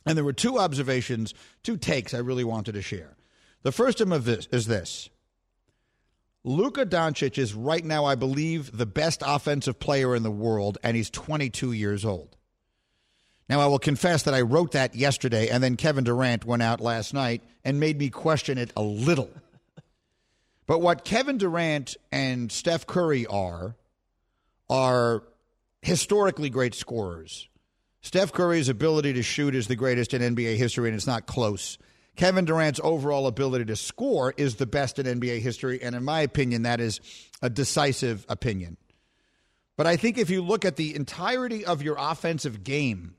And 0.04 0.16
there 0.16 0.24
were 0.24 0.34
two 0.34 0.58
observations, 0.58 1.32
two 1.62 1.78
takes 1.78 2.12
I 2.12 2.18
really 2.18 2.44
wanted 2.44 2.72
to 2.72 2.82
share. 2.82 3.16
The 3.62 3.72
first 3.72 4.02
of 4.02 4.24
this, 4.24 4.46
is 4.52 4.66
this. 4.66 5.08
Luka 6.44 6.84
Doncic 6.84 7.38
is 7.38 7.54
right 7.54 7.84
now, 7.84 8.04
I 8.04 8.14
believe, 8.14 8.76
the 8.76 8.86
best 8.86 9.22
offensive 9.26 9.80
player 9.80 10.14
in 10.14 10.22
the 10.22 10.30
world, 10.30 10.78
and 10.84 10.96
he's 10.96 11.10
22 11.10 11.72
years 11.72 12.04
old. 12.04 12.35
Now, 13.48 13.60
I 13.60 13.66
will 13.66 13.78
confess 13.78 14.24
that 14.24 14.34
I 14.34 14.40
wrote 14.40 14.72
that 14.72 14.96
yesterday, 14.96 15.48
and 15.48 15.62
then 15.62 15.76
Kevin 15.76 16.04
Durant 16.04 16.44
went 16.44 16.62
out 16.62 16.80
last 16.80 17.14
night 17.14 17.42
and 17.64 17.78
made 17.78 17.98
me 17.98 18.10
question 18.10 18.58
it 18.58 18.72
a 18.76 18.82
little. 18.82 19.30
But 20.66 20.80
what 20.80 21.04
Kevin 21.04 21.38
Durant 21.38 21.96
and 22.10 22.50
Steph 22.50 22.88
Curry 22.88 23.24
are, 23.26 23.76
are 24.68 25.22
historically 25.80 26.50
great 26.50 26.74
scorers. 26.74 27.48
Steph 28.00 28.32
Curry's 28.32 28.68
ability 28.68 29.12
to 29.14 29.22
shoot 29.22 29.54
is 29.54 29.68
the 29.68 29.76
greatest 29.76 30.12
in 30.12 30.22
NBA 30.22 30.56
history, 30.56 30.88
and 30.88 30.96
it's 30.96 31.06
not 31.06 31.26
close. 31.26 31.78
Kevin 32.16 32.44
Durant's 32.44 32.80
overall 32.82 33.26
ability 33.26 33.64
to 33.66 33.76
score 33.76 34.32
is 34.36 34.56
the 34.56 34.66
best 34.66 34.98
in 34.98 35.20
NBA 35.20 35.40
history, 35.40 35.82
and 35.82 35.94
in 35.94 36.04
my 36.04 36.20
opinion, 36.20 36.62
that 36.62 36.80
is 36.80 37.00
a 37.42 37.50
decisive 37.50 38.24
opinion. 38.28 38.76
But 39.76 39.86
I 39.86 39.96
think 39.96 40.16
if 40.16 40.30
you 40.30 40.40
look 40.40 40.64
at 40.64 40.76
the 40.76 40.94
entirety 40.94 41.64
of 41.66 41.82
your 41.82 41.96
offensive 41.98 42.64
game, 42.64 43.15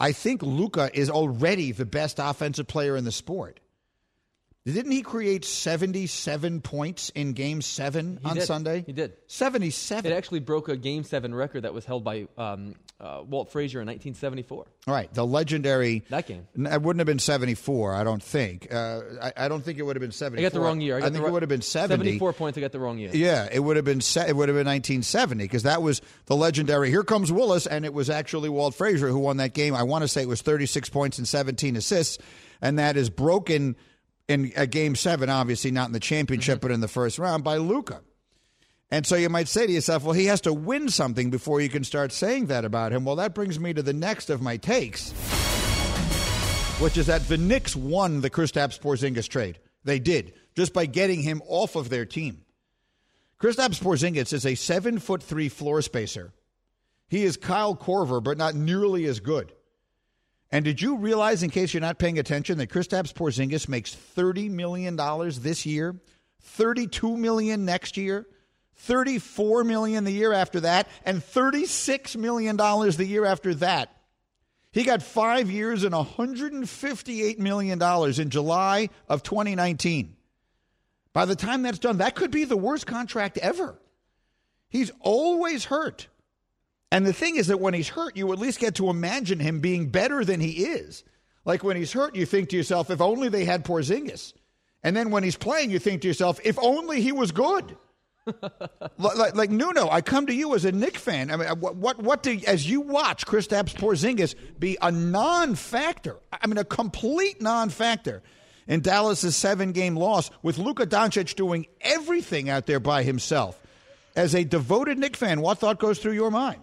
I 0.00 0.12
think 0.12 0.42
Luka 0.42 0.90
is 0.94 1.10
already 1.10 1.72
the 1.72 1.84
best 1.84 2.20
offensive 2.20 2.68
player 2.68 2.96
in 2.96 3.04
the 3.04 3.12
sport. 3.12 3.58
Didn't 4.74 4.92
he 4.92 5.02
create 5.02 5.44
77 5.44 6.60
points 6.60 7.10
in 7.14 7.32
game 7.32 7.62
seven 7.62 8.18
He 8.22 8.28
on 8.28 8.36
did. 8.36 8.44
Sunday? 8.44 8.84
He 8.86 8.92
did. 8.92 9.14
77. 9.26 10.10
It 10.10 10.14
actually 10.14 10.40
broke 10.40 10.68
a 10.68 10.76
Game 10.76 11.04
Seven 11.04 11.34
record 11.34 11.62
that 11.62 11.72
was 11.72 11.84
held 11.84 12.04
by 12.04 12.28
um, 12.36 12.74
uh, 13.00 13.22
Walt 13.26 13.50
Frazier 13.50 13.80
in 13.80 13.86
1974. 13.86 14.66
All 14.86 14.94
right, 14.94 15.12
the 15.14 15.24
legendary. 15.24 16.04
That 16.10 16.26
game. 16.26 16.46
It 16.54 16.82
wouldn't 16.82 16.98
have 17.00 17.06
been 17.06 17.18
74, 17.18 17.94
I 17.94 18.04
don't 18.04 18.22
think. 18.22 18.72
Uh, 18.72 19.00
I, 19.22 19.32
I 19.36 19.48
don't 19.48 19.62
think 19.64 19.78
it 19.78 19.82
would 19.82 19.96
have 19.96 20.00
been 20.02 20.12
74. 20.12 20.40
I 20.40 20.42
got 20.42 20.52
the 20.52 20.60
wrong 20.60 20.80
year. 20.80 20.96
I, 20.96 21.00
got 21.00 21.12
think 21.12 21.24
it 21.24 21.30
would 21.30 21.42
have 21.42 21.48
been 21.48 21.62
70. 21.62 22.04
74 22.04 22.32
points. 22.32 22.58
I 22.58 22.60
got 22.60 22.72
the 22.72 22.80
wrong 22.80 22.98
year. 22.98 23.10
Yeah, 23.12 23.48
it 23.50 23.60
would 23.60 23.76
have 23.76 23.84
been 23.84 24.00
se- 24.00 24.28
it 24.28 24.36
would 24.36 24.48
have 24.48 24.56
been 24.56 24.66
1970 24.66 25.44
because 25.44 25.62
that 25.62 25.80
was 25.80 26.02
the 26.26 26.36
legendary 26.36 26.90
Here 26.90 27.04
Comes 27.04 27.32
Willis, 27.32 27.66
and 27.66 27.84
it 27.84 27.94
was 27.94 28.10
actually 28.10 28.48
Walt 28.48 28.74
Frazier 28.74 29.08
who 29.08 29.20
won 29.20 29.38
that 29.38 29.54
game. 29.54 29.74
I 29.74 29.84
want 29.84 30.02
to 30.02 30.08
say 30.08 30.22
it 30.22 30.28
was 30.28 30.42
36 30.42 30.88
points 30.90 31.18
and 31.18 31.28
17 31.28 31.76
assists, 31.76 32.18
and 32.60 32.78
that 32.78 32.96
is 32.96 33.10
broken 33.10 33.76
in 34.28 34.52
a 34.56 34.66
game 34.66 34.94
seven, 34.94 35.30
obviously 35.30 35.70
not 35.70 35.88
in 35.88 35.92
the 35.92 36.00
championship, 36.00 36.58
mm-hmm. 36.58 36.68
but 36.68 36.74
in 36.74 36.80
the 36.80 36.88
first 36.88 37.18
round 37.18 37.42
by 37.42 37.56
Luka. 37.56 38.02
And 38.90 39.04
so 39.06 39.16
you 39.16 39.28
might 39.28 39.48
say 39.48 39.66
to 39.66 39.72
yourself, 39.72 40.04
well, 40.04 40.14
he 40.14 40.26
has 40.26 40.40
to 40.42 40.52
win 40.52 40.88
something 40.88 41.30
before 41.30 41.60
you 41.60 41.68
can 41.68 41.84
start 41.84 42.12
saying 42.12 42.46
that 42.46 42.64
about 42.64 42.92
him. 42.92 43.04
Well, 43.04 43.16
that 43.16 43.34
brings 43.34 43.58
me 43.60 43.74
to 43.74 43.82
the 43.82 43.92
next 43.92 44.30
of 44.30 44.40
my 44.40 44.56
takes, 44.56 45.10
which 46.80 46.96
is 46.96 47.06
that 47.06 47.28
the 47.28 47.36
Knicks 47.36 47.76
won 47.76 48.20
the 48.20 48.30
Kristaps 48.30 48.80
Porzingis 48.80 49.28
trade. 49.28 49.58
They 49.84 49.98
did 49.98 50.34
just 50.56 50.72
by 50.72 50.86
getting 50.86 51.22
him 51.22 51.42
off 51.46 51.76
of 51.76 51.90
their 51.90 52.06
team. 52.06 52.44
Kristaps 53.40 53.80
Porzingis 53.80 54.32
is 54.32 54.46
a 54.46 54.54
seven 54.54 54.98
foot 54.98 55.22
three 55.22 55.48
floor 55.48 55.82
spacer. 55.82 56.32
He 57.08 57.24
is 57.24 57.36
Kyle 57.36 57.76
Korver, 57.76 58.22
but 58.22 58.38
not 58.38 58.54
nearly 58.54 59.04
as 59.04 59.20
good. 59.20 59.52
And 60.50 60.64
did 60.64 60.80
you 60.80 60.96
realize, 60.96 61.42
in 61.42 61.50
case 61.50 61.74
you're 61.74 61.80
not 61.80 61.98
paying 61.98 62.18
attention, 62.18 62.58
that 62.58 62.70
Kristaps 62.70 63.12
Porzingis 63.12 63.68
makes 63.68 63.94
thirty 63.94 64.48
million 64.48 64.96
dollars 64.96 65.40
this 65.40 65.66
year, 65.66 65.96
thirty-two 66.40 67.16
million 67.16 67.64
next 67.64 67.96
year, 67.96 68.26
thirty-four 68.76 69.64
million 69.64 70.04
the 70.04 70.10
year 70.10 70.32
after 70.32 70.60
that, 70.60 70.88
and 71.04 71.22
thirty-six 71.22 72.16
million 72.16 72.56
dollars 72.56 72.96
the 72.96 73.06
year 73.06 73.26
after 73.26 73.54
that. 73.56 73.94
He 74.72 74.84
got 74.84 75.02
five 75.02 75.50
years 75.50 75.82
and 75.82 75.94
$158 75.94 77.38
million 77.38 77.82
in 78.20 78.30
July 78.30 78.90
of 79.08 79.22
2019. 79.22 80.14
By 81.12 81.24
the 81.24 81.36
time 81.36 81.62
that's 81.62 81.78
done, 81.78 81.98
that 81.98 82.14
could 82.14 82.30
be 82.30 82.44
the 82.44 82.56
worst 82.56 82.86
contract 82.86 83.38
ever. 83.38 83.78
He's 84.68 84.92
always 85.00 85.64
hurt. 85.64 86.08
And 86.90 87.06
the 87.06 87.12
thing 87.12 87.36
is 87.36 87.48
that 87.48 87.60
when 87.60 87.74
he's 87.74 87.88
hurt, 87.88 88.16
you 88.16 88.32
at 88.32 88.38
least 88.38 88.60
get 88.60 88.76
to 88.76 88.88
imagine 88.88 89.40
him 89.40 89.60
being 89.60 89.88
better 89.90 90.24
than 90.24 90.40
he 90.40 90.64
is. 90.64 91.04
Like 91.44 91.62
when 91.62 91.76
he's 91.76 91.92
hurt, 91.92 92.16
you 92.16 92.26
think 92.26 92.50
to 92.50 92.56
yourself, 92.56 92.90
if 92.90 93.00
only 93.00 93.28
they 93.28 93.44
had 93.44 93.64
Porzingis. 93.64 94.32
And 94.82 94.96
then 94.96 95.10
when 95.10 95.22
he's 95.22 95.36
playing, 95.36 95.70
you 95.70 95.78
think 95.78 96.02
to 96.02 96.08
yourself, 96.08 96.40
if 96.44 96.58
only 96.58 97.00
he 97.00 97.12
was 97.12 97.32
good. 97.32 97.76
like, 98.98 99.34
like, 99.34 99.50
Nuno, 99.50 99.88
I 99.88 100.02
come 100.02 100.26
to 100.26 100.34
you 100.34 100.54
as 100.54 100.64
a 100.64 100.72
Knick 100.72 100.98
fan. 100.98 101.30
I 101.30 101.36
mean, 101.36 101.48
what, 101.60 101.76
what, 101.76 101.98
what 101.98 102.22
do, 102.22 102.38
as 102.46 102.68
you 102.68 102.82
watch 102.82 103.26
Kristaps 103.26 103.74
Porzingis 103.74 104.34
be 104.58 104.76
a 104.82 104.90
non 104.90 105.54
factor? 105.54 106.16
I 106.30 106.46
mean, 106.46 106.58
a 106.58 106.64
complete 106.64 107.40
non 107.40 107.70
factor 107.70 108.22
in 108.66 108.80
Dallas' 108.80 109.34
seven 109.34 109.72
game 109.72 109.96
loss 109.96 110.30
with 110.42 110.58
Luka 110.58 110.86
Doncic 110.86 111.34
doing 111.34 111.66
everything 111.80 112.50
out 112.50 112.66
there 112.66 112.80
by 112.80 113.02
himself. 113.02 113.58
As 114.14 114.34
a 114.34 114.44
devoted 114.44 114.98
Knick 114.98 115.16
fan, 115.16 115.40
what 115.40 115.58
thought 115.58 115.78
goes 115.78 115.98
through 115.98 116.12
your 116.12 116.30
mind? 116.30 116.60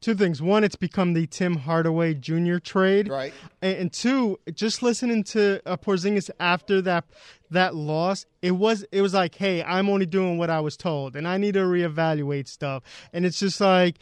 Two 0.00 0.14
things. 0.14 0.40
One, 0.40 0.64
it's 0.64 0.76
become 0.76 1.14
the 1.14 1.26
Tim 1.26 1.56
Hardaway 1.56 2.14
Jr. 2.14 2.58
trade, 2.58 3.08
right? 3.08 3.32
And, 3.62 3.76
and 3.76 3.92
two, 3.92 4.38
just 4.54 4.82
listening 4.82 5.24
to 5.24 5.60
uh, 5.66 5.76
Porzingis 5.76 6.30
after 6.40 6.80
that 6.82 7.04
that 7.50 7.74
loss, 7.74 8.26
it 8.42 8.52
was 8.52 8.84
it 8.92 9.02
was 9.02 9.14
like, 9.14 9.34
hey, 9.34 9.62
I'm 9.62 9.88
only 9.88 10.06
doing 10.06 10.38
what 10.38 10.50
I 10.50 10.60
was 10.60 10.76
told, 10.76 11.16
and 11.16 11.26
I 11.26 11.38
need 11.38 11.54
to 11.54 11.60
reevaluate 11.60 12.48
stuff. 12.48 12.82
And 13.12 13.24
it's 13.24 13.38
just 13.38 13.60
like 13.60 13.96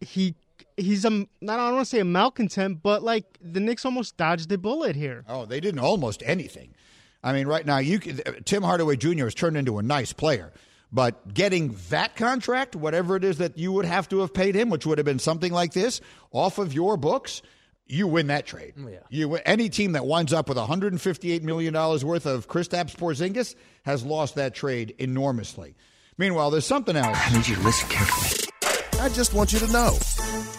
he 0.00 0.34
he's 0.76 1.04
a 1.04 1.10
not 1.10 1.28
I 1.42 1.56
don't 1.56 1.74
want 1.74 1.86
to 1.86 1.90
say 1.90 2.00
a 2.00 2.04
malcontent, 2.04 2.82
but 2.82 3.02
like 3.02 3.38
the 3.40 3.60
Knicks 3.60 3.84
almost 3.84 4.16
dodged 4.16 4.50
a 4.52 4.58
bullet 4.58 4.96
here. 4.96 5.24
Oh, 5.28 5.46
they 5.46 5.60
didn't 5.60 5.80
almost 5.80 6.22
anything. 6.24 6.74
I 7.22 7.32
mean, 7.32 7.46
right 7.46 7.66
now 7.66 7.78
you 7.78 7.98
Tim 7.98 8.62
Hardaway 8.62 8.96
Jr. 8.96 9.24
has 9.24 9.34
turned 9.34 9.56
into 9.56 9.78
a 9.78 9.82
nice 9.82 10.12
player. 10.12 10.52
But 10.92 11.34
getting 11.34 11.76
that 11.90 12.16
contract, 12.16 12.76
whatever 12.76 13.16
it 13.16 13.24
is 13.24 13.38
that 13.38 13.58
you 13.58 13.72
would 13.72 13.84
have 13.84 14.08
to 14.10 14.20
have 14.20 14.32
paid 14.32 14.54
him, 14.54 14.70
which 14.70 14.86
would 14.86 14.98
have 14.98 15.04
been 15.04 15.18
something 15.18 15.52
like 15.52 15.72
this, 15.72 16.00
off 16.30 16.58
of 16.58 16.72
your 16.72 16.96
books, 16.96 17.42
you 17.86 18.06
win 18.06 18.28
that 18.28 18.46
trade. 18.46 18.74
Oh, 18.78 18.88
Yeah. 18.88 18.98
You 19.10 19.34
any 19.36 19.68
team 19.68 19.92
that 19.92 20.06
winds 20.06 20.32
up 20.32 20.48
with 20.48 20.58
158 20.58 21.42
million 21.42 21.74
dollars 21.74 22.04
worth 22.04 22.26
of 22.26 22.48
Kristaps 22.48 22.96
Porzingis 22.96 23.54
has 23.84 24.04
lost 24.04 24.36
that 24.36 24.54
trade 24.54 24.94
enormously. 24.98 25.76
Meanwhile, 26.18 26.50
there's 26.50 26.66
something 26.66 26.96
else. 26.96 27.16
I 27.20 27.36
need 27.36 27.46
you 27.46 27.56
to 27.56 27.62
listen 27.62 27.88
carefully. 27.88 29.00
I 29.00 29.08
just 29.10 29.34
want 29.34 29.52
you 29.52 29.58
to 29.60 29.70
know. 29.70 29.96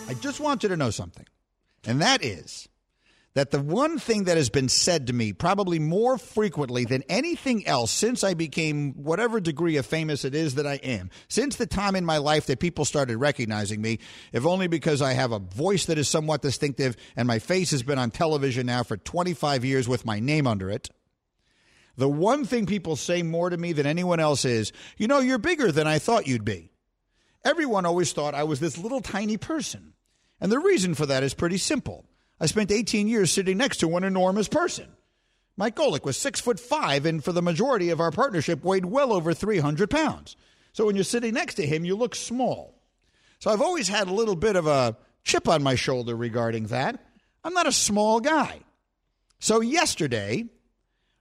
I 0.07 0.13
just 0.13 0.39
want 0.39 0.63
you 0.63 0.69
to 0.69 0.77
know 0.77 0.89
something, 0.91 1.25
and 1.85 2.01
that 2.01 2.23
is 2.23 2.69
that 3.37 3.51
the 3.51 3.61
one 3.61 3.99
thing 3.99 4.23
that 4.23 4.35
has 4.35 4.49
been 4.49 4.67
said 4.67 5.05
to 5.05 5.13
me 5.13 5.31
probably 5.31 5.77
more 5.77 6.17
frequently 6.17 6.85
than 6.85 7.03
anything 7.07 7.67
else 7.67 7.91
since 7.91 8.23
I 8.23 8.33
became 8.33 8.93
whatever 8.93 9.39
degree 9.39 9.77
of 9.77 9.85
famous 9.85 10.25
it 10.25 10.33
is 10.33 10.55
that 10.55 10.65
I 10.65 10.77
am, 10.77 11.11
since 11.27 11.55
the 11.55 11.67
time 11.67 11.95
in 11.95 12.03
my 12.03 12.17
life 12.17 12.47
that 12.47 12.59
people 12.59 12.83
started 12.83 13.15
recognizing 13.17 13.79
me, 13.79 13.99
if 14.31 14.43
only 14.47 14.65
because 14.65 15.03
I 15.03 15.13
have 15.13 15.33
a 15.33 15.37
voice 15.37 15.85
that 15.85 15.99
is 15.99 16.09
somewhat 16.09 16.41
distinctive 16.41 16.97
and 17.15 17.27
my 17.27 17.37
face 17.37 17.69
has 17.69 17.83
been 17.83 17.99
on 17.99 18.09
television 18.09 18.65
now 18.65 18.81
for 18.81 18.97
25 18.97 19.63
years 19.63 19.87
with 19.87 20.03
my 20.03 20.19
name 20.19 20.47
under 20.47 20.71
it. 20.71 20.89
The 21.95 22.09
one 22.09 22.43
thing 22.43 22.65
people 22.65 22.95
say 22.95 23.21
more 23.21 23.51
to 23.51 23.57
me 23.57 23.71
than 23.71 23.85
anyone 23.85 24.19
else 24.19 24.45
is, 24.45 24.71
you 24.97 25.07
know, 25.07 25.19
you're 25.19 25.37
bigger 25.37 25.71
than 25.71 25.85
I 25.85 25.99
thought 25.99 26.25
you'd 26.25 26.43
be. 26.43 26.71
Everyone 27.45 27.85
always 27.85 28.13
thought 28.13 28.33
I 28.33 28.45
was 28.45 28.59
this 28.59 28.79
little 28.79 29.01
tiny 29.01 29.37
person. 29.37 29.93
And 30.41 30.51
the 30.51 30.57
reason 30.57 30.95
for 30.95 31.05
that 31.05 31.21
is 31.21 31.35
pretty 31.35 31.59
simple. 31.59 32.07
I 32.39 32.45
spent 32.45 32.71
18 32.71 33.07
years 33.07 33.31
sitting 33.31 33.57
next 33.57 33.77
to 33.77 33.87
one 33.87 34.03
enormous 34.03 34.47
person. 34.47 34.87
Mike 35.55 35.75
Golic 35.75 36.03
was 36.05 36.17
six 36.17 36.39
foot 36.39 36.59
five, 36.59 37.05
and 37.05 37.23
for 37.23 37.31
the 37.31 37.41
majority 37.41 37.89
of 37.89 37.99
our 37.99 38.11
partnership, 38.11 38.63
weighed 38.63 38.85
well 38.85 39.11
over 39.11 39.33
300 39.33 39.89
pounds. 39.89 40.35
So 40.71 40.85
when 40.85 40.95
you're 40.95 41.03
sitting 41.03 41.33
next 41.33 41.55
to 41.55 41.65
him, 41.65 41.83
you 41.83 41.95
look 41.95 42.13
small. 42.13 42.79
So 43.39 43.49
I've 43.49 43.61
always 43.61 43.87
had 43.87 44.07
a 44.07 44.13
little 44.13 44.35
bit 44.35 44.55
of 44.55 44.67
a 44.67 44.95
chip 45.23 45.47
on 45.47 45.63
my 45.63 45.73
shoulder 45.75 46.15
regarding 46.15 46.67
that. 46.67 47.03
I'm 47.43 47.53
not 47.53 47.67
a 47.67 47.71
small 47.71 48.19
guy. 48.19 48.59
So 49.39 49.61
yesterday, 49.61 50.45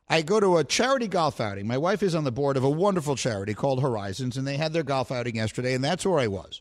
I 0.08 0.22
go 0.22 0.38
to 0.38 0.58
a 0.58 0.64
charity 0.64 1.08
golf 1.08 1.40
outing. 1.40 1.66
My 1.66 1.78
wife 1.78 2.02
is 2.02 2.14
on 2.14 2.24
the 2.24 2.32
board 2.32 2.56
of 2.56 2.64
a 2.64 2.70
wonderful 2.70 3.16
charity 3.16 3.54
called 3.54 3.82
Horizons, 3.82 4.36
and 4.36 4.46
they 4.46 4.56
had 4.56 4.72
their 4.72 4.82
golf 4.82 5.10
outing 5.10 5.36
yesterday, 5.36 5.74
and 5.74 5.82
that's 5.82 6.04
where 6.04 6.18
I 6.18 6.26
was. 6.26 6.60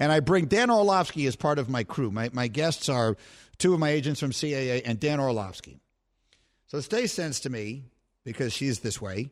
And 0.00 0.10
I 0.10 0.20
bring 0.20 0.46
Dan 0.46 0.70
Orlovsky 0.70 1.26
as 1.26 1.36
part 1.36 1.58
of 1.58 1.68
my 1.68 1.84
crew. 1.84 2.10
My, 2.10 2.30
my 2.32 2.48
guests 2.48 2.88
are 2.88 3.16
two 3.58 3.74
of 3.74 3.78
my 3.78 3.90
agents 3.90 4.18
from 4.18 4.30
CAA 4.30 4.82
and 4.84 4.98
Dan 4.98 5.20
Orlovsky. 5.20 5.78
So 6.66 6.80
Stace 6.80 7.12
sends 7.12 7.40
to 7.40 7.50
me, 7.50 7.84
because 8.24 8.52
she's 8.52 8.80
this 8.80 9.00
way, 9.00 9.30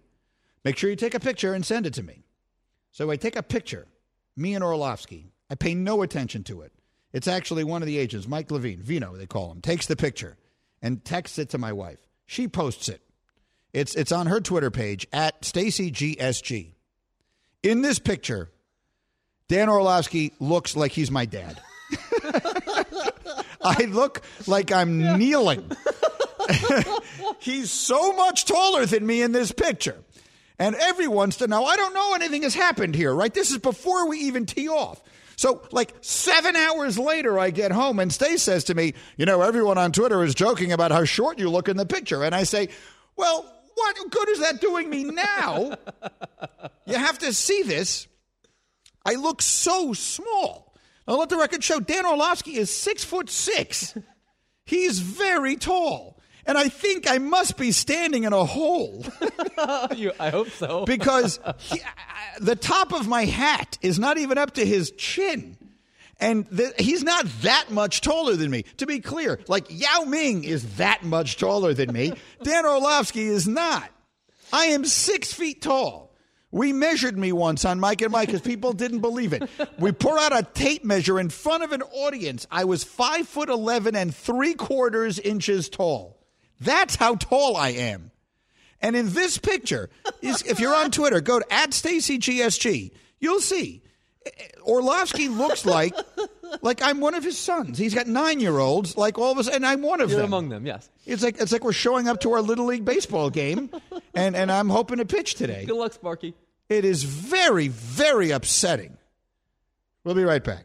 make 0.65 0.77
sure 0.77 0.91
you 0.91 0.97
take 0.97 1.15
a 1.15 1.21
picture 1.21 1.55
and 1.55 1.65
send 1.65 1.87
it 1.87 1.95
to 1.95 2.03
me. 2.03 2.23
So 2.93 3.11
I 3.11 3.17
take 3.17 3.37
a 3.37 3.43
picture, 3.43 3.87
me 4.37 4.55
and 4.55 4.63
Orlovsky. 4.63 5.33
I 5.51 5.55
pay 5.55 5.75
no 5.75 6.03
attention 6.03 6.45
to 6.45 6.61
it. 6.61 6.73
It's 7.13 7.29
actually 7.29 7.65
one 7.65 7.81
of 7.81 7.87
the 7.87 7.97
agents, 7.97 8.29
Mike 8.29 8.51
Levine, 8.51 8.83
Vino, 8.83 9.17
they 9.17 9.27
call 9.27 9.51
him, 9.51 9.63
takes 9.63 9.87
the 9.87 9.97
picture 9.97 10.37
and 10.83 11.05
texts 11.05 11.39
it 11.39 11.49
to 11.51 11.59
my 11.59 11.73
wife. 11.73 12.01
She 12.27 12.47
posts 12.47 12.89
it. 12.89 13.01
It's, 13.73 13.95
it's 13.95 14.13
on 14.13 14.27
her 14.27 14.41
Twitter 14.41 14.71
page 14.71 15.07
at 15.13 15.41
StacyGSG. 15.43 16.73
In 17.63 17.83
this 17.83 17.99
picture, 17.99 18.51
Dan 19.49 19.69
Orlovsky 19.69 20.33
looks 20.41 20.77
like 20.77 20.93
he's 20.93 21.11
my 21.11 21.25
dad. 21.25 21.61
I 23.63 23.85
look 23.89 24.23
like 24.47 24.71
I'm 24.71 25.19
kneeling. 25.19 25.71
he's 27.39 27.71
so 27.71 28.13
much 28.13 28.45
taller 28.45 28.85
than 28.85 29.07
me 29.07 29.23
in 29.23 29.33
this 29.33 29.51
picture. 29.51 29.97
And 30.59 30.75
everyone's 30.75 31.37
to 31.39 31.47
know, 31.47 31.65
I 31.65 31.77
don't 31.77 31.95
know 31.95 32.15
anything 32.15 32.43
has 32.43 32.55
happened 32.55 32.95
here, 32.95 33.15
right? 33.15 33.33
This 33.33 33.51
is 33.51 33.59
before 33.59 34.09
we 34.09 34.19
even 34.21 34.45
tee 34.45 34.69
off. 34.69 35.01
So, 35.37 35.63
like 35.71 35.95
seven 36.01 36.57
hours 36.57 36.99
later, 36.99 37.39
I 37.39 37.51
get 37.51 37.71
home 37.71 38.01
and 38.01 38.13
Stace 38.13 38.43
says 38.43 38.65
to 38.65 38.75
me, 38.75 38.95
You 39.17 39.25
know, 39.25 39.41
everyone 39.43 39.79
on 39.79 39.93
Twitter 39.93 40.25
is 40.25 40.35
joking 40.35 40.73
about 40.73 40.91
how 40.91 41.05
short 41.05 41.39
you 41.39 41.49
look 41.49 41.69
in 41.69 41.77
the 41.77 41.87
picture. 41.87 42.25
And 42.25 42.35
I 42.35 42.43
say, 42.43 42.71
Well, 43.15 43.47
what 43.75 44.11
good 44.11 44.29
is 44.31 44.41
that 44.41 44.61
doing 44.61 44.91
me 44.91 45.05
now? 45.05 45.77
you 46.87 46.97
have 46.97 47.21
to 47.21 47.33
see 47.33 47.63
this. 47.63 48.08
I 49.05 49.15
look 49.15 49.43
so 49.43 49.93
small. 49.93 50.75
Now, 51.07 51.17
let 51.17 51.31
the 51.31 51.37
record 51.37 51.65
show 51.65 51.81
Dan 51.81 52.05
Orlovsky 52.05 52.57
is 52.57 52.75
six 52.75 53.05
foot 53.05 53.31
six. 53.31 53.97
He's 54.65 54.99
very 54.99 55.57
tall. 55.57 56.19
And 56.45 56.57
I 56.57 56.69
think 56.69 57.11
I 57.11 57.19
must 57.19 57.59
be 57.59 57.73
standing 57.73 58.25
in 58.25 58.33
a 58.33 58.45
hole. 58.45 59.05
you, 59.97 60.13
I 60.19 60.31
hope 60.31 60.49
so. 60.51 60.85
because 60.87 61.41
he, 61.59 61.81
the 62.41 62.57
top 62.57 62.93
of 62.93 63.07
my 63.07 63.27
hat 63.27 63.79
is 63.83 63.99
not 63.99 64.17
even 64.17 64.39
up 64.39 64.55
to 64.55 64.65
his 64.65 64.91
chin. 64.93 65.57
And 66.21 66.47
the, 66.51 66.75
he's 66.79 67.05
not 67.05 67.27
that 67.43 67.71
much 67.71 68.01
taller 68.01 68.35
than 68.35 68.51
me. 68.51 68.65
To 68.79 68.87
be 68.87 69.01
clear, 69.01 69.41
like 69.47 69.67
Yao 69.69 70.05
Ming 70.05 70.45
is 70.45 70.77
that 70.77 71.05
much 71.05 71.37
taller 71.37 71.75
than 71.75 71.93
me. 71.93 72.13
Dan 72.43 72.67
Orlovsky 72.67 73.27
is 73.27 73.47
not. 73.47 73.91
I 74.53 74.67
am 74.67 74.85
six 74.85 75.33
feet 75.33 75.63
tall. 75.63 76.08
We 76.51 76.73
measured 76.73 77.19
me 77.19 77.33
once 77.33 77.65
on 77.65 77.79
Mike 77.79 78.01
and 78.01 78.11
Mike 78.11 78.29
because 78.29 78.41
people 78.41 78.73
didn't 78.73 79.01
believe 79.01 79.35
it. 79.35 79.49
We 79.79 79.93
pour 79.93 80.19
out 80.19 80.37
a 80.37 80.43
tape 80.43 80.83
measure 80.85 81.21
in 81.21 81.29
front 81.29 81.63
of 81.63 81.73
an 81.73 81.83
audience. 81.83 82.47
I 82.51 82.65
was 82.65 82.85
five 82.85 83.29
foot 83.29 83.51
eleven 83.51 83.95
and 83.95 84.15
three 84.15 84.55
quarters 84.55 85.19
inches 85.19 85.69
tall. 85.69 86.19
That's 86.61 86.97
how 86.97 87.17
tall 87.17 87.57
I 87.57 87.71
am. 87.71 88.11
And 88.81 88.97
in 88.97 89.13
this 89.13 89.37
picture, 89.39 89.91
if 90.23 90.59
you're 90.61 90.75
on 90.75 90.91
Twitter, 90.91 91.21
go 91.21 91.39
to 91.41 91.53
at 91.53 91.71
StacyGSG. 91.71 92.93
You'll 93.19 93.41
see 93.41 93.83
Orlovsky 94.63 95.29
looks 95.29 95.65
like 95.67 95.95
like 96.63 96.83
I'm 96.83 97.01
one 97.01 97.15
of 97.15 97.25
his 97.25 97.39
sons. 97.39 97.79
He's 97.79 97.95
got 97.95 98.07
nine 98.07 98.41
year 98.41 98.59
olds, 98.59 98.97
like 98.97 99.19
all 99.19 99.33
of 99.33 99.39
us, 99.39 99.49
and 99.49 99.65
I'm 99.65 99.83
one 99.83 100.01
of 100.01 100.11
You're 100.11 100.21
them. 100.21 100.27
among 100.29 100.49
them, 100.49 100.67
yes. 100.67 100.89
It's 101.07 101.23
like 101.23 101.41
it's 101.41 101.53
like 101.53 101.65
we're 101.65 101.73
showing 101.73 102.09
up 102.09 102.21
to 102.21 102.33
our 102.33 102.41
little 102.43 102.67
league 102.67 102.85
baseball 102.85 103.31
game, 103.31 103.71
and 104.15 104.37
and 104.37 104.51
I'm 104.53 104.69
hoping 104.69 104.99
to 104.99 105.05
pitch 105.05 105.35
today. 105.35 105.65
Good 105.67 105.77
luck, 105.77 105.93
Sparky. 105.93 106.35
It 106.69 106.85
is 106.85 107.03
very 107.05 107.69
very 107.69 108.31
upsetting. 108.31 108.97
We'll 110.05 110.15
be 110.15 110.25
right 110.25 110.43
back. 110.43 110.65